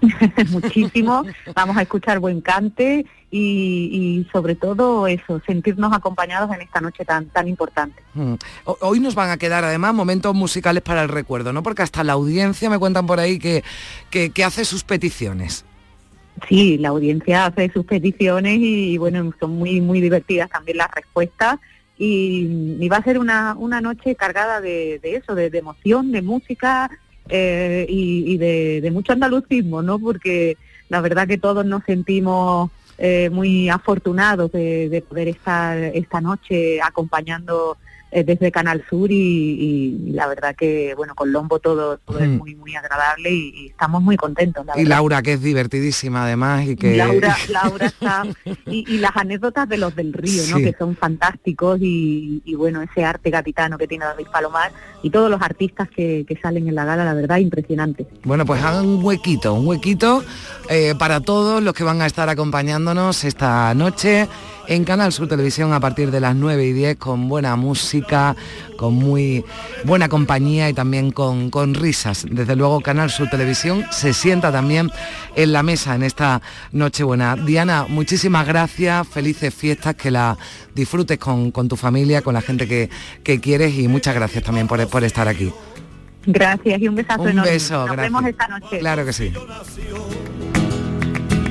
Muchísimo, 0.50 1.24
vamos 1.54 1.76
a 1.76 1.82
escuchar 1.82 2.18
buen 2.18 2.40
cante 2.40 3.06
y, 3.30 3.38
y, 3.92 4.28
sobre 4.32 4.54
todo 4.54 5.06
eso, 5.06 5.40
sentirnos 5.46 5.92
acompañados 5.92 6.52
en 6.54 6.62
esta 6.62 6.80
noche 6.80 7.04
tan, 7.04 7.26
tan 7.26 7.48
importante. 7.48 8.02
Mm. 8.14 8.34
Hoy 8.64 9.00
nos 9.00 9.14
van 9.14 9.30
a 9.30 9.36
quedar 9.36 9.64
además 9.64 9.94
momentos 9.94 10.34
musicales 10.34 10.82
para 10.82 11.02
el 11.02 11.08
recuerdo, 11.08 11.52
¿no? 11.52 11.62
Porque 11.62 11.82
hasta 11.82 12.02
la 12.02 12.14
audiencia 12.14 12.70
me 12.70 12.78
cuentan 12.78 13.06
por 13.06 13.20
ahí 13.20 13.38
que, 13.38 13.62
que, 14.10 14.30
que 14.30 14.44
hace 14.44 14.64
sus 14.64 14.84
peticiones. 14.84 15.64
Sí, 16.48 16.78
la 16.78 16.88
audiencia 16.88 17.46
hace 17.46 17.70
sus 17.70 17.84
peticiones 17.84 18.58
y, 18.58 18.96
bueno, 18.98 19.32
son 19.38 19.52
muy, 19.52 19.80
muy 19.80 20.00
divertidas 20.00 20.50
también 20.50 20.78
las 20.78 20.90
respuestas. 20.90 21.58
Y, 21.98 22.76
y 22.80 22.88
va 22.88 22.96
a 22.96 23.04
ser 23.04 23.18
una, 23.18 23.54
una 23.58 23.82
noche 23.82 24.14
cargada 24.16 24.60
de, 24.62 24.98
de 25.02 25.16
eso, 25.16 25.34
de, 25.34 25.50
de 25.50 25.58
emoción, 25.58 26.12
de 26.12 26.22
música, 26.22 26.90
eh, 27.30 27.86
y, 27.88 28.36
de, 28.38 28.80
de, 28.80 28.90
mucho 28.90 29.12
andalucismo, 29.12 29.82
¿no? 29.82 29.98
Porque 29.98 30.56
la 30.88 31.00
verdad 31.00 31.28
que 31.28 31.38
todos 31.38 31.64
nos 31.64 31.84
sentimos 31.84 32.70
eh, 32.98 33.30
muy 33.30 33.68
afortunados 33.68 34.52
de, 34.52 34.88
de, 34.88 35.00
poder 35.02 35.28
estar 35.28 35.78
esta 35.78 36.20
noche 36.20 36.82
acompañando 36.82 37.76
desde 38.10 38.50
Canal 38.50 38.84
Sur 38.88 39.10
y, 39.10 39.14
y, 39.16 40.12
la 40.12 40.26
verdad 40.26 40.54
que, 40.56 40.94
bueno, 40.96 41.14
con 41.14 41.32
Lombo 41.32 41.58
todo, 41.58 41.98
todo 41.98 42.18
mm. 42.18 42.22
es 42.22 42.28
muy, 42.28 42.54
muy 42.56 42.74
agradable 42.74 43.30
y, 43.30 43.52
y 43.54 43.66
estamos 43.68 44.02
muy 44.02 44.16
contentos. 44.16 44.66
y 44.76 44.84
Laura, 44.84 45.22
que 45.22 45.34
es 45.34 45.42
divertidísima 45.42 46.24
además 46.24 46.66
y 46.66 46.76
que... 46.76 46.96
Laura, 46.96 47.36
Laura 47.48 47.86
está... 47.86 48.24
y, 48.66 48.98
las 48.98 49.16
anécdotas 49.16 49.68
de 49.68 49.78
los 49.78 49.94
del 49.94 50.12
río, 50.12 50.42
¿no? 50.50 50.58
Que 50.58 50.74
son 50.78 50.96
fantásticos 50.96 51.78
y, 51.80 52.54
bueno, 52.56 52.82
ese 52.82 53.04
arte 53.04 53.30
gatitano 53.30 53.78
que 53.78 53.86
tiene 53.86 54.04
David 54.04 54.26
Palomar 54.32 54.72
y 55.02 55.10
todos 55.10 55.30
los 55.30 55.40
artistas 55.40 55.88
que, 55.88 56.24
que 56.26 56.36
salen 56.36 56.68
en 56.68 56.74
la 56.74 56.84
gala, 56.84 57.04
la 57.04 57.14
verdad, 57.14 57.38
impresionante. 57.38 58.06
Bueno, 58.24 58.44
pues 58.44 58.62
hagan 58.62 58.86
un 58.86 59.04
huequito, 59.04 59.54
un 59.54 59.66
huequito 59.66 60.22
eh, 60.68 60.94
para 60.98 61.20
todos 61.20 61.62
los 61.62 61.74
que 61.74 61.84
van 61.84 62.02
a 62.02 62.06
estar 62.06 62.28
acompañándonos 62.28 63.24
esta 63.24 63.72
noche 63.74 64.28
en 64.70 64.84
Canal 64.84 65.12
Sur 65.12 65.26
Televisión 65.26 65.72
a 65.72 65.80
partir 65.80 66.12
de 66.12 66.20
las 66.20 66.36
9 66.36 66.64
y 66.64 66.72
10 66.72 66.96
con 66.96 67.28
buena 67.28 67.56
música, 67.56 68.36
con 68.78 68.94
muy 68.94 69.44
buena 69.84 70.08
compañía 70.08 70.68
y 70.70 70.72
también 70.74 71.10
con, 71.10 71.50
con 71.50 71.74
risas. 71.74 72.24
Desde 72.30 72.54
luego 72.54 72.80
Canal 72.80 73.10
Sur 73.10 73.28
Televisión 73.28 73.84
se 73.90 74.14
sienta 74.14 74.52
también 74.52 74.88
en 75.34 75.52
la 75.52 75.64
mesa 75.64 75.96
en 75.96 76.04
esta 76.04 76.40
Nochebuena. 76.70 77.34
Diana, 77.34 77.86
muchísimas 77.88 78.46
gracias, 78.46 79.08
felices 79.08 79.52
fiestas, 79.52 79.96
que 79.96 80.12
la 80.12 80.38
disfrutes 80.72 81.18
con, 81.18 81.50
con 81.50 81.68
tu 81.68 81.76
familia, 81.76 82.22
con 82.22 82.34
la 82.34 82.40
gente 82.40 82.68
que, 82.68 82.88
que, 83.24 83.40
quieres 83.40 83.76
y 83.76 83.88
muchas 83.88 84.14
gracias 84.14 84.44
también 84.44 84.68
por, 84.68 84.86
por 84.88 85.02
estar 85.02 85.26
aquí. 85.26 85.52
Gracias 86.26 86.80
y 86.80 86.86
un 86.86 86.94
besazo 86.94 87.22
un 87.22 87.28
enorme. 87.30 87.50
beso, 87.50 87.74
Nos 87.74 87.86
gracias. 87.86 88.02
vemos 88.12 88.24
esta 88.24 88.46
noche. 88.46 88.78
Claro 88.78 89.04
que 89.04 89.12
sí. 89.12 89.32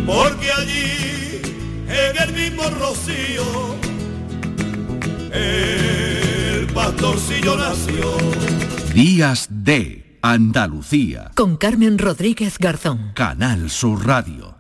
Porque 0.06 0.52
allí 0.58 1.19
en 1.90 2.18
el 2.18 2.34
mismo 2.34 2.64
rocío 2.70 3.80
el 5.32 6.68
pastorcillo 6.74 7.56
nació. 7.58 8.18
Días 8.94 9.48
de 9.50 10.20
Andalucía. 10.22 11.32
Con 11.36 11.58
Carmen 11.58 11.98
Rodríguez 11.98 12.58
Garzón. 12.58 13.12
Canal 13.14 13.70
Sur 13.70 14.06
Radio. 14.06 14.58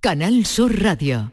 Canal 0.00 0.46
Sur 0.46 0.82
Radio. 0.82 1.32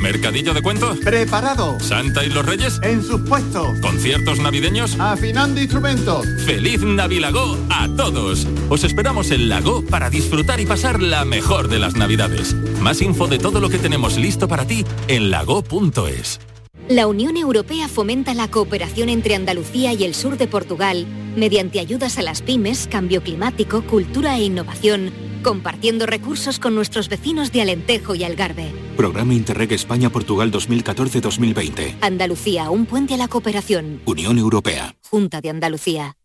¿Mercadillo 0.00 0.54
de 0.54 0.62
cuentos? 0.62 0.98
Preparado. 0.98 1.78
¿Santa 1.80 2.24
y 2.24 2.28
los 2.28 2.46
Reyes? 2.46 2.80
En 2.82 3.02
sus 3.02 3.20
puestos. 3.22 3.78
¿Conciertos 3.80 4.38
navideños? 4.38 4.98
Afinando 4.98 5.60
instrumentos. 5.60 6.26
¡Feliz 6.44 6.80
Navilago 6.82 7.56
a 7.70 7.88
todos! 7.96 8.46
Os 8.68 8.84
esperamos 8.84 9.30
en 9.30 9.48
Lago 9.48 9.82
para 9.82 10.10
disfrutar 10.10 10.60
y 10.60 10.66
pasar 10.66 11.02
la 11.02 11.24
mejor 11.24 11.68
de 11.68 11.78
las 11.78 11.96
Navidades. 11.96 12.54
Más 12.80 13.02
info 13.02 13.26
de 13.26 13.38
todo 13.38 13.60
lo 13.60 13.68
que 13.68 13.78
tenemos 13.78 14.16
listo 14.16 14.48
para 14.48 14.66
ti 14.66 14.84
en 15.08 15.30
lago.es. 15.30 16.40
La 16.88 17.06
Unión 17.06 17.36
Europea 17.36 17.86
fomenta 17.86 18.32
la 18.32 18.48
cooperación 18.48 19.10
entre 19.10 19.34
Andalucía 19.34 19.92
y 19.92 20.04
el 20.04 20.14
sur 20.14 20.38
de 20.38 20.46
Portugal 20.46 21.06
mediante 21.36 21.80
ayudas 21.80 22.18
a 22.18 22.22
las 22.22 22.42
pymes, 22.42 22.88
cambio 22.90 23.22
climático, 23.22 23.82
cultura 23.82 24.36
e 24.38 24.44
innovación, 24.44 25.12
compartiendo 25.42 26.06
recursos 26.06 26.58
con 26.58 26.74
nuestros 26.74 27.08
vecinos 27.08 27.52
de 27.52 27.62
Alentejo 27.62 28.14
y 28.14 28.24
Algarve. 28.24 28.72
Programa 28.96 29.34
Interreg 29.34 29.72
España-Portugal 29.72 30.50
2014-2020. 30.52 31.96
Andalucía, 32.00 32.70
un 32.70 32.86
puente 32.86 33.14
a 33.14 33.16
la 33.16 33.28
cooperación. 33.28 34.00
Unión 34.04 34.38
Europea. 34.38 34.94
Junta 35.10 35.40
de 35.40 35.50
Andalucía. 35.50 36.16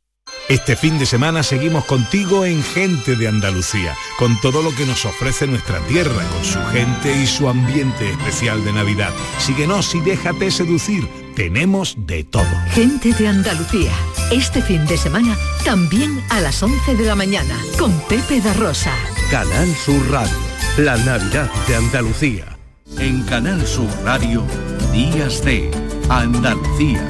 Este 0.50 0.76
fin 0.76 1.00
de 1.00 1.06
semana 1.06 1.42
seguimos 1.42 1.86
contigo 1.86 2.46
en 2.46 2.64
Gente 2.64 3.16
de 3.16 3.28
Andalucía, 3.28 3.96
con 4.18 4.40
todo 4.42 4.62
lo 4.62 4.76
que 4.76 4.86
nos 4.86 5.06
ofrece 5.06 5.48
nuestra 5.48 5.80
tierra, 5.88 6.24
con 6.34 6.46
su 6.46 6.60
gente 6.66 7.16
y 7.16 7.26
su 7.28 7.48
ambiente 7.48 8.10
especial 8.10 8.64
de 8.64 8.74
Navidad. 8.74 9.14
Síguenos 9.40 9.94
y 9.96 10.02
déjate 10.02 10.52
seducir. 10.52 11.08
Tenemos 11.36 11.96
de 11.98 12.24
todo. 12.24 12.46
Gente 12.72 13.14
de 13.14 13.28
Andalucía. 13.28 13.92
Este 14.32 14.62
fin 14.62 14.86
de 14.88 14.98
semana 14.98 15.38
también 15.64 16.24
a 16.30 16.40
las 16.40 16.62
11 16.64 16.96
de 16.96 17.06
la 17.06 17.16
mañana 17.16 17.56
con 17.78 17.92
Pepe 18.08 18.42
da 18.42 18.54
Rosa. 18.54 18.94
Canal 19.30 19.68
Sur 19.76 20.10
Radio, 20.10 20.36
la 20.78 20.98
Navidad 20.98 21.50
de 21.68 21.76
Andalucía. 21.76 22.58
En 23.00 23.24
Canal 23.24 23.66
Sur 23.66 23.90
Radio, 24.04 24.44
Días 24.92 25.44
de 25.44 25.70
Andalucía, 26.10 27.04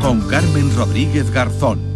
con 0.00 0.20
Carmen 0.28 0.74
Rodríguez 0.76 1.30
Garzón. 1.30 1.89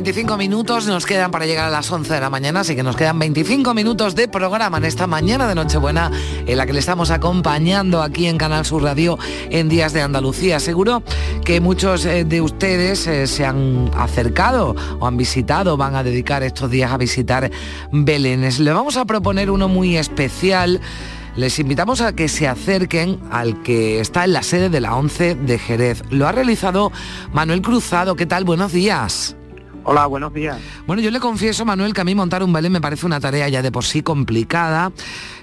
25 0.00 0.38
minutos 0.38 0.86
nos 0.86 1.04
quedan 1.04 1.30
para 1.30 1.44
llegar 1.44 1.66
a 1.66 1.70
las 1.70 1.92
11 1.92 2.14
de 2.14 2.20
la 2.20 2.30
mañana, 2.30 2.60
así 2.60 2.74
que 2.74 2.82
nos 2.82 2.96
quedan 2.96 3.18
25 3.18 3.74
minutos 3.74 4.14
de 4.14 4.28
programa 4.28 4.78
en 4.78 4.86
esta 4.86 5.06
mañana 5.06 5.46
de 5.46 5.54
Nochebuena 5.54 6.10
en 6.46 6.56
la 6.56 6.64
que 6.64 6.72
le 6.72 6.78
estamos 6.78 7.10
acompañando 7.10 8.00
aquí 8.00 8.26
en 8.26 8.38
Canal 8.38 8.64
Sur 8.64 8.82
Radio 8.82 9.18
en 9.50 9.68
Días 9.68 9.92
de 9.92 10.00
Andalucía. 10.00 10.58
Seguro 10.58 11.02
que 11.44 11.60
muchos 11.60 12.06
eh, 12.06 12.24
de 12.24 12.40
ustedes 12.40 13.06
eh, 13.06 13.26
se 13.26 13.44
han 13.44 13.90
acercado 13.94 14.74
o 15.00 15.06
han 15.06 15.18
visitado, 15.18 15.76
van 15.76 15.94
a 15.94 16.02
dedicar 16.02 16.42
estos 16.44 16.70
días 16.70 16.90
a 16.92 16.96
visitar 16.96 17.50
Belénes. 17.92 18.58
Le 18.58 18.72
vamos 18.72 18.96
a 18.96 19.04
proponer 19.04 19.50
uno 19.50 19.68
muy 19.68 19.98
especial. 19.98 20.80
Les 21.36 21.58
invitamos 21.58 22.00
a 22.00 22.14
que 22.14 22.28
se 22.28 22.48
acerquen 22.48 23.20
al 23.30 23.62
que 23.62 24.00
está 24.00 24.24
en 24.24 24.32
la 24.32 24.42
sede 24.42 24.70
de 24.70 24.80
la 24.80 24.96
11 24.96 25.34
de 25.34 25.58
Jerez. 25.58 26.02
Lo 26.08 26.26
ha 26.26 26.32
realizado 26.32 26.90
Manuel 27.34 27.60
Cruzado. 27.60 28.16
¿Qué 28.16 28.24
tal? 28.24 28.44
Buenos 28.44 28.72
días. 28.72 29.36
Hola, 29.84 30.06
buenos 30.06 30.32
días. 30.34 30.58
Bueno, 30.86 31.00
yo 31.00 31.10
le 31.10 31.20
confieso, 31.20 31.64
Manuel, 31.64 31.94
que 31.94 32.02
a 32.02 32.04
mí 32.04 32.14
montar 32.14 32.42
un 32.42 32.52
Belén 32.52 32.72
me 32.72 32.80
parece 32.80 33.06
una 33.06 33.18
tarea 33.18 33.48
ya 33.48 33.62
de 33.62 33.72
por 33.72 33.84
sí 33.84 34.02
complicada. 34.02 34.92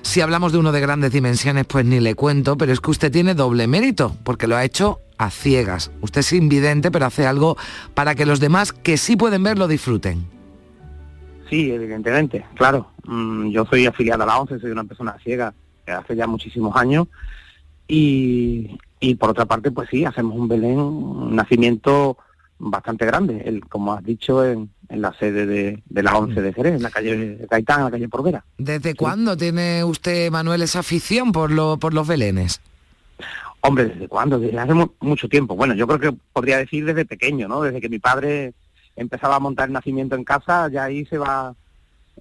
Si 0.03 0.21
hablamos 0.21 0.51
de 0.51 0.59
uno 0.59 0.71
de 0.71 0.79
grandes 0.79 1.11
dimensiones, 1.11 1.65
pues 1.65 1.85
ni 1.85 1.99
le 1.99 2.13
cuento, 2.13 2.55
pero 2.57 2.71
es 2.71 2.79
que 2.79 2.91
usted 2.91 3.11
tiene 3.11 3.33
doble 3.33 3.67
mérito, 3.67 4.15
porque 4.23 4.47
lo 4.47 4.55
ha 4.55 4.63
hecho 4.63 4.99
a 5.17 5.31
ciegas. 5.31 5.91
Usted 6.01 6.19
es 6.19 6.33
invidente, 6.33 6.91
pero 6.91 7.07
hace 7.07 7.25
algo 7.25 7.57
para 7.95 8.13
que 8.13 8.25
los 8.25 8.39
demás 8.39 8.73
que 8.73 8.97
sí 8.97 9.15
pueden 9.15 9.41
ver 9.41 9.57
lo 9.57 9.67
disfruten. 9.67 10.25
Sí, 11.49 11.71
evidentemente, 11.71 12.45
claro. 12.55 12.91
Mm, 13.05 13.49
yo 13.49 13.65
soy 13.65 13.87
afiliada 13.87 14.23
a 14.23 14.27
la 14.27 14.39
ONCE, 14.39 14.59
soy 14.59 14.71
una 14.71 14.83
persona 14.83 15.17
ciega 15.23 15.53
hace 15.87 16.15
ya 16.15 16.27
muchísimos 16.27 16.75
años. 16.75 17.07
Y, 17.87 18.77
y 18.99 19.15
por 19.15 19.31
otra 19.31 19.45
parte, 19.45 19.71
pues 19.71 19.89
sí, 19.89 20.05
hacemos 20.05 20.37
un 20.37 20.47
Belén, 20.47 20.77
un 20.77 21.35
nacimiento 21.35 22.17
bastante 22.59 23.05
grande, 23.05 23.41
el, 23.45 23.65
como 23.67 23.93
has 23.93 24.03
dicho, 24.03 24.43
en, 24.45 24.69
en 24.89 25.01
la 25.01 25.13
sede 25.13 25.45
de, 25.45 25.83
de 25.85 26.03
la 26.03 26.17
11 26.17 26.41
de 26.41 26.53
Jerez, 26.53 26.75
en 26.75 26.83
la 26.83 26.89
calle 26.89 27.45
Gaitán, 27.49 27.79
en 27.79 27.85
la 27.85 27.91
calle 27.91 28.09
Porvera. 28.09 28.43
¿Desde 28.57 28.95
cuándo 28.95 29.37
tiene 29.37 29.83
usted, 29.83 30.31
Manuel, 30.31 30.61
esa 30.63 30.79
afición 30.79 31.31
por, 31.31 31.51
lo, 31.51 31.77
por 31.77 31.93
los 31.93 32.07
belenes? 32.07 32.59
Hombre, 33.61 33.85
¿desde 33.85 34.07
cuándo? 34.07 34.39
Desde 34.39 34.57
hace 34.59 34.73
mu- 34.73 34.91
mucho 35.01 35.27
tiempo. 35.27 35.55
Bueno, 35.55 35.73
yo 35.73 35.87
creo 35.87 35.99
que 35.99 36.17
podría 36.33 36.57
decir 36.57 36.85
desde 36.85 37.05
pequeño, 37.05 37.47
¿no? 37.47 37.61
Desde 37.61 37.81
que 37.81 37.89
mi 37.89 37.99
padre 37.99 38.53
empezaba 38.95 39.35
a 39.35 39.39
montar 39.39 39.67
el 39.67 39.73
nacimiento 39.73 40.15
en 40.15 40.23
casa, 40.23 40.69
ya 40.69 40.85
ahí 40.85 41.05
se 41.05 41.17
va 41.17 41.53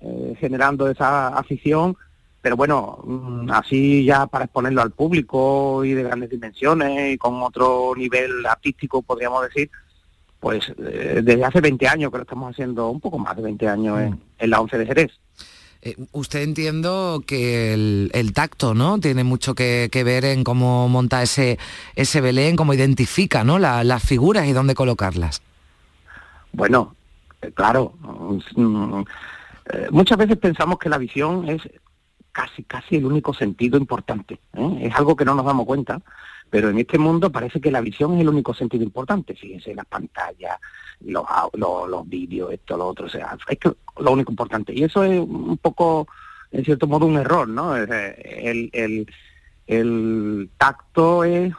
eh, 0.01 0.35
generando 0.39 0.89
esa 0.91 1.29
afición, 1.29 1.97
pero 2.43 2.57
bueno, 2.57 2.99
mm, 3.05 3.51
así 3.51 4.05
ya 4.05 4.27
para 4.27 4.45
exponerlo 4.45 4.83
al 4.83 4.91
público 4.91 5.85
y 5.85 5.93
de 5.95 6.03
grandes 6.03 6.31
dimensiones 6.31 7.15
y 7.15 7.19
con 7.19 7.43
otro 7.43 7.93
nivel 7.97 8.45
artístico, 8.47 9.03
podríamos 9.03 9.43
decir, 9.43 9.71
pues 10.47 10.73
eh, 10.79 11.23
desde 11.25 11.45
hace 11.45 11.61
20 11.61 11.89
años 11.89 12.13
que 12.13 12.19
lo 12.19 12.23
estamos 12.23 12.49
haciendo, 12.53 12.89
un 12.89 13.01
poco 13.01 13.19
más 13.19 13.35
de 13.37 13.43
20 13.43 13.69
años 13.69 13.99
en, 14.01 14.21
en 14.39 14.51
la 14.51 14.61
11 14.61 14.79
de 14.79 14.87
Jerez. 14.87 15.11
Eh, 15.83 15.97
usted 16.13 16.43
entiendo 16.43 17.21
que 17.27 17.75
el, 17.75 18.13
el 18.15 18.33
tacto, 18.33 18.73
¿no? 18.73 19.01
Tiene 19.01 19.25
mucho 19.25 19.57
que, 19.57 19.89
que 19.91 20.05
ver 20.05 20.25
en 20.25 20.45
cómo 20.45 20.89
monta 20.89 21.21
ese, 21.21 21.59
ese 21.97 22.21
Belén, 22.21 22.55
cómo 22.55 22.75
identifica, 22.75 23.43
¿no? 23.43 23.59
La- 23.59 23.83
las 23.83 24.05
figuras 24.05 24.47
y 24.47 24.53
dónde 24.53 24.77
colocarlas. 24.77 25.43
Bueno, 26.53 26.95
eh, 27.43 27.51
claro, 27.53 27.95
mm, 28.55 29.03
muchas 29.91 30.17
veces 30.17 30.37
pensamos 30.37 30.79
que 30.79 30.89
la 30.89 30.99
visión 30.99 31.49
es 31.49 31.61
casi, 32.31 32.63
casi 32.63 32.95
el 32.99 33.07
único 33.07 33.35
sentido 33.35 33.77
importante. 33.79 34.39
Es 34.81 34.95
algo 34.95 35.17
que 35.17 35.25
no 35.25 35.35
nos 35.35 35.45
damos 35.45 35.67
cuenta, 35.67 36.01
pero 36.51 36.71
en 36.71 36.79
este 36.79 36.99
mundo 36.99 37.31
parece 37.31 37.61
que 37.61 37.71
la 37.71 37.81
visión 37.81 38.15
es 38.15 38.21
el 38.21 38.29
único 38.29 38.55
sentido 38.55 38.85
importante. 38.85 39.35
Fíjense, 39.35 39.75
las 39.75 39.87
pantallas, 39.87 40.59
los, 41.01 41.25
los, 41.55 41.89
los 41.89 42.09
vídeos, 42.09 42.53
esto, 42.53 42.77
lo 42.77 42.87
otro, 42.87 43.07
o 43.07 43.09
sea, 43.09 43.37
es 43.49 43.59
que 43.59 43.73
lo 43.99 44.13
único 44.13 44.33
importante. 44.33 44.73
Y 44.75 44.85
eso 44.85 45.03
es 45.03 45.19
un 45.21 45.59
poco, 45.59 46.07
en 46.51 46.65
cierto 46.65 46.87
modo, 46.87 47.07
un 47.07 47.19
error, 47.19 47.49
¿no? 47.49 47.77
Eh, 47.77 48.43
El, 48.45 48.71
el, 48.73 49.07
el 49.67 50.51
tacto 50.57 51.25
es 51.25 51.53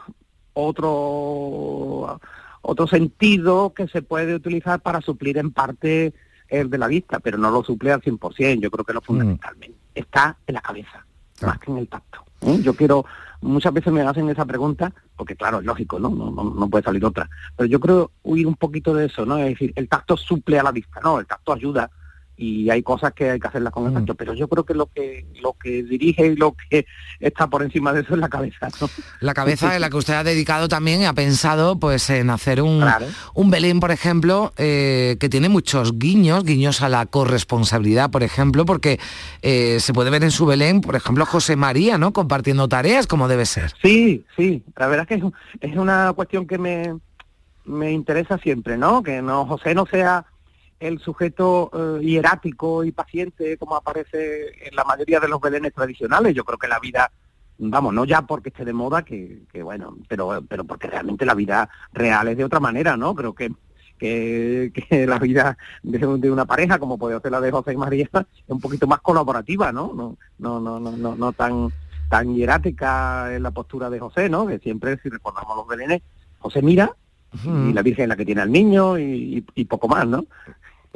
otro 0.54 2.20
otro 2.62 2.86
sentido 2.86 3.72
que 3.72 3.88
se 3.88 4.02
puede 4.02 4.34
utilizar 4.34 4.80
para 4.80 5.00
suplir 5.00 5.38
en 5.38 5.52
parte 5.52 6.12
el 6.48 6.68
de 6.70 6.78
la 6.78 6.86
vista, 6.86 7.18
pero 7.20 7.38
no 7.38 7.50
lo 7.50 7.62
suple 7.62 7.92
al 7.92 8.02
100%. 8.02 8.60
Yo 8.60 8.70
creo 8.70 8.84
que 8.84 8.92
lo 8.92 9.00
fundamentalmente 9.00 9.78
está 9.94 10.36
en 10.46 10.54
la 10.54 10.60
cabeza, 10.60 11.04
más 11.42 11.58
que 11.58 11.70
en 11.70 11.78
el 11.78 11.88
tacto. 11.88 12.24
¿eh? 12.42 12.58
Yo 12.62 12.74
quiero, 12.74 13.04
muchas 13.40 13.72
veces 13.72 13.92
me 13.92 14.02
hacen 14.02 14.28
esa 14.28 14.44
pregunta, 14.44 14.92
porque 15.16 15.36
claro, 15.36 15.60
es 15.60 15.64
lógico, 15.64 15.98
¿no? 15.98 16.10
No, 16.10 16.30
no, 16.30 16.68
puede 16.68 16.84
salir 16.84 17.04
otra. 17.04 17.28
Pero 17.56 17.68
yo 17.68 17.80
creo 17.80 18.10
huir 18.22 18.46
un 18.46 18.56
poquito 18.56 18.94
de 18.94 19.06
eso, 19.06 19.24
¿no? 19.24 19.38
Es 19.38 19.50
decir, 19.50 19.72
el 19.76 19.88
tacto 19.88 20.16
suple 20.16 20.58
a 20.58 20.62
la 20.62 20.72
vista, 20.72 21.00
no, 21.02 21.20
el 21.20 21.26
tacto 21.26 21.52
ayuda 21.52 21.90
y 22.40 22.70
hay 22.70 22.84
cosas 22.84 23.12
que 23.14 23.30
hay 23.30 23.40
que 23.40 23.48
hacerlas 23.48 23.72
con 23.72 23.88
el 23.88 23.92
tacto, 23.92 24.14
pero 24.14 24.32
yo 24.32 24.46
creo 24.46 24.64
que 24.64 24.72
lo 24.72 24.86
que 24.86 25.26
lo 25.42 25.54
que 25.54 25.82
dirige 25.82 26.28
y 26.28 26.36
lo 26.36 26.54
que 26.70 26.86
está 27.18 27.48
por 27.48 27.64
encima 27.64 27.92
de 27.92 28.02
eso 28.02 28.14
es 28.14 28.20
la 28.20 28.28
cabeza, 28.28 28.68
¿no? 28.80 28.88
La 29.20 29.34
cabeza 29.34 29.74
en 29.74 29.80
la 29.80 29.90
que 29.90 29.96
usted 29.96 30.14
ha 30.14 30.22
dedicado 30.22 30.68
también 30.68 31.00
y 31.00 31.04
ha 31.04 31.12
pensado 31.12 31.80
pues 31.80 32.08
en 32.10 32.30
hacer 32.30 32.62
un, 32.62 32.78
Claro. 32.80 33.06
un 33.34 33.50
Belén, 33.50 33.80
por 33.80 33.90
ejemplo, 33.90 34.52
eh, 34.56 35.16
que 35.18 35.28
tiene 35.28 35.48
muchos 35.48 35.98
guiños, 35.98 36.44
guiños 36.44 36.80
a 36.80 36.88
la 36.88 37.06
corresponsabilidad, 37.06 38.10
por 38.10 38.22
ejemplo, 38.22 38.64
porque 38.64 39.00
eh, 39.42 39.78
se 39.80 39.92
puede 39.92 40.10
ver 40.10 40.22
en 40.22 40.30
su 40.30 40.46
Belén, 40.46 40.80
por 40.80 40.94
ejemplo, 40.94 41.26
José 41.26 41.56
María, 41.56 41.98
¿no? 41.98 42.12
Compartiendo 42.12 42.68
tareas 42.68 43.08
como 43.08 43.26
debe 43.26 43.46
ser. 43.46 43.72
Sí, 43.82 44.24
sí, 44.36 44.62
la 44.76 44.86
verdad 44.86 45.06
es 45.10 45.18
que 45.20 45.26
es, 45.26 45.72
es 45.72 45.76
una 45.76 46.12
cuestión 46.12 46.46
que 46.46 46.58
me, 46.58 46.94
me 47.64 47.90
interesa 47.90 48.38
siempre, 48.38 48.78
¿no? 48.78 49.02
Que 49.02 49.22
no 49.22 49.44
José 49.46 49.74
no 49.74 49.86
sea 49.86 50.24
el 50.80 50.98
sujeto 51.00 51.70
eh, 51.72 52.04
hierático 52.04 52.84
y 52.84 52.92
paciente 52.92 53.56
como 53.58 53.76
aparece 53.76 54.68
en 54.68 54.76
la 54.76 54.84
mayoría 54.84 55.20
de 55.20 55.28
los 55.28 55.40
belenes 55.40 55.74
tradicionales. 55.74 56.34
Yo 56.34 56.44
creo 56.44 56.58
que 56.58 56.68
la 56.68 56.78
vida, 56.78 57.10
vamos, 57.58 57.92
no 57.94 58.04
ya 58.04 58.22
porque 58.22 58.50
esté 58.50 58.64
de 58.64 58.72
moda, 58.72 59.02
que, 59.02 59.42
que 59.52 59.62
bueno, 59.62 59.96
pero, 60.08 60.42
pero 60.48 60.64
porque 60.64 60.86
realmente 60.88 61.26
la 61.26 61.34
vida 61.34 61.68
real 61.92 62.28
es 62.28 62.36
de 62.36 62.44
otra 62.44 62.60
manera, 62.60 62.96
¿no? 62.96 63.14
Creo 63.14 63.34
que 63.34 63.50
que, 63.98 64.72
que 64.88 65.06
la 65.08 65.18
vida 65.18 65.58
de, 65.82 65.98
de 65.98 66.30
una 66.30 66.44
pareja 66.46 66.78
como 66.78 66.96
puede 66.98 67.20
ser 67.20 67.32
la 67.32 67.40
de 67.40 67.50
José 67.50 67.72
y 67.72 67.76
María 67.76 68.04
es 68.12 68.26
un 68.46 68.60
poquito 68.60 68.86
más 68.86 69.00
colaborativa, 69.00 69.72
¿no? 69.72 69.92
No, 69.92 70.16
no, 70.38 70.60
no, 70.60 70.78
no, 70.78 70.92
no, 70.96 71.16
no 71.16 71.32
tan 71.32 71.70
tan 72.08 72.34
hierática 72.34 73.34
en 73.34 73.42
la 73.42 73.50
postura 73.50 73.90
de 73.90 73.98
José, 73.98 74.28
¿no? 74.30 74.46
Que 74.46 74.58
siempre, 74.60 74.98
si 75.02 75.08
recordamos 75.10 75.56
los 75.56 75.66
belenes, 75.66 76.00
José 76.38 76.62
mira 76.62 76.94
y 77.70 77.74
la 77.74 77.82
Virgen 77.82 78.04
es 78.04 78.08
la 78.08 78.16
que 78.16 78.24
tiene 78.24 78.40
al 78.40 78.50
niño 78.50 78.98
y, 78.98 79.02
y- 79.38 79.44
y 79.54 79.64
poco 79.66 79.86
más, 79.86 80.06
¿no? 80.06 80.24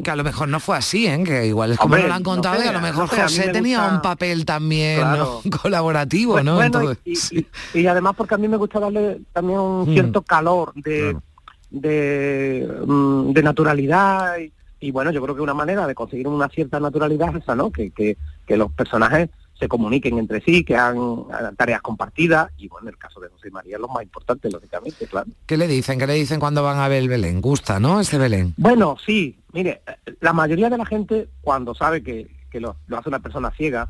Que 0.03 0.11
a 0.11 0.17
lo 0.17 0.25
mejor 0.25 0.49
no 0.49 0.59
fue 0.59 0.77
así, 0.77 1.07
¿eh? 1.07 1.23
Que 1.25 1.47
igual 1.47 1.73
es 1.73 1.79
como 1.79 1.95
Hombre, 1.95 2.09
lo 2.09 2.15
han 2.15 2.23
no 2.23 2.31
contado 2.31 2.63
y 2.65 2.67
a 2.67 2.73
lo 2.73 2.81
mejor 2.81 3.05
no 3.05 3.09
sé, 3.17 3.23
José 3.23 3.47
me 3.47 3.53
tenía 3.53 3.79
gusta- 3.81 3.95
un 3.97 4.03
papel 4.03 4.45
también 4.45 5.01
Claro. 5.01 5.41
¿no? 5.45 5.51
colaborativo, 5.63 6.33
Pues, 6.33 6.45
¿no? 6.45 6.55
bueno, 6.57 6.93
y, 7.05 7.13
y- 7.13 7.47
y 7.75 7.87
además 7.87 8.15
porque 8.17 8.35
a 8.35 8.39
mí 8.39 8.49
me 8.49 8.57
gusta 8.57 8.81
darle 8.81 9.21
también 9.33 9.59
un 9.61 9.89
Mm. 9.91 9.93
cierto 9.93 10.23
calor 10.23 10.73
de, 10.75 11.17
de, 11.71 12.69
mm, 12.87 13.33
de 13.33 13.43
naturalidad 13.43 14.39
y, 14.39 14.53
y 14.81 14.91
bueno, 14.91 15.11
yo 15.11 15.23
creo 15.23 15.35
que 15.35 15.43
una 15.43 15.55
manera 15.55 15.87
de 15.87 15.95
conseguir 15.95 16.27
una 16.29 16.49
cierta 16.49 16.81
naturalidad 16.81 17.37
es 17.37 17.43
esa, 17.43 17.55
¿no? 17.55 17.71
Que, 17.71 17.91
que, 17.91 18.17
que 18.47 18.57
los 18.57 18.73
personajes 18.73 19.29
se 19.63 19.69
comuniquen 19.69 20.19
entre 20.19 20.41
sí, 20.41 20.65
que 20.65 20.75
hagan 20.75 21.27
hagan 21.33 21.55
tareas 21.55 21.81
compartidas 21.83 22.51
y 22.57 22.67
bueno, 22.67 22.89
en 22.89 22.95
el 22.95 22.99
caso 22.99 23.21
de 23.21 23.29
José 23.29 23.49
María 23.49 23.79
lo 23.79 23.87
más 23.87 24.03
importante, 24.03 24.51
lógicamente, 24.51 25.07
claro. 25.07 25.31
¿Qué 25.47 25.57
le 25.57 25.69
dicen? 25.69 26.01
¿Qué 26.01 26.07
le 26.09 26.15
dicen 26.15 26.41
cuando 26.41 26.65
van 26.65 26.81
a 26.81 26.89
ver 26.89 27.01
el 27.05 27.09
Belén? 27.09 27.41
¿Gusta, 27.41 27.79
no? 27.79 28.01
Ese 28.01 28.19
Belén. 28.19 28.55
Bueno, 28.57 28.97
sí, 29.07 29.39
mire, 29.53 29.83
eh, 29.87 30.15
la 30.21 30.33
mayoría 30.33 30.69
de 30.69 30.79
la 30.79 30.85
gente 30.85 31.29
cuando 31.43 31.77
sabe 31.77 32.03
que, 32.03 32.29
que 32.51 32.59
lo, 32.59 32.75
lo 32.89 32.99
hace 32.99 33.09
una 33.09 33.21
persona 33.21 33.53
ciega, 33.53 33.89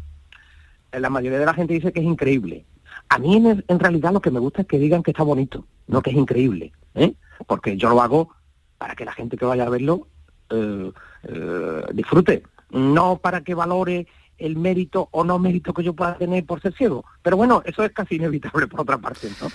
eh, 0.92 1.00
la 1.00 1.08
mayoría 1.08 1.38
de 1.38 1.46
la 1.46 1.54
gente 1.54 1.72
dice 1.72 1.90
que 1.90 2.00
es 2.00 2.06
increíble. 2.06 2.66
A 3.08 3.18
mí 3.18 3.34
en, 3.36 3.64
en 3.66 3.78
realidad 3.78 4.12
lo 4.12 4.20
que 4.20 4.30
me 4.30 4.40
gusta 4.40 4.60
es 4.60 4.68
que 4.68 4.78
digan 4.78 5.02
que 5.02 5.12
está 5.12 5.22
bonito, 5.22 5.64
no 5.86 6.02
que 6.02 6.10
es 6.10 6.16
increíble, 6.16 6.72
¿eh? 6.94 7.14
porque 7.46 7.78
yo 7.78 7.88
lo 7.88 8.02
hago 8.02 8.28
para 8.76 8.94
que 8.94 9.06
la 9.06 9.12
gente 9.12 9.38
que 9.38 9.46
vaya 9.46 9.64
a 9.64 9.70
verlo 9.70 10.06
eh, 10.50 10.92
eh, 11.22 11.82
disfrute, 11.94 12.42
no 12.70 13.16
para 13.16 13.42
que 13.42 13.54
valore 13.54 14.06
el 14.44 14.56
mérito 14.56 15.08
o 15.12 15.24
no 15.24 15.38
mérito 15.38 15.72
que 15.72 15.82
yo 15.82 15.92
pueda 15.94 16.16
tener 16.16 16.44
por 16.44 16.60
ser 16.60 16.74
ciego. 16.74 17.04
Pero 17.22 17.36
bueno, 17.36 17.62
eso 17.64 17.82
es 17.84 17.92
casi 17.92 18.16
inevitable 18.16 18.66
por 18.66 18.80
otra 18.80 18.98
parte, 18.98 19.30
¿no? 19.40 19.48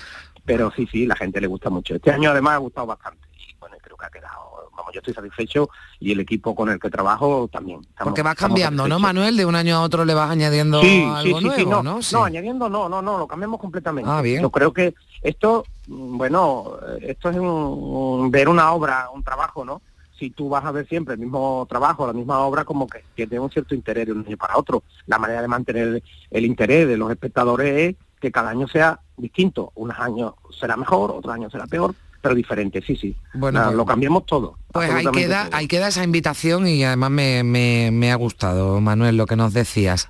Pero 0.46 0.72
sí, 0.76 0.88
sí, 0.92 1.06
la 1.06 1.16
gente 1.16 1.42
le 1.42 1.48
gusta 1.48 1.70
mucho. 1.70 1.96
Este 1.96 2.12
año 2.12 2.30
además 2.32 2.54
ha 2.54 2.58
gustado 2.58 2.88
bastante. 2.88 3.28
Y 3.38 3.54
bueno, 3.60 3.76
creo 3.82 3.98
que 3.98 4.06
ha 4.06 4.10
quedado, 4.10 4.70
vamos, 4.76 4.94
yo 4.94 5.00
estoy 5.00 5.14
satisfecho 5.14 5.70
y 6.00 6.12
el 6.14 6.20
equipo 6.22 6.56
con 6.56 6.70
el 6.70 6.80
que 6.80 6.90
trabajo 6.90 7.50
también. 7.52 7.82
Estamos- 7.82 8.12
Porque 8.12 8.22
vas 8.22 8.36
cambiando, 8.36 8.88
¿no. 8.88 8.98
Manuel? 9.00 9.36
De 9.36 9.46
un 9.46 9.56
año 9.56 9.76
a 9.76 9.82
otro 9.82 10.06
le 10.06 10.14
vas 10.14 10.30
añadiendo 10.32 10.82
Sí, 10.82 11.02
algo 11.04 11.22
sí, 11.22 11.34
sí, 11.42 11.46
nuevo, 11.66 11.72
no, 11.72 11.84
¿no? 11.84 12.00
No, 12.14 12.24
añadiendo 12.24 12.70
no, 12.70 12.88
no, 12.88 13.02
no, 13.02 13.18
lo 13.18 13.28
cambiamos 13.28 13.60
completamente. 13.60 14.10
Ah, 14.10 14.22
bien. 14.22 14.42
Yo 14.42 14.50
creo 14.50 14.72
que 14.72 14.96
esto, 15.22 15.66
mm, 15.88 16.18
bueno, 16.18 16.78
eh, 17.00 17.08
esto 17.10 17.30
es 17.30 17.38
un, 17.38 17.48
un- 17.48 18.32
ver 18.32 18.48
una 18.48 18.72
obra, 18.72 19.10
un 19.14 19.24
trabajo, 19.24 19.66
¿no? 19.66 19.82
Si 20.20 20.30
tú 20.32 20.50
vas 20.50 20.66
a 20.66 20.72
ver 20.72 20.88
siempre 20.88 21.14
el 21.14 21.20
mismo 21.20 21.66
trabajo, 21.70 22.08
la 22.08 22.14
misma 22.14 22.40
obra, 22.40 22.66
como 22.66 22.88
que 22.88 23.04
tiene 23.16 23.40
un 23.40 23.50
cierto 23.52 23.76
interés 23.76 24.06
de 24.08 24.14
un 24.14 24.26
año 24.26 24.38
para 24.38 24.58
otro. 24.58 24.84
La 25.06 25.18
manera 25.20 25.42
de 25.42 25.48
mantener 25.48 26.02
el 26.32 26.46
interés 26.46 26.88
de 26.88 26.98
los 26.98 27.10
espectadores 27.12 27.90
es 27.92 27.96
que 28.20 28.32
cada 28.32 28.50
año 28.50 28.68
sea 28.68 29.00
distinto. 29.16 29.72
Unos 29.76 29.98
años 30.00 30.34
será 30.60 30.76
mejor, 30.76 31.12
otros 31.12 31.34
años 31.34 31.52
será 31.52 31.68
peor, 31.68 31.94
pero 32.22 32.34
diferente, 32.34 32.82
sí, 32.82 32.96
sí. 32.96 33.16
Bueno, 33.36 33.62
pues- 33.64 33.76
lo 33.76 33.86
cambiamos 33.86 34.26
todo. 34.26 34.58
Pues 34.72 34.90
ahí 34.90 35.06
queda, 35.12 35.46
todo. 35.46 35.58
ahí 35.58 35.68
queda 35.68 35.88
esa 35.90 36.04
invitación 36.04 36.68
y 36.68 36.84
además 36.84 37.12
me, 37.12 37.44
me- 37.44 37.90
me 37.92 38.12
ha 38.12 38.16
gustado, 38.16 38.82
Manuel, 38.82 39.18
lo 39.18 39.26
que 39.28 39.36
nos 39.36 39.54
decías. 39.54 40.10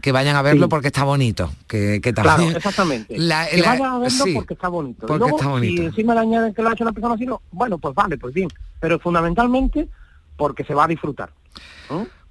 Que 0.00 0.12
vayan 0.12 0.36
a 0.36 0.42
verlo 0.42 0.66
Sí. 0.66 0.70
porque 0.70 0.86
está 0.88 1.04
bonito. 1.04 1.50
Que, 1.66 2.00
que 2.00 2.12
Claro, 2.14 2.30
también, 2.30 2.56
exactamente. 2.56 3.18
La- 3.18 3.48
que 3.48 3.56
la- 3.58 3.68
vayan 3.70 3.86
a 3.86 3.98
verlo 3.98 4.24
sí, 4.24 4.32
porque 4.34 4.54
está 4.54 4.68
bonito. 4.68 5.04
Y 5.04 5.08
porque 5.08 5.18
luego, 5.18 5.36
está 5.38 5.48
bonito. 5.50 5.82
Si 5.82 5.86
encima 5.88 6.14
le 6.14 6.20
añaden 6.20 6.54
que 6.54 6.62
lo 6.62 6.68
ha 6.68 6.72
hecho 6.72 6.84
una 6.84 6.92
persona 6.92 7.14
así, 7.14 7.26
no, 7.26 7.42
bueno, 7.50 7.78
pues 7.78 7.94
vale, 7.94 8.16
pues 8.16 8.32
bien. 8.32 8.48
Pero 8.80 8.98
fundamentalmente 9.00 9.88
porque 10.36 10.62
se 10.64 10.72
va 10.74 10.84
a 10.84 10.86
disfrutar. 10.88 11.30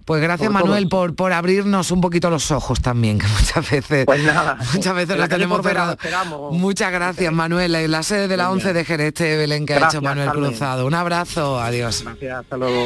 Pues 0.05 0.21
gracias 0.21 0.49
Manuel 0.49 0.87
por, 0.87 1.13
por 1.15 1.33
abrirnos 1.33 1.91
un 1.91 1.99
poquito 1.99 2.29
los 2.29 2.49
ojos 2.51 2.79
también, 2.81 3.19
que 3.19 3.27
muchas 3.27 3.69
veces, 3.69 4.05
Pues 4.05 4.23
nada. 4.23 4.57
muchas 4.73 4.95
veces 4.95 5.09
En 5.15 5.17
la 5.19 5.25
lo 5.25 5.29
calle 5.29 5.41
tenemos 5.41 5.57
Portera, 5.57 5.73
cerrado. 5.81 5.91
esperamos. 5.91 6.53
Muchas 6.53 6.91
gracias 6.93 7.33
Manuel, 7.33 7.75
en 7.75 7.91
la 7.91 8.03
sede 8.03 8.29
de 8.29 8.37
la 8.37 8.43
Venga. 8.45 8.53
11 8.53 8.71
de 8.73 8.85
Jerez, 8.85 9.07
este 9.07 9.35
Belén 9.35 9.65
que 9.65 9.73
ha 9.73 9.79
Gracias, 9.79 9.95
hecho 9.95 10.01
Manuel 10.01 10.27
Carmen. 10.29 10.49
Cruzado. 10.51 10.85
Un 10.87 10.93
abrazo, 10.93 11.59
adiós. 11.59 12.03
Gracias, 12.05 12.39
hasta 12.39 12.55
luego. 12.55 12.85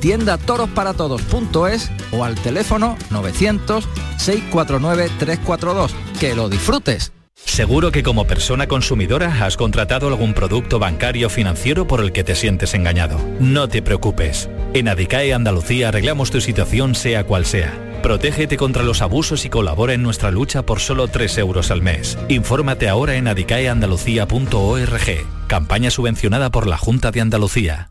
tiendatorosparatodos.es 0.00 1.90
o 2.12 2.24
al 2.24 2.36
teléfono 2.36 2.96
900-649-342. 3.10 5.90
Que 6.18 6.34
lo 6.34 6.48
disfrutes. 6.48 7.12
Seguro 7.44 7.90
que 7.90 8.02
como 8.02 8.26
persona 8.26 8.66
consumidora 8.66 9.44
has 9.44 9.56
contratado 9.56 10.08
algún 10.08 10.34
producto 10.34 10.78
bancario 10.78 11.30
financiero 11.30 11.86
por 11.86 12.00
el 12.00 12.12
que 12.12 12.24
te 12.24 12.34
sientes 12.34 12.74
engañado. 12.74 13.18
No 13.40 13.68
te 13.68 13.82
preocupes. 13.82 14.48
En 14.74 14.88
Adicae 14.88 15.32
Andalucía 15.32 15.88
arreglamos 15.88 16.30
tu 16.30 16.40
situación 16.40 16.94
sea 16.94 17.24
cual 17.24 17.46
sea. 17.46 17.72
Protégete 18.02 18.56
contra 18.56 18.82
los 18.82 19.02
abusos 19.02 19.44
y 19.44 19.50
colabora 19.50 19.94
en 19.94 20.02
nuestra 20.02 20.30
lucha 20.30 20.62
por 20.62 20.80
solo 20.80 21.08
3 21.08 21.38
euros 21.38 21.70
al 21.70 21.82
mes. 21.82 22.18
Infórmate 22.28 22.88
ahora 22.88 23.16
en 23.16 23.28
adicaeandalucía.org. 23.28 25.46
Campaña 25.46 25.90
subvencionada 25.90 26.50
por 26.50 26.66
la 26.66 26.78
Junta 26.78 27.10
de 27.10 27.20
Andalucía. 27.20 27.90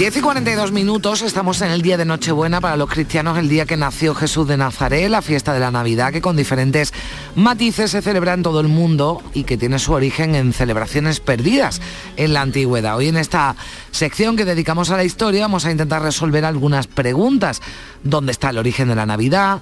10 0.00 0.16
y 0.16 0.20
42 0.22 0.72
minutos, 0.72 1.20
estamos 1.20 1.60
en 1.60 1.70
el 1.72 1.82
día 1.82 1.98
de 1.98 2.06
Nochebuena 2.06 2.62
para 2.62 2.78
los 2.78 2.88
cristianos, 2.88 3.36
el 3.36 3.50
día 3.50 3.66
que 3.66 3.76
nació 3.76 4.14
Jesús 4.14 4.48
de 4.48 4.56
Nazaret, 4.56 5.10
la 5.10 5.20
fiesta 5.20 5.52
de 5.52 5.60
la 5.60 5.70
Navidad, 5.70 6.10
que 6.10 6.22
con 6.22 6.36
diferentes 6.36 6.94
matices 7.34 7.90
se 7.90 8.00
celebra 8.00 8.32
en 8.32 8.42
todo 8.42 8.60
el 8.60 8.68
mundo 8.68 9.22
y 9.34 9.44
que 9.44 9.58
tiene 9.58 9.78
su 9.78 9.92
origen 9.92 10.34
en 10.34 10.54
celebraciones 10.54 11.20
perdidas 11.20 11.82
en 12.16 12.32
la 12.32 12.40
antigüedad. 12.40 12.96
Hoy 12.96 13.08
en 13.08 13.18
esta 13.18 13.56
sección 13.90 14.38
que 14.38 14.46
dedicamos 14.46 14.88
a 14.88 14.96
la 14.96 15.04
historia 15.04 15.42
vamos 15.42 15.66
a 15.66 15.70
intentar 15.70 16.00
resolver 16.00 16.46
algunas 16.46 16.86
preguntas. 16.86 17.60
¿Dónde 18.02 18.32
está 18.32 18.48
el 18.48 18.58
origen 18.58 18.88
de 18.88 18.94
la 18.94 19.04
Navidad? 19.04 19.60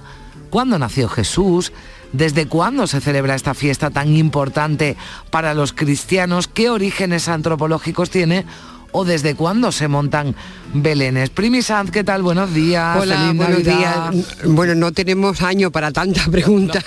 ¿Cuándo 0.49 0.79
nació 0.79 1.09
Jesús? 1.09 1.73
¿Desde 2.13 2.47
cuándo 2.47 2.87
se 2.87 3.01
celebra 3.01 3.35
esta 3.35 3.53
fiesta 3.53 3.89
tan 3.89 4.15
importante 4.15 4.95
para 5.31 5.53
los 5.53 5.73
cristianos? 5.73 6.47
¿Qué 6.47 6.69
orígenes 6.69 7.27
antropológicos 7.27 8.09
tiene? 8.09 8.45
O 8.91 9.05
desde 9.05 9.35
cuándo 9.35 9.71
se 9.71 9.87
montan 9.87 10.35
belenes. 10.73 11.29
Primi 11.31 11.61
Sanz, 11.63 11.89
¿qué 11.91 12.03
tal? 12.03 12.21
Buenos 12.21 12.53
días. 12.53 12.97
Hola, 12.99 13.17
feliz 13.17 13.37
buenos 13.37 13.63
Navidad. 13.63 14.11
días. 14.11 14.25
Bueno, 14.45 14.75
no 14.75 14.91
tenemos 14.91 15.41
año 15.41 15.71
para 15.71 15.91
tanta 15.91 16.23
pregunta. 16.31 16.83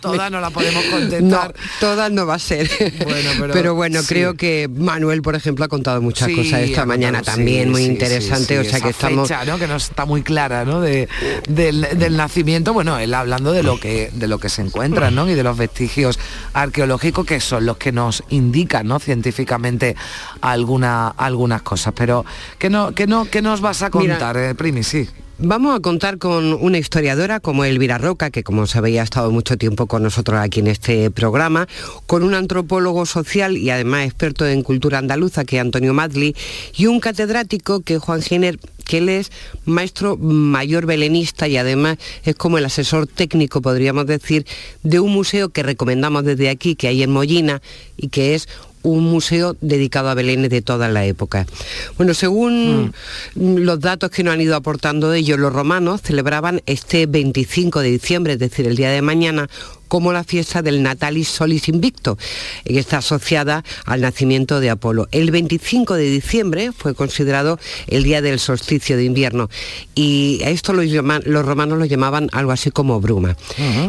todas 0.00 0.30
no 0.30 0.40
la 0.40 0.50
podemos 0.50 0.84
No, 0.84 0.90
contestar. 0.90 1.54
todas 1.80 2.12
no 2.12 2.26
va 2.26 2.34
a 2.34 2.38
ser. 2.38 2.70
pero- 2.78 3.52
pero, 3.52 3.74
bueno, 3.74 4.00
sí. 4.02 4.06
creo 4.08 4.34
que 4.34 4.68
Manuel, 4.72 5.22
por 5.22 5.34
ejemplo, 5.34 5.64
ha 5.64 5.68
contado 5.68 6.00
muchas 6.00 6.28
Sí, 6.28 6.34
cosas 6.36 6.60
esta 6.60 6.86
mañana 6.86 7.18
contado, 7.18 7.36
también, 7.36 7.64
sí, 7.64 7.70
muy 7.70 7.84
interesante. 7.84 8.58
o 8.58 8.64
sea 8.64 8.80
que 8.80 8.90
estamos. 8.90 9.26
fecha, 9.28 9.44
¿no? 9.44 9.58
que 9.58 9.66
no 9.66 9.76
está 9.76 10.04
muy 10.04 10.22
clara, 10.22 10.64
¿no? 10.64 10.80
De, 10.80 11.08
del, 11.48 11.86
del 11.98 12.16
nacimiento, 12.16 12.72
bueno, 12.72 12.98
él 12.98 13.12
hablando 13.14 13.52
de 13.52 13.62
lo 13.64 13.80
que 13.80 14.10
de 14.12 14.28
lo 14.28 14.38
que 14.38 14.48
se 14.48 14.62
encuentra, 14.62 15.10
¿no? 15.10 15.28
Y 15.28 15.34
de 15.34 15.42
los 15.42 15.56
vestigios 15.56 16.18
arqueológicos 16.52 17.26
que 17.26 17.40
son 17.40 17.66
los 17.66 17.76
que 17.78 17.90
nos 17.92 18.22
indican, 18.30 18.86
¿no? 18.86 18.98
Científicamente 19.00 19.96
alguna, 20.40 21.08
algunas 21.28 21.62
cosas. 21.62 21.94
Pero 21.96 22.24
¿qué 22.58 22.68
no, 22.68 22.92
qué 22.92 23.06
no, 23.06 23.24
qué 23.26 23.40
nos 23.40 23.60
vas 23.60 23.82
a 23.82 23.90
Mira, 23.94 24.14
contar, 24.14 24.36
eh, 24.36 24.54
Primi? 24.54 24.82
Sí. 24.82 25.08
Vamos 25.40 25.76
a 25.76 25.78
contar 25.78 26.18
con 26.18 26.52
una 26.52 26.78
historiadora 26.78 27.38
como 27.38 27.64
Elvira 27.64 27.96
Roca, 27.96 28.30
que 28.30 28.42
como 28.42 28.66
sabéis 28.66 28.98
ha 28.98 29.02
estado 29.04 29.30
mucho 29.30 29.56
tiempo 29.56 29.86
con 29.86 30.02
nosotros 30.02 30.40
aquí 30.40 30.58
en 30.58 30.66
este 30.66 31.12
programa, 31.12 31.68
con 32.08 32.24
un 32.24 32.34
antropólogo 32.34 33.06
social 33.06 33.56
y 33.56 33.70
además 33.70 34.04
experto 34.06 34.48
en 34.48 34.64
cultura 34.64 34.98
andaluza, 34.98 35.44
que 35.44 35.58
es 35.58 35.62
Antonio 35.62 35.94
Madli, 35.94 36.34
y 36.76 36.86
un 36.86 36.98
catedrático 36.98 37.82
que 37.82 37.94
es 37.94 38.00
Juan 38.00 38.20
Giner, 38.20 38.58
que 38.84 38.98
él 38.98 39.08
es 39.10 39.30
maestro 39.64 40.16
mayor 40.16 40.86
belenista 40.86 41.46
y 41.46 41.56
además 41.56 41.98
es 42.24 42.34
como 42.34 42.58
el 42.58 42.64
asesor 42.64 43.06
técnico, 43.06 43.62
podríamos 43.62 44.06
decir, 44.06 44.44
de 44.82 44.98
un 44.98 45.12
museo 45.12 45.50
que 45.50 45.62
recomendamos 45.62 46.24
desde 46.24 46.48
aquí, 46.48 46.74
que 46.74 46.88
hay 46.88 47.04
en 47.04 47.12
Mollina, 47.12 47.62
y 47.96 48.08
que 48.08 48.34
es 48.34 48.48
un 48.82 49.04
museo 49.04 49.56
dedicado 49.60 50.08
a 50.08 50.14
Belén 50.14 50.48
de 50.48 50.62
toda 50.62 50.88
la 50.88 51.04
época. 51.04 51.46
Bueno, 51.96 52.14
según 52.14 52.94
los 53.34 53.80
datos 53.80 54.10
que 54.10 54.22
nos 54.22 54.34
han 54.34 54.40
ido 54.40 54.56
aportando 54.56 55.12
ellos, 55.12 55.38
los 55.38 55.52
romanos 55.52 56.00
celebraban 56.02 56.62
este 56.66 57.06
25 57.06 57.80
de 57.80 57.90
diciembre, 57.90 58.32
es 58.34 58.38
decir, 58.38 58.66
el 58.66 58.76
día 58.76 58.90
de 58.90 59.02
mañana, 59.02 59.48
como 59.88 60.12
la 60.12 60.24
fiesta 60.24 60.62
del 60.62 60.82
Natalis 60.82 61.28
Solis 61.28 61.68
Invicto, 61.68 62.16
que 62.64 62.78
está 62.78 62.98
asociada 62.98 63.64
al 63.86 64.00
nacimiento 64.02 64.60
de 64.60 64.70
Apolo. 64.70 65.08
El 65.10 65.30
25 65.30 65.94
de 65.94 66.10
diciembre 66.10 66.72
fue 66.72 66.94
considerado 66.94 67.58
el 67.88 68.02
día 68.04 68.22
del 68.22 68.38
solsticio 68.38 68.96
de 68.96 69.04
invierno 69.04 69.48
y 69.94 70.40
a 70.44 70.50
esto 70.50 70.72
los, 70.72 70.86
llaman- 70.86 71.22
los 71.26 71.44
romanos 71.44 71.78
lo 71.78 71.84
llamaban 71.84 72.28
algo 72.32 72.52
así 72.52 72.70
como 72.70 73.00
bruma. 73.00 73.36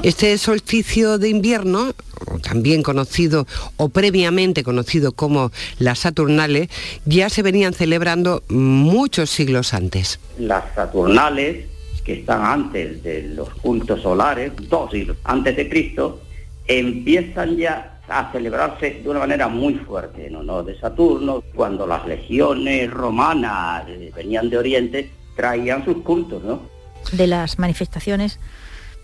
Este 0.03 0.37
solsticio 0.37 1.17
de 1.17 1.29
invierno, 1.29 1.93
también 2.41 2.81
conocido 2.83 3.45
o 3.77 3.89
previamente 3.89 4.63
conocido 4.63 5.11
como 5.11 5.51
las 5.77 5.99
Saturnales, 5.99 6.69
ya 7.05 7.29
se 7.29 7.41
venían 7.41 7.73
celebrando 7.73 8.43
muchos 8.49 9.29
siglos 9.29 9.73
antes. 9.73 10.19
las 10.37 10.63
Saturnales, 10.75 11.65
que 12.09 12.21
están 12.21 12.43
antes 12.43 13.03
de 13.03 13.21
los 13.35 13.51
cultos 13.51 14.01
solares, 14.01 14.51
dos 14.67 14.89
siglos 14.89 15.15
antes 15.25 15.55
de 15.55 15.69
Cristo, 15.69 16.23
empiezan 16.65 17.55
ya 17.55 17.99
a 18.07 18.31
celebrarse 18.31 19.01
de 19.03 19.07
una 19.07 19.19
manera 19.19 19.47
muy 19.47 19.75
fuerte 19.75 20.25
en 20.25 20.35
honor 20.35 20.65
de 20.65 20.79
Saturno. 20.79 21.43
Cuando 21.53 21.85
las 21.85 22.07
legiones 22.07 22.89
romanas 22.89 23.83
eh, 23.89 24.11
venían 24.15 24.49
de 24.49 24.57
Oriente, 24.57 25.11
traían 25.35 25.85
sus 25.85 25.97
cultos, 25.97 26.43
¿no? 26.43 26.63
de 27.11 27.27
las 27.27 27.59
manifestaciones 27.59 28.39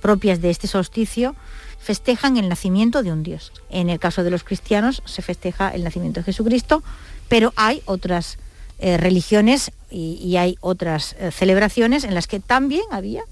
propias 0.01 0.41
de 0.41 0.49
este 0.49 0.65
solsticio 0.65 1.35
festejan 1.77 2.37
el 2.37 2.49
nacimiento 2.49 3.03
de 3.03 3.11
un 3.11 3.21
dios. 3.21 3.51
En 3.69 3.91
el 3.91 3.99
caso 3.99 4.23
de 4.23 4.31
los 4.31 4.43
cristianos 4.43 5.03
se 5.05 5.21
festeja 5.21 5.69
el 5.69 5.83
nacimiento 5.83 6.21
de 6.21 6.23
Jesucristo, 6.23 6.81
pero 7.29 7.53
hay 7.55 7.83
otras 7.85 8.39
eh, 8.79 8.97
religiones 8.97 9.71
y, 9.89 10.35
hay 10.37 10.57
otras 10.59 11.15
eh, 11.19 11.31
celebraciones 11.31 12.03
en 12.03 12.13
las 12.13 12.27
que 12.27 12.39
también 12.39 12.83
había 12.91 13.23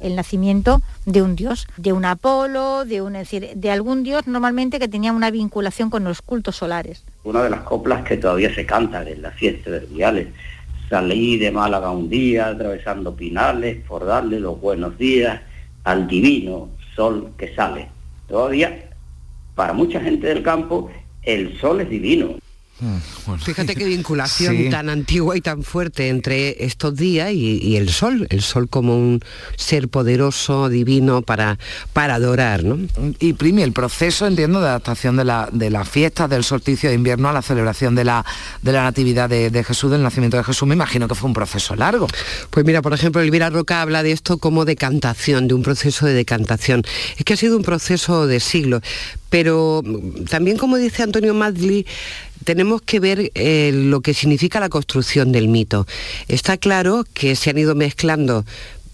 el 0.00 0.16
nacimiento 0.16 0.80
de 1.06 1.22
un 1.22 1.36
dios, 1.36 1.66
de 1.76 1.92
un 1.92 2.04
Apolo, 2.04 2.84
de, 2.84 3.02
un, 3.02 3.14
decir, 3.14 3.50
de 3.54 3.70
algún 3.70 4.02
dios 4.02 4.26
normalmente 4.26 4.78
que 4.78 4.88
tenía 4.88 5.12
una 5.12 5.30
vinculación 5.30 5.90
con 5.90 6.04
los 6.04 6.22
cultos 6.22 6.56
solares. 6.56 7.04
Una 7.24 7.42
de 7.42 7.50
las 7.50 7.60
coplas 7.60 8.04
que 8.04 8.16
todavía 8.16 8.54
se 8.54 8.66
cantan 8.66 9.06
en 9.08 9.22
la 9.22 9.30
fiesta 9.30 9.70
de 9.70 9.80
Viales. 9.86 10.28
Salí 10.88 11.36
de 11.36 11.50
Málaga 11.50 11.90
un 11.90 12.08
día, 12.08 12.48
atravesando 12.48 13.14
pinales, 13.14 13.84
por 13.86 14.06
darle 14.06 14.40
los 14.40 14.60
buenos 14.60 14.96
días 14.96 15.40
al 15.84 16.08
divino 16.08 16.70
sol 16.94 17.32
que 17.36 17.54
sale. 17.54 17.88
Todavía, 18.26 18.90
para 19.54 19.72
mucha 19.72 20.00
gente 20.00 20.26
del 20.26 20.42
campo, 20.42 20.90
el 21.22 21.58
sol 21.60 21.80
es 21.80 21.88
divino. 21.90 22.36
Fíjate 23.44 23.74
qué 23.74 23.84
vinculación 23.84 24.56
Sí. 24.56 24.70
tan 24.70 24.88
antigua 24.88 25.36
y 25.36 25.40
tan 25.40 25.62
fuerte 25.62 26.08
entre 26.08 26.64
estos 26.64 26.94
días 26.96 27.32
y, 27.32 27.58
y 27.62 27.76
el 27.76 27.90
sol, 27.90 28.26
el 28.30 28.42
sol 28.42 28.68
como 28.68 28.96
un 28.96 29.20
ser 29.56 29.88
poderoso, 29.88 30.68
divino 30.68 31.22
para, 31.22 31.58
para 31.92 32.14
adorar, 32.14 32.64
¿no? 32.64 32.78
Y 33.18 33.32
Primi, 33.32 33.62
el 33.62 33.72
proceso, 33.72 34.26
entiendo, 34.26 34.60
de 34.60 34.68
adaptación 34.68 35.16
de 35.16 35.24
la, 35.24 35.48
de 35.52 35.70
la 35.70 35.84
fiesta 35.84 36.28
del 36.28 36.44
solsticio 36.44 36.88
de 36.88 36.94
invierno 36.94 37.28
a 37.28 37.32
la 37.32 37.42
celebración 37.42 37.94
de 37.94 38.04
la, 38.04 38.24
de 38.62 38.72
la 38.72 38.84
natividad 38.84 39.28
de, 39.28 39.50
de 39.50 39.64
Jesús, 39.64 39.90
del 39.90 40.02
nacimiento 40.02 40.36
de 40.36 40.44
Jesús, 40.44 40.66
me 40.68 40.74
imagino 40.74 41.08
que 41.08 41.14
fue 41.14 41.28
un 41.28 41.34
proceso 41.34 41.74
largo. 41.74 42.06
Pues 42.50 42.64
mira, 42.64 42.80
por 42.82 42.92
ejemplo, 42.94 43.20
Elvira 43.20 43.50
Roca 43.50 43.82
habla 43.82 44.02
de 44.02 44.12
esto 44.12 44.38
como 44.38 44.64
decantación, 44.64 45.48
de 45.48 45.54
un 45.54 45.62
proceso 45.62 46.06
de 46.06 46.12
decantación. 46.14 46.82
Es 47.16 47.24
que 47.24 47.34
ha 47.34 47.36
sido 47.36 47.56
un 47.56 47.62
proceso 47.62 48.26
de 48.26 48.40
siglos, 48.40 48.82
pero 49.30 49.82
también 50.30 50.56
como 50.56 50.76
dice 50.76 51.02
Antonio 51.02 51.34
Madli, 51.34 51.86
tenemos 52.48 52.80
que 52.80 52.98
ver 52.98 53.30
eh, 53.34 53.72
lo 53.74 54.00
que 54.00 54.14
significa 54.14 54.58
la 54.58 54.70
construcción 54.70 55.32
del 55.32 55.48
mito. 55.48 55.86
Está 56.28 56.56
claro 56.56 57.04
que 57.12 57.36
se 57.36 57.50
han 57.50 57.58
ido 57.58 57.74
mezclando 57.74 58.42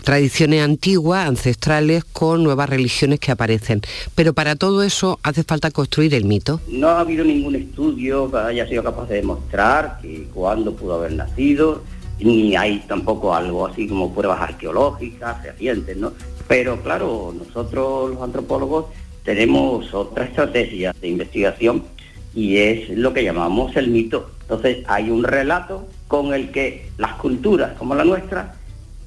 tradiciones 0.03 0.61
antiguas, 0.61 1.29
ancestrales, 1.29 2.03
con 2.03 2.43
nuevas 2.43 2.69
religiones 2.69 3.21
que 3.21 3.31
aparecen. 3.31 3.81
Pero 4.17 4.33
para 4.33 4.57
todo 4.57 4.83
eso 4.83 5.21
hace 5.23 5.45
falta 5.45 5.71
construir 5.71 6.17
el 6.17 6.25
mito. 6.25 6.61
No 6.67 6.89
ha 6.89 6.99
habido 6.99 7.25
ningún 7.25 7.55
estudio 7.55 8.29
que 8.29 8.39
haya 8.39 8.67
sido 8.67 8.83
capaz 8.83 9.07
de 9.07 9.17
demostrar 9.19 10.01
que 10.03 10.27
cuándo 10.35 10.75
pudo 10.75 10.95
haber 10.95 11.13
nacido, 11.13 11.85
ni 12.19 12.57
hay 12.57 12.81
tampoco 12.89 13.37
algo 13.37 13.69
así 13.69 13.87
como 13.87 14.13
pruebas 14.13 14.41
arqueológicas, 14.41 15.43
fehacientes, 15.43 15.97
¿no? 15.97 16.13
Pero 16.49 16.83
claro, 16.83 17.33
nosotros 17.39 18.11
los 18.15 18.21
antropólogos 18.21 18.87
tenemos 19.23 19.95
otra 19.95 20.25
estrategia 20.25 20.93
de 21.01 21.07
investigación 21.07 21.95
y 22.35 22.57
es 22.57 22.91
lo 22.91 23.13
que 23.13 23.25
llamamos 23.25 23.75
el 23.77 23.89
mito. 23.89 24.31
Entonces 24.43 24.79
hay 24.87 25.11
un 25.11 25.25
relato 25.25 25.87
con 26.09 26.35
el 26.35 26.51
que 26.51 26.91
las 26.99 27.15
culturas 27.15 27.73
como 27.79 27.95
la 27.95 28.05
nuestra 28.05 28.55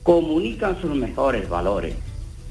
comunican 0.03 0.79
sus 0.81 0.95
mejores 0.95 1.47
valores. 1.49 1.95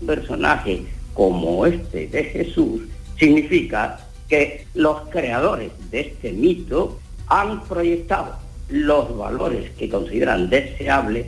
Un 0.01 0.07
personaje 0.07 0.83
como 1.15 1.65
este 1.67 2.07
de 2.09 2.25
Jesús 2.25 2.83
significa 3.19 3.99
que 4.29 4.67
los 4.75 5.09
creadores 5.09 5.71
de 5.91 6.01
este 6.01 6.33
mito 6.33 6.99
han 7.29 7.63
proyectado 7.65 8.37
los 8.69 9.17
valores 9.17 9.71
que 9.73 9.89
consideran 9.89 10.51
deseables 10.51 11.27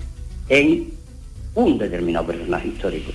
en 0.48 0.92
un 1.54 1.78
determinado 1.78 2.26
personaje 2.26 2.68
histórico. 2.68 3.12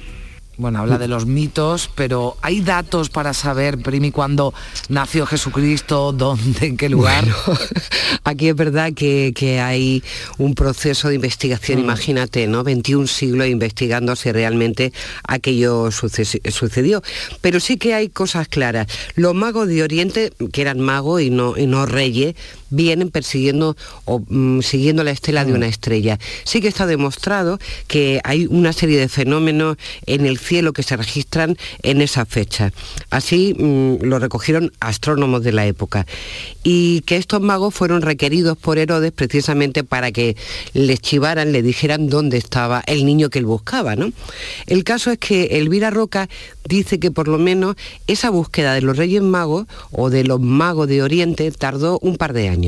Bueno, 0.55 0.79
habla 0.79 0.99
de 0.99 1.07
los 1.07 1.25
mitos, 1.25 1.89
pero 1.95 2.37
¿hay 2.43 2.61
datos 2.61 3.09
para 3.09 3.33
saber, 3.33 3.79
Primi, 3.79 4.11
cuándo 4.11 4.53
nació 4.87 5.25
Jesucristo, 5.25 6.11
dónde, 6.13 6.67
en 6.67 6.77
qué 6.77 6.89
lugar? 6.89 7.25
Aquí 8.23 8.49
es 8.49 8.55
verdad 8.55 8.93
que, 8.93 9.33
que 9.35 9.59
hay 9.59 10.03
un 10.37 10.53
proceso 10.53 11.09
de 11.09 11.15
investigación, 11.15 11.79
Mm. 11.79 11.83
imagínate, 11.83 12.45
¿no? 12.47 12.63
21 12.63 13.07
siglos 13.07 13.47
investigando 13.47 14.15
si 14.15 14.31
realmente 14.31 14.93
aquello 15.27 15.89
suce- 15.91 16.39
sucedió. 16.51 17.01
Pero 17.41 17.59
sí 17.59 17.77
que 17.77 17.95
hay 17.95 18.09
cosas 18.09 18.47
claras. 18.47 18.85
Los 19.15 19.33
magos 19.33 19.67
de 19.67 19.81
Oriente, 19.81 20.33
que 20.51 20.61
eran 20.61 20.79
magos 20.79 21.21
y 21.23 21.31
no, 21.31 21.57
y 21.57 21.65
no 21.65 21.87
reyes, 21.87 22.35
vienen 22.73 23.11
persiguiendo 23.11 23.75
o 24.05 24.21
mm, 24.27 24.61
siguiendo 24.61 25.03
la 25.03 25.11
estela 25.11 25.43
Mm. 25.43 25.47
de 25.47 25.53
una 25.53 25.67
estrella. 25.67 26.19
Sí 26.43 26.61
que 26.61 26.67
está 26.67 26.85
demostrado 26.85 27.59
que 27.87 28.21
hay 28.23 28.47
una 28.49 28.73
serie 28.73 28.99
de 28.99 29.09
fenómenos 29.09 29.77
en 30.05 30.25
el 30.25 30.37
cielo 30.37 30.73
que 30.73 30.83
se 30.83 30.97
registran 30.97 31.57
en 31.81 32.01
esa 32.01 32.25
fecha. 32.25 32.71
Así 33.09 33.55
mm, 33.57 34.03
lo 34.03 34.19
recogieron 34.19 34.71
astrónomos 34.79 35.43
de 35.43 35.51
la 35.51 35.65
época. 35.65 36.05
Y 36.63 37.01
que 37.01 37.17
estos 37.17 37.41
magos 37.41 37.73
fueron 37.73 38.01
requeridos 38.01 38.57
por 38.57 38.77
Herodes 38.77 39.11
precisamente 39.11 39.83
para 39.83 40.11
que 40.11 40.35
les 40.73 40.99
chivaran, 40.99 41.51
le 41.51 41.61
dijeran 41.61 42.07
dónde 42.07 42.37
estaba 42.37 42.83
el 42.85 43.05
niño 43.05 43.29
que 43.29 43.39
él 43.39 43.45
buscaba. 43.45 43.95
¿no? 43.95 44.11
El 44.67 44.83
caso 44.83 45.11
es 45.11 45.17
que 45.17 45.57
Elvira 45.57 45.89
Roca 45.89 46.29
dice 46.67 46.99
que 46.99 47.11
por 47.11 47.27
lo 47.27 47.37
menos 47.37 47.75
esa 48.07 48.29
búsqueda 48.29 48.73
de 48.73 48.81
los 48.81 48.97
Reyes 48.97 49.21
Magos 49.21 49.67
o 49.91 50.09
de 50.09 50.23
los 50.23 50.39
magos 50.39 50.87
de 50.87 51.01
Oriente 51.03 51.49
tardó 51.51 51.99
un 51.99 52.17
par 52.17 52.33
de 52.33 52.47
años. 52.47 52.62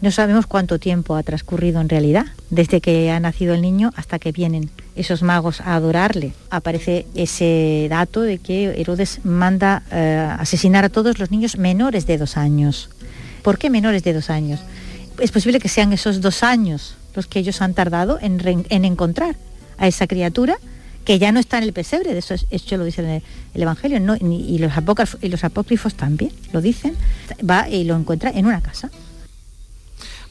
No 0.00 0.12
sabemos 0.12 0.46
cuánto 0.46 0.78
tiempo 0.78 1.16
ha 1.16 1.24
transcurrido 1.24 1.80
en 1.80 1.88
realidad, 1.88 2.26
desde 2.50 2.80
que 2.80 3.10
ha 3.10 3.18
nacido 3.18 3.54
el 3.54 3.62
niño 3.62 3.92
hasta 3.96 4.20
que 4.20 4.30
vienen 4.30 4.70
esos 4.94 5.22
magos 5.22 5.60
a 5.60 5.74
adorarle. 5.74 6.34
Aparece 6.50 7.06
ese 7.16 7.88
dato 7.90 8.20
de 8.22 8.38
que 8.38 8.80
Herodes 8.80 9.24
manda 9.24 9.82
eh, 9.90 10.36
asesinar 10.38 10.84
a 10.84 10.88
todos 10.88 11.18
los 11.18 11.32
niños 11.32 11.58
menores 11.58 12.06
de 12.06 12.16
dos 12.16 12.36
años. 12.36 12.90
¿Por 13.42 13.58
qué 13.58 13.70
menores 13.70 14.04
de 14.04 14.12
dos 14.12 14.30
años? 14.30 14.60
Es 15.18 15.32
posible 15.32 15.58
que 15.58 15.68
sean 15.68 15.92
esos 15.92 16.20
dos 16.20 16.44
años 16.44 16.94
los 17.14 17.26
que 17.26 17.40
ellos 17.40 17.60
han 17.60 17.74
tardado 17.74 18.18
en, 18.20 18.64
encontrar 18.84 19.34
a 19.78 19.88
esa 19.88 20.06
criatura 20.06 20.58
que 21.08 21.18
ya 21.18 21.32
no 21.32 21.40
está 21.40 21.56
en 21.56 21.64
el 21.64 21.72
pesebre, 21.72 22.12
de 22.12 22.18
eso, 22.18 22.34
es- 22.34 22.44
eso 22.50 22.76
lo 22.76 22.84
dice 22.84 23.00
el, 23.00 23.22
el 23.54 23.62
Evangelio, 23.62 23.98
¿no? 23.98 24.14
y, 24.16 24.26
y 24.54 24.58
los 24.58 24.76
apócrifos, 24.76 25.18
y 25.22 25.28
los 25.30 25.42
apócrifos 25.42 25.94
también 25.94 26.30
lo 26.52 26.60
dicen, 26.60 26.94
va 27.48 27.66
y 27.66 27.84
lo 27.84 27.96
encuentra 27.96 28.30
en 28.30 28.44
una 28.44 28.60
casa. 28.60 28.90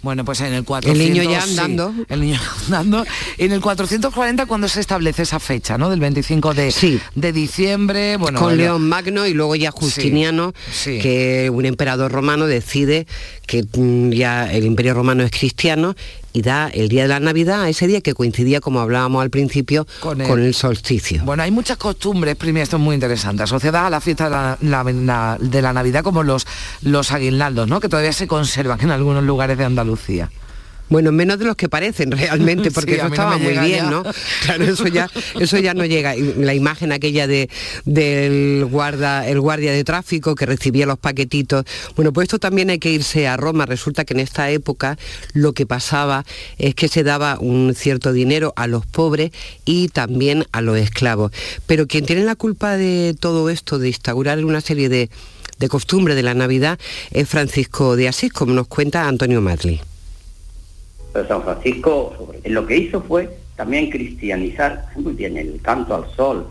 Bueno, 0.04 0.24
pues 0.24 0.40
en 0.42 0.54
el 0.54 0.64
400... 0.64 1.02
El 1.08 1.14
niño 1.14 1.30
ya 1.30 1.42
sí, 1.42 1.50
andando. 1.58 1.94
el 2.08 2.22
niño 2.22 2.40
andando. 2.66 3.04
En 3.40 3.52
el 3.52 3.60
440 3.60 4.46
cuando 4.46 4.68
se 4.70 4.80
establece 4.80 5.24
esa 5.24 5.40
fecha, 5.40 5.80
¿no? 5.80 5.90
Del 5.90 6.00
25 6.00 6.54
de, 6.54 7.00
de 7.16 7.34
diciembre. 7.34 8.18
Bueno, 8.18 8.40
con 8.40 8.50
bueno, 8.50 8.62
León 8.62 8.88
Magno 8.88 9.26
y 9.26 9.34
luego 9.34 9.56
ya 9.56 9.72
Justiniano, 9.72 10.54
que 10.84 11.50
un 11.52 11.66
emperador 11.66 12.12
romano 12.12 12.46
decide 12.46 13.08
que 13.48 13.64
mm, 13.64 14.12
ya 14.12 14.54
el 14.54 14.66
imperio 14.66 14.94
romano 14.94 15.24
es 15.24 15.32
cristiano 15.32 15.96
y 16.38 16.44
da 16.44 16.70
el 16.72 16.88
día 16.88 17.02
de 17.02 17.08
la 17.08 17.20
Navidad, 17.20 17.68
ese 17.68 17.88
día 17.88 18.02
que 18.02 18.14
coincidía, 18.14 18.62
como 18.62 18.80
hablábamos 18.80 19.24
al 19.24 19.32
principio, 19.32 19.88
con 20.02 20.22
el, 20.22 20.54
solsticio. 20.54 21.24
Bueno, 21.26 21.42
hay 21.42 21.50
muchas 21.50 21.78
costumbres, 21.78 22.36
Primi, 22.36 22.60
esto 22.60 22.78
es 22.78 22.84
muy 22.84 22.94
interesante, 22.94 23.42
asociadas 23.42 23.88
a 23.88 23.90
la 23.90 24.00
fiesta 24.00 24.56
de 24.60 24.70
la, 24.70 25.38
de 25.40 25.62
la 25.64 25.74
Navidad 25.74 26.04
como 26.04 26.22
los, 26.22 26.46
los 26.84 27.12
aguinaldos, 27.12 27.68
¿no? 27.68 27.80
que 27.80 27.90
todavía 27.90 28.14
se 28.14 28.28
conservan 28.28 28.80
en 28.82 28.92
algunos 28.92 29.24
lugares 29.24 29.58
de 29.58 29.66
Andalucía. 29.66 30.30
Bueno, 30.90 31.12
menos 31.12 31.38
de 31.40 31.46
los 31.46 31.56
que 31.56 31.68
parecen 31.70 32.12
realmente, 32.12 32.72
porque 32.78 32.96
eso 32.96 33.08
estaba 33.08 33.38
muy 33.38 33.58
bien, 33.58 33.90
¿no? 33.90 34.04
Claro, 34.44 34.64
eso 34.64 34.88
ya, 34.88 35.10
eso 35.40 35.58
ya 35.58 35.74
no 35.74 35.86
llega. 35.86 36.16
La 36.16 36.54
imagen 36.54 36.92
aquella 36.92 37.28
de, 37.28 37.50
del 37.86 38.66
guarda, 38.66 39.28
el 39.28 39.40
guardia 39.40 39.72
de 39.72 39.84
tráfico 39.84 40.36
que 40.36 40.46
recibía 40.46 40.86
los 40.86 40.98
paquetitos. 40.98 41.66
Bueno, 41.96 42.14
pues 42.14 42.26
esto 42.26 42.40
también 42.40 42.70
hay 42.70 42.80
que 42.80 42.92
irse 42.92 43.28
a 43.28 43.38
Roma. 43.38 43.66
Resulta 43.66 44.06
que 44.06 44.14
en 44.14 44.22
esta 44.22 44.50
época 44.50 44.98
lo 45.34 45.54
que 45.54 45.66
pasaba 45.66 46.26
es 46.58 46.76
que 46.76 46.88
se 46.88 47.04
daba 47.04 47.38
un 47.40 47.74
cierto 47.76 48.14
dinero 48.14 48.54
a 48.56 48.68
los 48.68 48.86
pobres 48.86 49.32
y 49.66 49.90
también 49.90 50.46
a 50.52 50.62
los 50.62 50.78
esclavos. 50.78 51.32
Pero 51.66 51.88
quien 51.88 52.06
tiene 52.06 52.24
la 52.24 52.36
culpa 52.36 52.78
de 52.78 53.16
todo 53.20 53.50
esto, 53.50 53.80
de 53.80 53.90
instaurar 53.90 54.44
una 54.44 54.62
serie 54.62 54.90
de, 54.90 55.10
de 55.60 55.70
costumbres 55.70 56.16
de 56.16 56.24
la 56.24 56.34
Navidad, 56.34 56.80
es 57.12 57.28
Francisco 57.28 57.96
de 57.96 58.08
Asís, 58.08 58.32
como 58.32 58.54
nos 58.54 58.68
cuenta 58.68 59.08
Antonio 59.08 59.42
Madli. 59.42 59.82
San 61.26 61.44
Francisco 61.44 62.14
lo 62.46 62.66
que 62.66 62.78
hizo 62.78 63.02
fue 63.02 63.30
también 63.56 63.90
cristianizar, 63.90 64.86
muy 64.96 65.14
bien, 65.14 65.38
el 65.38 65.60
canto 65.62 65.96
al 65.96 66.10
sol. 66.16 66.48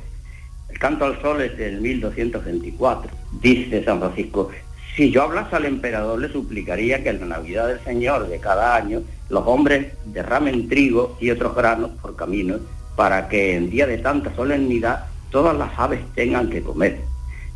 El 0.68 0.78
canto 0.78 1.04
al 1.04 1.20
sol 1.22 1.40
es 1.40 1.56
del 1.56 1.80
1224. 1.80 3.10
Dice 3.40 3.84
San 3.84 4.00
Francisco, 4.00 4.50
si 4.96 5.10
yo 5.10 5.22
hablase 5.22 5.56
al 5.56 5.66
emperador 5.66 6.18
le 6.18 6.32
suplicaría 6.32 7.02
que 7.02 7.10
en 7.10 7.20
la 7.20 7.26
Navidad 7.36 7.68
del 7.68 7.80
Señor 7.84 8.28
de 8.28 8.40
cada 8.40 8.74
año 8.74 9.02
los 9.28 9.46
hombres 9.46 9.92
derramen 10.06 10.68
trigo 10.68 11.16
y 11.20 11.30
otros 11.30 11.54
granos 11.54 11.90
por 12.00 12.16
caminos 12.16 12.60
para 12.96 13.28
que 13.28 13.56
en 13.56 13.70
día 13.70 13.86
de 13.86 13.98
tanta 13.98 14.34
solemnidad 14.34 15.06
todas 15.30 15.56
las 15.56 15.78
aves 15.78 16.00
tengan 16.14 16.48
que 16.48 16.62
comer. 16.62 17.00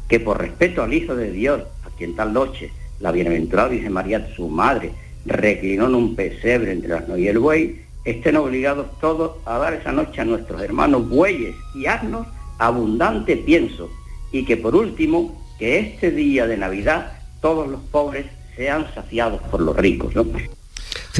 Que 0.07 0.21
por 0.21 0.39
respeto 0.39 0.83
al 0.83 0.93
Hijo 0.93 1.17
de 1.17 1.33
Dios, 1.33 1.63
a 1.85 1.97
quien 1.97 2.15
tal 2.15 2.33
noche 2.33 2.71
la 3.01 3.11
bienaventurada 3.11 3.69
Virgen 3.69 3.93
María, 3.93 4.29
su 4.37 4.49
madre, 4.49 4.93
reclinó 5.31 5.87
en 5.87 5.95
un 5.95 6.16
pesebre 6.16 6.72
entre 6.72 6.91
las 6.91 7.05
y 7.18 7.28
el 7.28 7.39
buey, 7.39 7.81
estén 8.05 8.37
obligados 8.37 8.87
todos 9.01 9.37
a 9.47 9.59
dar 9.59 9.74
esa 9.74 9.93
noche 9.93 10.20
a 10.20 10.24
nuestros 10.24 10.61
hermanos 10.61 11.09
bueyes 11.09 11.55
y 11.74 11.87
asnos 11.87 12.26
abundante 12.59 13.37
pienso, 13.37 13.91
y 14.33 14.45
que 14.45 14.57
por 14.57 14.76
último, 14.76 15.41
que 15.59 15.78
este 15.78 16.11
día 16.11 16.47
de 16.47 16.57
Navidad 16.57 17.12
todos 17.41 17.68
los 17.68 17.81
pobres 17.81 18.26
sean 18.57 18.87
saciados 18.95 19.41
por 19.51 19.61
los 19.61 19.76
ricos. 19.76 20.14
¿no? 20.14 20.26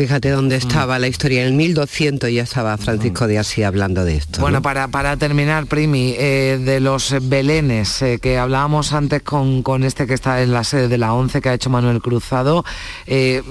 Fíjate 0.01 0.31
dónde 0.31 0.57
mm. 0.57 0.59
estaba 0.59 0.99
la 0.99 1.09
historia. 1.09 1.43
En 1.43 1.49
el 1.49 1.53
1200 1.53 2.33
ya 2.33 2.45
estaba 2.45 2.79
Francisco 2.79 3.27
de 3.27 3.39
Asís 3.39 3.67
hablando 3.67 4.03
de 4.07 4.17
esto. 4.17 4.41
Bueno, 4.41 4.63
para, 4.63 4.89
para 4.89 5.19
terminar, 5.19 5.67
Primi, 5.67 6.15
eh, 6.17 6.59
de 6.59 6.81
los 6.81 7.15
belenes 7.29 8.01
eh, 8.01 8.19
que 8.19 8.39
hablábamos 8.39 8.95
antes 8.95 9.21
con, 9.21 9.63
con 9.63 9.85
este 9.85 10.07
que 10.07 10.15
está 10.15 10.41
en 10.41 10.53
la 10.53 10.65
sede 10.65 10.89
de 10.89 10.97
la 10.97 11.13
11 11.13 11.43
que 11.43 11.51
ha 11.51 11.53
hecho 11.53 11.69
Manuel 11.69 12.01
Cruzado, 12.01 12.65
eh, 13.07 13.43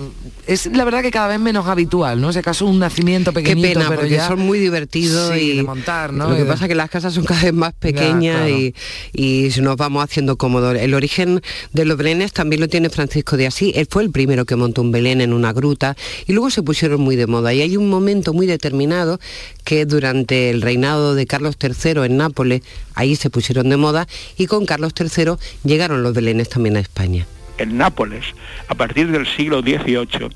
es 0.47 0.65
la 0.65 0.85
verdad 0.85 1.03
que 1.03 1.11
cada 1.11 1.27
vez 1.27 1.39
menos 1.39 1.67
habitual, 1.67 2.19
¿no? 2.19 2.31
Ese 2.31 2.41
caso 2.41 2.65
un 2.65 2.79
nacimiento 2.79 3.31
pequeñito, 3.31 3.67
Qué 3.67 3.73
pena, 3.75 3.85
pero 3.87 4.01
porque 4.01 4.19
son 4.19 4.39
muy 4.39 4.57
divertidos 4.57 5.37
y 5.37 5.61
montar, 5.61 6.13
¿no? 6.13 6.31
Lo 6.31 6.35
que 6.35 6.45
pasa 6.45 6.65
es 6.65 6.69
que 6.69 6.73
las 6.73 6.89
casas 6.89 7.13
son 7.13 7.25
cada 7.25 7.43
vez 7.43 7.53
más 7.53 7.73
pequeñas 7.73 8.49
y, 8.49 8.73
y 9.13 9.51
nos 9.61 9.77
vamos 9.77 10.03
haciendo 10.03 10.35
cómodos. 10.35 10.75
El 10.77 10.95
origen 10.95 11.43
de 11.73 11.85
los 11.85 11.95
belenes 11.95 12.33
también 12.33 12.59
lo 12.59 12.67
tiene 12.67 12.89
Francisco 12.89 13.37
de 13.37 13.45
Asís. 13.45 13.75
Él 13.75 13.87
fue 13.87 14.01
el 14.01 14.09
primero 14.09 14.45
que 14.45 14.55
montó 14.55 14.81
un 14.81 14.91
belén 14.91 15.21
en 15.21 15.31
una 15.31 15.53
gruta 15.53 15.95
y 16.25 16.38
luego 16.39 16.51
se 16.51 16.63
pusieron 16.63 17.01
muy 17.01 17.17
de 17.17 17.27
moda. 17.27 17.53
Y 17.53 17.61
hay 17.61 17.75
un 17.75 17.89
momento 17.89 18.31
muy 18.31 18.47
determinado 18.47 19.19
que 19.65 19.85
durante 19.85 20.49
el 20.49 20.61
reinado 20.61 21.13
de 21.13 21.27
Carlos 21.27 21.57
III 21.61 22.05
en 22.05 22.15
Nápoles, 22.15 22.61
ahí 22.95 23.17
se 23.17 23.29
pusieron 23.29 23.67
de 23.67 23.75
moda 23.75 24.07
y 24.37 24.47
con 24.47 24.65
Carlos 24.65 24.93
III 24.97 25.33
llegaron 25.65 26.01
los 26.01 26.13
belenes 26.13 26.47
también 26.47 26.77
a 26.77 26.79
España. 26.79 27.25
En 27.57 27.77
Nápoles, 27.77 28.23
a 28.69 28.75
partir 28.75 29.11
del 29.11 29.27
siglo 29.27 29.59
XVIII, 29.59 30.29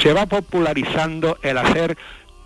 se 0.00 0.12
va 0.12 0.26
popularizando 0.26 1.38
el 1.42 1.58
hacer 1.58 1.98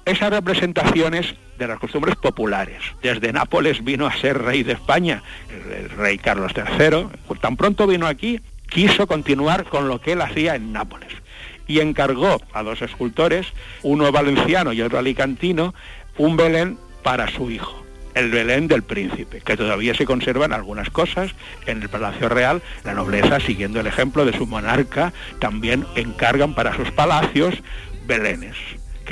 esas 0.06 0.30
representaciones 0.30 1.34
de 1.58 1.66
las 1.66 1.78
costumbres 1.78 2.16
populares. 2.16 2.78
Desde 3.02 3.30
Nápoles 3.30 3.84
vino 3.84 4.06
a 4.06 4.16
ser 4.16 4.40
rey 4.40 4.62
de 4.62 4.72
España, 4.72 5.22
el, 5.50 5.90
rey 5.90 6.16
Carlos 6.16 6.52
III. 6.56 7.08
Tan 7.42 7.58
pronto 7.58 7.86
vino 7.86 8.06
aquí, 8.06 8.40
quiso 8.70 9.06
continuar 9.06 9.64
con 9.64 9.86
lo 9.86 10.00
que 10.00 10.12
él 10.12 10.22
hacía 10.22 10.54
en 10.54 10.72
Nápoles 10.72 11.21
y 11.66 11.80
encargó 11.80 12.40
a 12.52 12.62
dos 12.62 12.82
escultores, 12.82 13.46
uno 13.82 14.10
valenciano 14.12 14.72
y 14.72 14.82
otro 14.82 14.98
alicantino, 14.98 15.74
un 16.18 16.36
Belén 16.36 16.78
para 17.02 17.28
su 17.30 17.50
hijo 17.50 17.82
el 18.14 18.30
Belén 18.30 18.68
del 18.68 18.82
príncipe, 18.82 19.40
que 19.40 19.56
todavía 19.56 19.94
se 19.94 20.04
conservan 20.04 20.52
algunas 20.52 20.90
cosas 20.90 21.30
en 21.64 21.80
el 21.80 21.88
Palacio 21.88 22.28
Real. 22.28 22.60
La 22.84 22.92
nobleza, 22.92 23.40
siguiendo 23.40 23.80
el 23.80 23.86
ejemplo 23.86 24.26
de 24.26 24.36
su 24.36 24.46
monarca, 24.46 25.14
también 25.38 25.86
encargan 25.96 26.54
para 26.54 26.76
sus 26.76 26.90
palacios 26.90 27.54
Belenes 28.06 28.56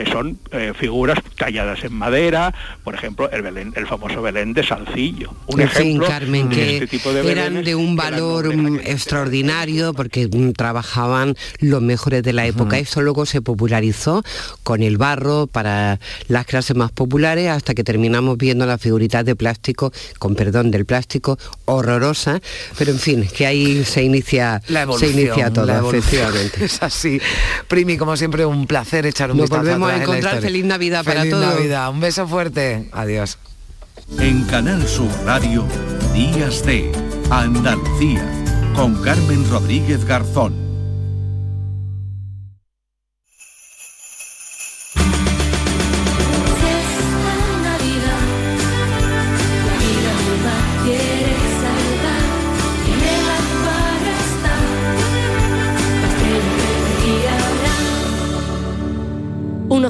que 0.00 0.10
son 0.10 0.38
eh, 0.52 0.72
figuras 0.74 1.18
talladas 1.36 1.84
en 1.84 1.92
madera, 1.92 2.54
por 2.84 2.94
ejemplo, 2.94 3.30
el 3.30 3.42
Belén, 3.42 3.74
el 3.76 3.86
famoso 3.86 4.22
Belén 4.22 4.54
de 4.54 4.64
Salcillo. 4.64 5.34
Un 5.46 5.60
ejemplo 5.60 6.06
Carmen, 6.06 6.48
que 6.48 6.74
este 6.74 6.86
tipo 6.86 7.12
de 7.12 7.30
eran 7.30 7.62
de 7.62 7.74
un 7.74 7.96
valor 7.96 8.56
mm, 8.56 8.76
extraordinario 8.86 9.92
porque 9.92 10.26
mm, 10.26 10.52
trabajaban 10.52 11.36
los 11.58 11.82
mejores 11.82 12.22
de 12.22 12.32
la 12.32 12.46
época. 12.46 12.78
Eso 12.78 13.02
luego 13.02 13.26
se 13.26 13.42
popularizó 13.42 14.22
con 14.62 14.82
el 14.82 14.96
barro 14.96 15.46
para 15.46 16.00
las 16.28 16.46
clases 16.46 16.74
más 16.76 16.92
populares 16.92 17.50
hasta 17.50 17.74
que 17.74 17.84
terminamos 17.84 18.38
viendo 18.38 18.64
las 18.64 18.80
figuritas 18.80 19.26
de 19.26 19.36
plástico, 19.36 19.92
con 20.18 20.34
perdón 20.34 20.70
del 20.70 20.86
plástico, 20.86 21.38
horrorosa, 21.66 22.40
pero 22.78 22.92
en 22.92 22.98
fin, 22.98 23.28
que 23.36 23.44
ahí 23.44 23.84
se 23.84 24.02
inicia, 24.02 24.62
se 24.66 25.08
inicia 25.10 25.52
todo, 25.52 25.90
efectivamente. 25.90 26.64
Es 26.70 26.82
así. 26.82 27.20
Primi, 27.68 27.98
como 27.98 28.16
siempre, 28.16 28.46
un 28.46 28.66
placer 28.66 29.04
echar 29.04 29.32
un 29.32 29.38
vistazo 29.38 29.74
a 29.74 29.89
encontrar 29.96 30.40
feliz 30.40 30.64
Navidad 30.64 31.04
para 31.04 31.20
feliz 31.20 31.32
todos. 31.32 31.54
Navidad. 31.54 31.90
Un 31.90 32.00
beso 32.00 32.26
fuerte. 32.26 32.88
Adiós. 32.92 33.38
En 34.18 34.42
Canal 34.44 34.86
Sur 34.88 35.10
Radio, 35.24 35.64
Días 36.12 36.64
de 36.64 36.90
Andalucía, 37.30 38.26
con 38.74 39.00
Carmen 39.02 39.48
Rodríguez 39.50 40.04
Garzón. 40.04 40.69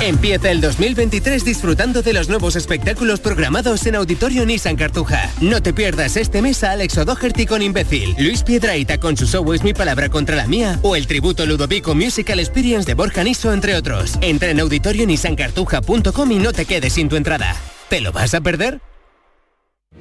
Empieza 0.00 0.50
el 0.50 0.60
2023 0.60 1.44
disfrutando 1.44 2.02
de 2.02 2.12
los 2.12 2.28
nuevos 2.28 2.56
espectáculos 2.56 3.20
programados 3.20 3.86
en 3.86 3.94
Auditorio 3.94 4.44
Nissan 4.44 4.76
Cartuja. 4.76 5.30
No 5.40 5.62
te 5.62 5.72
pierdas 5.72 6.16
este 6.16 6.42
mes 6.42 6.62
a 6.62 6.72
Alex 6.72 6.98
O'Doherty 6.98 7.46
con 7.46 7.62
Imbécil, 7.62 8.14
Luis 8.18 8.42
Piedraita 8.42 8.98
con 8.98 9.16
su 9.16 9.26
show 9.26 9.50
Es 9.52 9.62
mi 9.62 9.72
palabra 9.72 10.10
contra 10.10 10.36
la 10.36 10.46
mía 10.46 10.78
o 10.82 10.96
el 10.96 11.06
tributo 11.06 11.46
Ludovico 11.46 11.94
Musical 11.94 12.40
Experience 12.40 12.86
de 12.86 12.94
Borja 12.94 13.24
Niso, 13.24 13.52
entre 13.52 13.76
otros. 13.76 14.18
Entra 14.20 14.50
en 14.50 14.60
auditorionissancartuja.com 14.60 16.32
y 16.32 16.38
no 16.38 16.52
te 16.52 16.66
quedes 16.66 16.92
sin 16.92 17.08
tu 17.08 17.16
entrada. 17.16 17.56
¿Te 17.88 18.00
lo 18.00 18.12
vas 18.12 18.34
a 18.34 18.40
perder? 18.40 18.80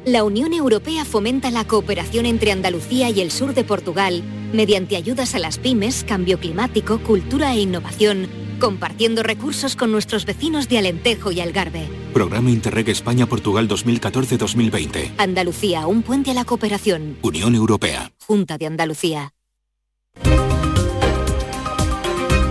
La 0.06 0.24
Unión 0.24 0.54
Europea 0.54 1.06
fomenta 1.06 1.50
la 1.50 1.66
cooperación 1.66 2.26
entre 2.26 2.52
Andalucía 2.52 3.10
y 3.10 3.22
el 3.22 3.32
sur 3.32 3.54
de 3.54 3.64
Portugal 3.64 4.24
mediante 4.52 4.98
ayudas 4.98 5.34
a 5.34 5.40
las 5.40 5.60
pymes, 5.60 6.04
cambio 6.04 6.40
climático, 6.40 7.00
cultura 7.00 7.54
e 7.54 7.62
innovación, 7.62 8.28
compartiendo 8.64 9.24
recursos 9.24 9.76
con 9.76 9.92
nuestros 9.92 10.26
vecinos 10.26 10.70
de 10.70 10.78
Alentejo 10.78 11.34
y 11.34 11.42
Algarve. 11.42 11.86
Programa 12.14 12.50
Interreg 12.50 12.88
España-Portugal 12.88 13.68
2014-2020. 13.68 15.16
Andalucía, 15.18 15.86
un 15.86 16.02
puente 16.02 16.32
a 16.32 16.34
la 16.34 16.46
cooperación. 16.46 17.18
Unión 17.24 17.56
Europea. 17.56 18.14
Junta 18.26 18.58
de 18.58 18.68
Andalucía. 18.68 19.34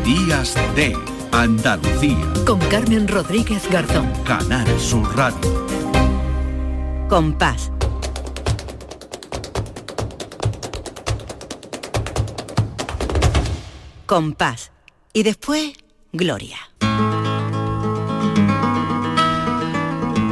Días 0.05 0.55
de 0.77 0.95
Andalucía. 1.33 2.33
Con 2.47 2.59
Carmen 2.59 3.09
Rodríguez 3.09 3.67
Garzón. 3.71 4.13
Canal 4.25 4.69
Sur 4.79 5.17
Radio. 5.17 5.67
Compás. 7.09 7.73
Compás. 14.05 14.73
Y 15.15 15.23
después, 15.23 15.73
Gloria. 16.13 16.59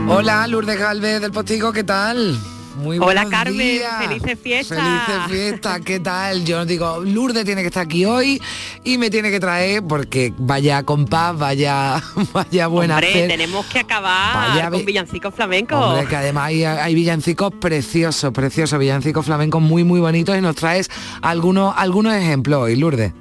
Hola, 0.08 0.46
Lourdes 0.46 0.78
Galvez 0.78 1.20
del 1.20 1.30
Postigo, 1.30 1.72
¿qué 1.72 1.84
tal? 1.84 2.38
Muy 2.76 2.96
Hola 2.98 3.04
buenos 3.24 3.30
Carmen, 3.30 3.58
días. 3.58 3.92
felices 4.06 4.38
fiestas. 4.42 4.78
Felices 4.78 5.22
fiestas, 5.30 5.80
¿qué 5.82 6.00
tal? 6.00 6.44
Yo 6.44 6.64
digo, 6.64 7.00
Lourdes 7.04 7.44
tiene 7.44 7.60
que 7.62 7.68
estar 7.68 7.84
aquí 7.84 8.04
hoy 8.04 8.40
y 8.84 8.98
me 8.98 9.10
tiene 9.10 9.30
que 9.30 9.38
traer 9.40 9.82
porque 9.82 10.32
vaya 10.38 10.82
compás, 10.82 11.36
vaya, 11.38 12.02
vaya 12.32 12.66
buena 12.66 12.94
Hombre, 12.96 13.10
hacer. 13.10 13.28
tenemos 13.28 13.64
que 13.66 13.78
acabar 13.80 14.48
Vaya 14.50 14.70
con 14.70 14.80
vi- 14.80 14.86
villancicos 14.86 15.34
flamencos. 15.34 15.78
Hombre, 15.82 16.06
que 16.06 16.16
además 16.16 16.44
hay, 16.46 16.64
hay 16.64 16.94
villancicos 16.94 17.52
preciosos, 17.60 18.32
preciosos, 18.32 18.78
villancicos 18.78 19.24
flamencos 19.26 19.62
muy, 19.62 19.84
muy 19.84 20.00
bonitos 20.00 20.36
y 20.36 20.40
nos 20.40 20.56
traes 20.56 20.90
algunos, 21.22 21.72
algunos 21.76 22.14
ejemplos 22.14 22.60
hoy, 22.64 22.76
Lourdes. 22.76 23.12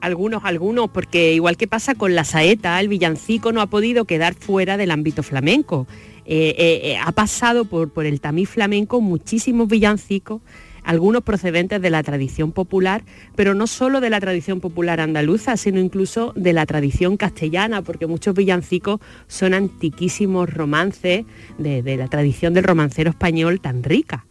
Algunos, 0.00 0.44
algunos, 0.44 0.90
porque 0.90 1.34
igual 1.34 1.56
que 1.56 1.68
pasa 1.68 1.94
con 1.94 2.14
la 2.14 2.24
saeta, 2.24 2.80
el 2.80 2.88
villancico 2.88 3.52
no 3.52 3.60
ha 3.60 3.66
podido 3.66 4.04
quedar 4.04 4.34
fuera 4.34 4.76
del 4.76 4.90
ámbito 4.90 5.22
flamenco. 5.22 5.86
Eh, 6.24 6.54
eh, 6.56 6.80
eh, 6.84 6.98
ha 6.98 7.12
pasado 7.12 7.64
por, 7.64 7.90
por 7.90 8.06
el 8.06 8.20
tamiz 8.20 8.48
flamenco 8.48 9.00
muchísimos 9.00 9.68
villancicos, 9.68 10.42
algunos 10.84 11.22
procedentes 11.22 11.82
de 11.82 11.90
la 11.90 12.02
tradición 12.02 12.52
popular, 12.52 13.04
pero 13.36 13.54
no 13.54 13.66
solo 13.66 14.00
de 14.00 14.10
la 14.10 14.20
tradición 14.20 14.60
popular 14.60 15.00
andaluza, 15.00 15.56
sino 15.56 15.80
incluso 15.80 16.32
de 16.36 16.52
la 16.52 16.66
tradición 16.66 17.16
castellana, 17.16 17.82
porque 17.82 18.06
muchos 18.06 18.34
villancicos 18.34 19.00
son 19.26 19.54
antiquísimos 19.54 20.52
romances 20.52 21.24
de, 21.58 21.82
de 21.82 21.96
la 21.96 22.08
tradición 22.08 22.54
del 22.54 22.64
romancero 22.64 23.10
español 23.10 23.60
tan 23.60 23.82
rica. 23.82 24.26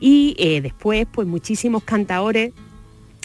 Y 0.00 0.34
eh, 0.38 0.60
después, 0.60 1.06
pues 1.10 1.28
muchísimos 1.28 1.84
cantaores 1.84 2.52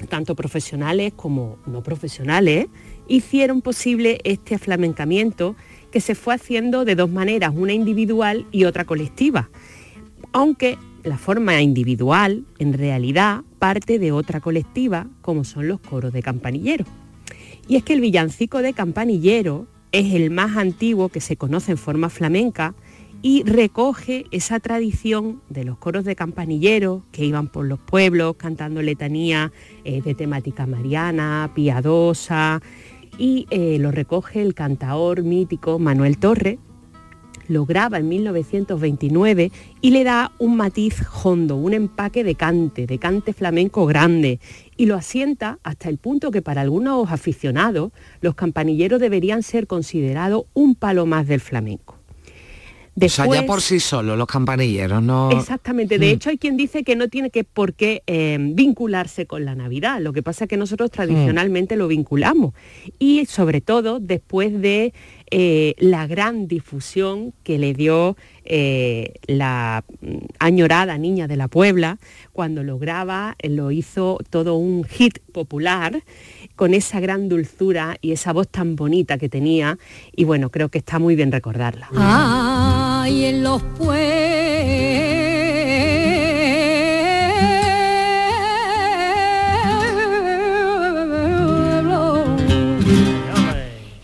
tanto 0.08 0.36
profesionales 0.36 1.14
como 1.16 1.58
no 1.66 1.84
profesionales, 1.84 2.68
hicieron 3.08 3.62
posible 3.62 4.20
este 4.24 4.56
aflamencamiento 4.56 5.56
que 5.91 6.02
se 6.02 6.16
fue 6.16 6.36
haciendo 6.36 6.86
de 6.86 6.95
dos 6.95 7.10
maneras, 7.10 7.54
una 7.56 7.74
individual 7.74 8.45
y 8.52 8.66
otra 8.66 8.86
colectiva. 8.86 9.50
Aunque 10.32 10.78
la 11.04 11.18
forma 11.18 11.62
individual, 11.62 12.45
en 12.60 12.74
realidad, 12.74 13.41
parte 13.58 14.00
de 14.00 14.12
otra 14.12 14.39
colectiva, 14.39 15.08
como 15.22 15.43
son 15.43 15.68
los 15.68 15.80
coros 15.80 16.14
de 16.14 16.22
campanilleros. 16.22 16.88
Y 17.68 17.76
es 17.76 17.84
que 17.84 17.93
el 17.93 18.02
villancico 18.02 18.62
de 18.62 18.74
campanillero 18.74 19.68
es 19.91 20.14
el 20.14 20.30
más 20.30 20.58
antiguo 20.58 21.10
que 21.10 21.22
se 21.22 21.38
conoce 21.38 21.72
en 21.72 21.78
forma 21.78 22.10
flamenca 22.10 22.76
y 23.22 23.43
recoge 23.43 24.26
esa 24.32 24.59
tradición 24.59 25.41
de 25.49 25.65
los 25.65 25.78
coros 25.78 26.05
de 26.05 26.15
campanilleros 26.15 27.03
que 27.11 27.26
iban 27.26 27.47
por 27.47 27.65
los 27.65 27.80
pueblos 27.80 28.36
cantando 28.38 28.82
letanía 28.82 29.51
eh, 29.84 30.01
de 30.01 30.15
temática 30.15 30.65
mariana, 30.65 31.51
piadosa, 31.53 32.61
y 33.17 33.47
eh, 33.49 33.78
lo 33.80 33.91
recoge 33.91 34.41
el 34.41 34.53
cantaor 34.53 35.24
mítico 35.24 35.80
Manuel 35.80 36.17
Torre, 36.17 36.59
lo 37.49 37.65
graba 37.65 37.97
en 37.97 38.07
1929 38.07 39.51
y 39.82 39.91
le 39.91 40.03
da 40.03 40.32
un 40.38 40.55
matiz 40.55 41.01
hondo, 41.24 41.57
un 41.57 41.74
empaque 41.74 42.24
de 42.24 42.36
cante, 42.36 42.86
de 42.86 42.99
cante 42.99 43.34
flamenco 43.34 43.86
grande, 43.88 44.39
y 44.78 44.86
lo 44.86 44.95
asienta 44.95 45.59
hasta 45.63 45.89
el 45.89 45.97
punto 45.97 46.32
que 46.32 46.43
para 46.43 46.61
algunos 46.61 47.11
aficionados 47.11 47.91
los 48.22 48.36
campanilleros 48.36 49.01
deberían 49.01 49.43
ser 49.43 49.67
considerados 49.67 50.45
un 50.53 50.76
palo 50.76 51.05
más 51.05 51.28
del 51.28 51.41
flamenco. 51.41 51.99
O 53.06 53.10
sea, 53.10 53.26
ya 53.28 53.45
por 53.45 53.62
sí 53.62 53.80
solos 53.80 54.18
los 54.18 54.28
campanilleros, 54.28 55.02
¿no? 55.02 55.32
Exactamente, 55.32 55.97
de 56.00 56.08
Mm. 56.08 56.10
hecho 56.16 56.30
hay 56.30 56.38
quien 56.38 56.58
dice 56.58 56.84
que 56.84 56.95
no 56.95 57.08
tiene 57.08 57.30
que 57.30 57.43
por 57.43 57.74
qué 57.74 58.04
eh, 58.08 58.38
vincularse 58.39 59.26
con 59.26 59.45
la 59.45 59.56
Navidad, 59.56 60.00
lo 60.02 60.14
que 60.14 60.24
pasa 60.24 60.45
es 60.45 60.50
que 60.50 60.58
nosotros 60.58 60.91
tradicionalmente 60.91 61.76
lo 61.76 61.88
vinculamos 61.88 62.54
y 62.97 63.26
sobre 63.26 63.62
todo 63.62 64.00
después 64.00 64.60
de 64.62 64.93
eh, 65.32 65.76
la 65.78 66.08
gran 66.08 66.47
difusión 66.47 67.34
que 67.43 67.60
le 67.60 67.74
dio 67.76 68.18
eh, 68.45 69.14
la 69.28 69.84
mm, 70.02 70.16
añorada 70.39 70.97
niña 70.97 71.28
de 71.28 71.36
la 71.36 71.47
Puebla, 71.47 72.00
cuando 72.34 72.64
lo 72.64 72.80
graba, 72.80 73.36
lo 73.43 73.70
hizo 73.70 74.18
todo 74.32 74.56
un 74.56 74.84
hit 74.86 75.20
popular 75.32 76.02
con 76.56 76.74
esa 76.74 77.00
gran 77.00 77.30
dulzura 77.30 77.97
y 78.02 78.12
esa 78.12 78.34
voz 78.34 78.47
tan 78.47 78.76
bonita 78.76 79.18
que 79.20 79.30
tenía 79.30 79.78
y 80.16 80.24
bueno, 80.24 80.50
creo 80.50 80.70
que 80.70 80.80
está 80.80 80.97
muy 80.97 81.16
bien 81.16 81.32
recordarla. 81.32 81.89
Ay, 83.02 83.26
en 83.26 83.43
los 83.43 83.62
pueblos, 83.78 84.00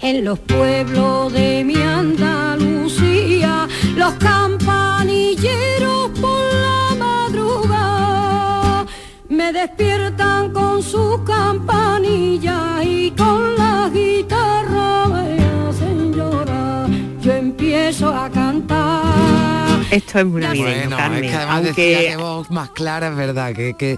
en 0.02 0.24
los 0.24 0.40
pueblos 0.40 1.34
de 1.34 1.64
mi 1.66 1.76
Andalucía, 1.76 3.68
los 3.98 4.14
Esto 19.96 20.20
es 20.20 20.26
muy 20.26 20.42
navideño, 20.42 20.74
Bueno, 20.82 20.98
Carmen, 20.98 21.24
es 21.24 21.32
que 21.32 21.38
además 21.38 21.56
aunque- 21.66 21.90
decía 21.96 22.10
que 22.12 22.18
voz 22.18 22.52
más 22.52 22.70
clara, 22.72 23.08
es 23.10 23.16
verdad, 23.16 23.54
que, 23.54 23.74
que, 23.76 23.98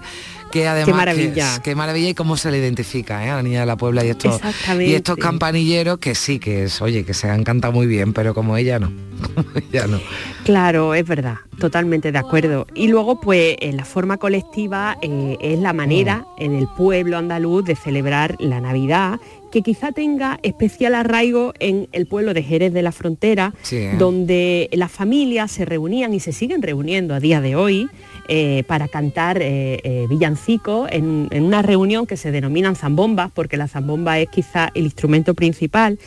que 0.52 0.66
además... 0.68 0.86
Qué 0.86 0.92
maravilla. 0.94 1.54
que- 1.56 1.62
Qué 1.62 1.74
maravilla 1.74 2.08
y 2.10 2.14
cómo 2.14 2.36
se 2.36 2.50
le 2.50 2.58
identifica 2.58 3.24
¿eh? 3.26 3.30
a 3.30 3.36
la 3.36 3.42
niña 3.42 3.60
de 3.60 3.66
la 3.66 3.76
Puebla 3.76 4.04
y 4.04 4.08
estos, 4.10 4.40
y 4.78 4.94
estos 4.94 5.16
campanilleros 5.16 5.98
que 5.98 6.14
sí, 6.14 6.38
que 6.38 6.64
es, 6.64 6.80
oye, 6.80 7.04
que 7.04 7.14
se 7.14 7.28
han 7.28 7.42
cantado 7.44 7.72
muy 7.72 7.86
bien, 7.86 8.12
pero 8.12 8.32
como 8.34 8.56
ella 8.56 8.78
no. 8.78 8.90
Como 9.34 9.48
ella 9.72 9.86
no. 9.88 9.98
Claro, 10.44 10.94
es 10.94 11.04
verdad, 11.04 11.38
totalmente 11.58 12.12
de 12.12 12.18
acuerdo. 12.18 12.66
Y 12.74 12.86
luego, 12.86 13.20
pues, 13.20 13.56
en 13.60 13.76
la 13.76 13.84
forma 13.84 14.16
colectiva 14.16 14.96
eh, 15.02 15.36
es 15.40 15.58
la 15.58 15.72
manera 15.72 16.24
en 16.38 16.54
el 16.54 16.68
pueblo 16.76 17.18
andaluz 17.18 17.64
de 17.64 17.74
celebrar 17.74 18.36
la 18.38 18.60
Navidad, 18.60 19.18
que 19.50 19.62
quizá 19.62 19.92
tenga 19.92 20.38
especial 20.42 20.94
arraigo 20.94 21.52
en 21.58 21.88
el 21.92 22.06
pueblo 22.06 22.34
de 22.34 22.42
Jerez 22.42 22.72
de 22.72 22.82
la 22.82 22.92
Frontera, 22.92 23.54
Sí, 23.62 23.76
¿eh? 23.76 23.94
donde 23.98 24.68
las 24.72 24.90
familias 24.90 25.50
se 25.50 25.64
reunían 25.64 26.14
y 26.14 26.20
se 26.20 26.32
siguen 26.32 26.62
reuniendo 26.62 27.14
a 27.14 27.20
día 27.20 27.40
de 27.40 27.56
hoy 27.56 27.88
eh, 28.30 28.62
para 28.66 28.88
cantar 28.88 29.40
eh, 29.40 29.80
eh, 29.84 30.06
villancicos 30.06 30.90
en, 30.92 31.28
en 31.30 31.44
una 31.44 31.62
reunión 31.62 32.06
que 32.06 32.18
se 32.18 32.30
denominan 32.30 32.76
zambombas, 32.76 33.30
porque 33.32 33.56
la 33.56 33.68
zambomba 33.68 34.18
es 34.18 34.28
quizá 34.28 34.70
el 34.74 34.84
instrumento 34.84 35.32
principal. 35.32 35.98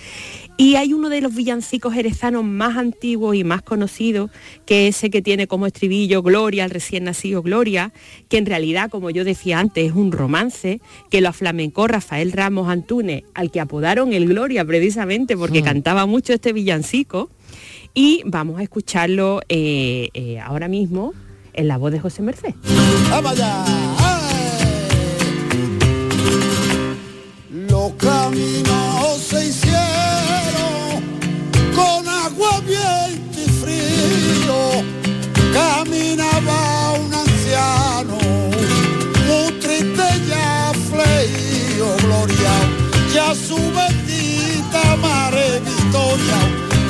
Y 0.62 0.76
hay 0.76 0.94
uno 0.94 1.10
de 1.10 1.22
los 1.22 1.34
villancicos 1.34 1.92
jerezanos 1.92 2.44
más 2.44 2.78
antiguos 2.78 3.36
y 3.36 3.44
más 3.44 3.64
conocidos, 3.64 4.30
que 4.68 4.88
es 4.88 4.98
ese 4.98 5.10
que 5.10 5.24
tiene 5.24 5.48
como 5.48 5.66
estribillo 5.66 6.22
Gloria, 6.22 6.66
el 6.66 6.70
recién 6.70 7.06
nacido 7.06 7.42
Gloria, 7.42 7.92
que 8.30 8.38
en 8.38 8.46
realidad, 8.46 8.92
como 8.92 9.10
yo 9.10 9.24
decía 9.24 9.58
antes, 9.58 9.90
es 9.90 9.96
un 9.96 10.12
romance 10.12 10.80
que 11.10 11.20
lo 11.20 11.30
aflamencó 11.30 11.88
Rafael 11.88 12.32
Ramos 12.32 12.70
Antúnez, 12.70 13.24
al 13.34 13.50
que 13.50 13.60
apodaron 13.60 14.14
el 14.14 14.28
Gloria 14.28 14.64
precisamente 14.64 15.36
porque 15.36 15.64
cantaba 15.64 16.06
mucho 16.06 16.32
este 16.32 16.54
villancico. 16.54 17.32
Y 17.96 18.22
vamos 18.26 18.60
a 18.60 18.64
escucharlo 18.64 19.42
eh, 19.50 20.10
eh, 20.14 20.40
ahora 20.42 20.68
mismo 20.68 21.16
en 21.54 21.70
la 21.70 21.78
voz 21.78 21.92
de 21.92 22.00
José 22.00 22.22
Merced. 22.22 22.54
¡Vamos 23.10 23.32
allá! 23.32 23.66
Los 27.50 27.94
caminos 27.94 28.91
caminaba 35.54 36.94
un 37.00 37.14
anciano, 37.14 38.18
muy 39.28 39.52
triste 39.60 40.04
ya 40.28 40.72
fleío, 40.90 41.96
gloria, 42.04 42.54
ya 43.14 43.36
su 43.36 43.58
bendita 43.58 44.96
madre 44.98 45.60
victoria, 45.60 46.40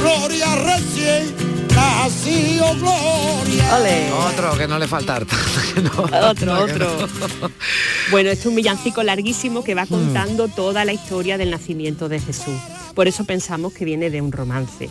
gloria 0.01 0.55
recién. 0.55 1.51
nació 1.75 2.75
gloria. 2.75 4.11
Otro 4.29 4.57
que 4.57 4.67
no 4.67 4.77
le 4.79 4.87
falta 4.87 5.15
harta. 5.15 5.35
No, 5.81 6.29
otro, 6.29 6.63
otro. 6.63 7.07
No. 7.41 7.51
Bueno, 8.11 8.29
este 8.29 8.41
es 8.41 8.45
un 8.45 8.55
villancico 8.55 9.03
larguísimo 9.03 9.63
que 9.63 9.73
va 9.73 9.85
mm. 9.85 9.87
contando 9.87 10.47
mm. 10.47 10.51
toda 10.51 10.83
la 10.83 10.91
historia 10.91 11.37
del 11.37 11.49
nacimiento 11.49 12.09
de 12.09 12.19
Jesús. 12.19 12.59
Por 12.93 13.07
eso 13.07 13.23
pensamos 13.23 13.71
que 13.71 13.85
viene 13.85 14.09
de 14.09 14.21
un 14.21 14.33
romance. 14.33 14.89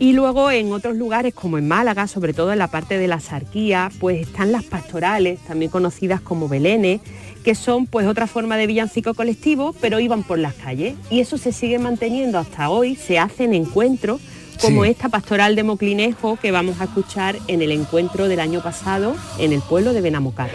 Y 0.00 0.14
luego 0.14 0.50
en 0.50 0.72
otros 0.72 0.96
lugares 0.96 1.34
como 1.34 1.58
en 1.58 1.68
Málaga, 1.68 2.08
sobre 2.08 2.32
todo 2.32 2.52
en 2.52 2.58
la 2.58 2.68
parte 2.68 2.96
de 2.98 3.06
la 3.06 3.20
Sarquía, 3.20 3.90
pues 4.00 4.22
están 4.22 4.50
las 4.50 4.64
pastorales, 4.64 5.38
también 5.40 5.70
conocidas 5.70 6.22
como 6.22 6.48
belenes, 6.48 7.02
que 7.44 7.54
son 7.54 7.86
pues 7.86 8.06
otra 8.06 8.26
forma 8.26 8.56
de 8.56 8.66
villancico 8.66 9.12
colectivo, 9.12 9.74
pero 9.78 10.00
iban 10.00 10.22
por 10.22 10.38
las 10.38 10.54
calles. 10.54 10.94
Y 11.10 11.20
eso 11.20 11.36
se 11.36 11.52
sigue 11.52 11.78
manteniendo 11.78 12.38
hasta 12.38 12.70
hoy, 12.70 12.96
se 12.96 13.18
hacen 13.18 13.52
encuentros 13.52 14.22
como 14.62 14.84
Sí. 14.84 14.90
esta 14.90 15.10
pastoral 15.10 15.54
de 15.54 15.64
Moclinejo 15.64 16.36
que 16.36 16.50
vamos 16.50 16.80
a 16.80 16.84
escuchar 16.84 17.36
en 17.46 17.60
el 17.60 17.70
encuentro 17.70 18.26
del 18.28 18.40
año 18.40 18.62
pasado 18.62 19.14
en 19.38 19.52
el 19.52 19.60
pueblo 19.60 19.92
de 19.92 20.00
Benamocar. 20.00 20.50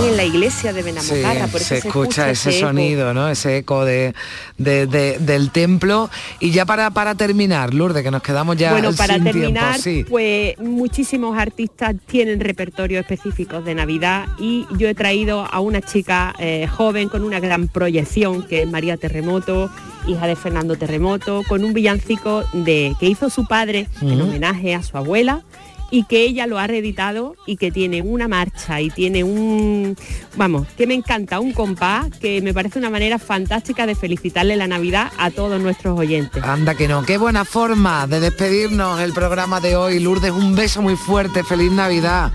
Están 0.00 0.10
en 0.10 0.16
la 0.16 0.24
iglesia 0.24 0.72
de 0.72 0.82
Sí, 0.82 0.86
Benamocarra, 0.86 1.46
por 1.48 1.60
eso 1.60 1.68
se, 1.68 1.78
escucha 1.78 2.30
ese 2.30 2.52
sonido, 2.58 3.12
¿no? 3.14 3.28
Ese 3.28 3.58
eco 3.58 3.84
de, 3.84 4.14
de- 4.58 4.86
de- 4.86 5.18
del 5.18 5.50
templo. 5.50 6.08
Y 6.40 6.50
ya 6.50 6.64
para, 6.64 6.90
para 6.90 7.14
terminar, 7.14 7.74
Lourdes, 7.74 8.02
que 8.02 8.10
nos 8.10 8.22
quedamos 8.22 8.56
ya 8.56 8.72
bueno, 8.72 8.92
para 8.92 9.14
sin 9.14 9.24
terminar, 9.24 9.80
tiempo, 9.80 10.06
sí. 10.06 10.10
pues 10.10 10.58
muchísimos 10.58 11.36
artistas 11.38 11.94
tienen 12.06 12.40
repertorios 12.40 13.00
específicos 13.02 13.64
de 13.64 13.74
Navidad 13.74 14.26
y 14.38 14.66
yo 14.76 14.88
he 14.88 14.94
traído 14.94 15.44
a 15.50 15.60
una 15.60 15.80
chica 15.82 16.34
eh, 16.38 16.66
joven 16.66 17.08
con 17.08 17.22
una 17.22 17.40
gran 17.40 17.68
proyección, 17.68 18.42
que 18.46 18.62
es 18.62 18.68
María 18.70 18.96
Terremoto, 18.96 19.70
hija 20.06 20.26
de 20.26 20.36
Fernando 20.36 20.76
Terremoto, 20.76 21.42
con 21.48 21.62
un 21.64 21.74
villancico 21.74 22.44
de, 22.52 22.94
que 22.98 23.06
hizo 23.06 23.28
su 23.30 23.46
padre 23.46 23.86
en 24.00 24.20
homenaje 24.20 24.74
a 24.74 24.82
su 24.82 24.96
abuela 24.96 25.42
y 25.90 26.04
que 26.04 26.22
ella 26.22 26.46
lo 26.46 26.58
ha 26.58 26.66
reeditado 26.66 27.34
y 27.46 27.56
que 27.56 27.70
tiene 27.70 28.02
una 28.02 28.28
marcha 28.28 28.80
y 28.80 28.90
tiene 28.90 29.24
un, 29.24 29.96
vamos, 30.36 30.66
que 30.76 30.86
me 30.86 30.94
encanta, 30.94 31.40
un 31.40 31.52
compás 31.52 32.08
que 32.20 32.40
me 32.42 32.54
parece 32.54 32.78
una 32.78 32.90
manera 32.90 33.18
fantástica 33.18 33.86
de 33.86 33.94
felicitarle 33.94 34.56
la 34.56 34.66
Navidad 34.66 35.10
a 35.18 35.30
todos 35.30 35.60
nuestros 35.60 35.98
oyentes. 35.98 36.42
Anda 36.42 36.74
que 36.74 36.88
no, 36.88 37.04
qué 37.04 37.18
buena 37.18 37.44
forma 37.44 38.06
de 38.06 38.20
despedirnos 38.20 39.00
el 39.00 39.12
programa 39.12 39.60
de 39.60 39.76
hoy. 39.76 39.98
Lourdes, 39.98 40.30
un 40.30 40.54
beso 40.54 40.82
muy 40.82 40.96
fuerte, 40.96 41.44
feliz 41.44 41.72
Navidad. 41.72 42.32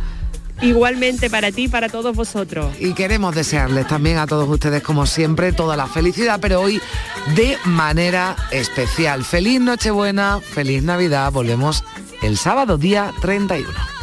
Igualmente 0.61 1.29
para 1.29 1.51
ti 1.51 1.63
y 1.63 1.67
para 1.67 1.89
todos 1.89 2.15
vosotros. 2.15 2.73
Y 2.79 2.93
queremos 2.93 3.35
desearles 3.35 3.87
también 3.87 4.17
a 4.17 4.25
todos 4.25 4.47
ustedes, 4.47 4.81
como 4.81 5.05
siempre, 5.05 5.51
toda 5.51 5.75
la 5.75 5.87
felicidad, 5.87 6.39
pero 6.41 6.61
hoy 6.61 6.81
de 7.35 7.57
manera 7.65 8.35
especial. 8.51 9.25
Feliz 9.25 9.59
Nochebuena, 9.59 10.39
feliz 10.39 10.81
Navidad. 10.81 11.31
Volvemos 11.31 11.83
el 12.21 12.37
sábado 12.37 12.77
día 12.77 13.13
31. 13.21 13.94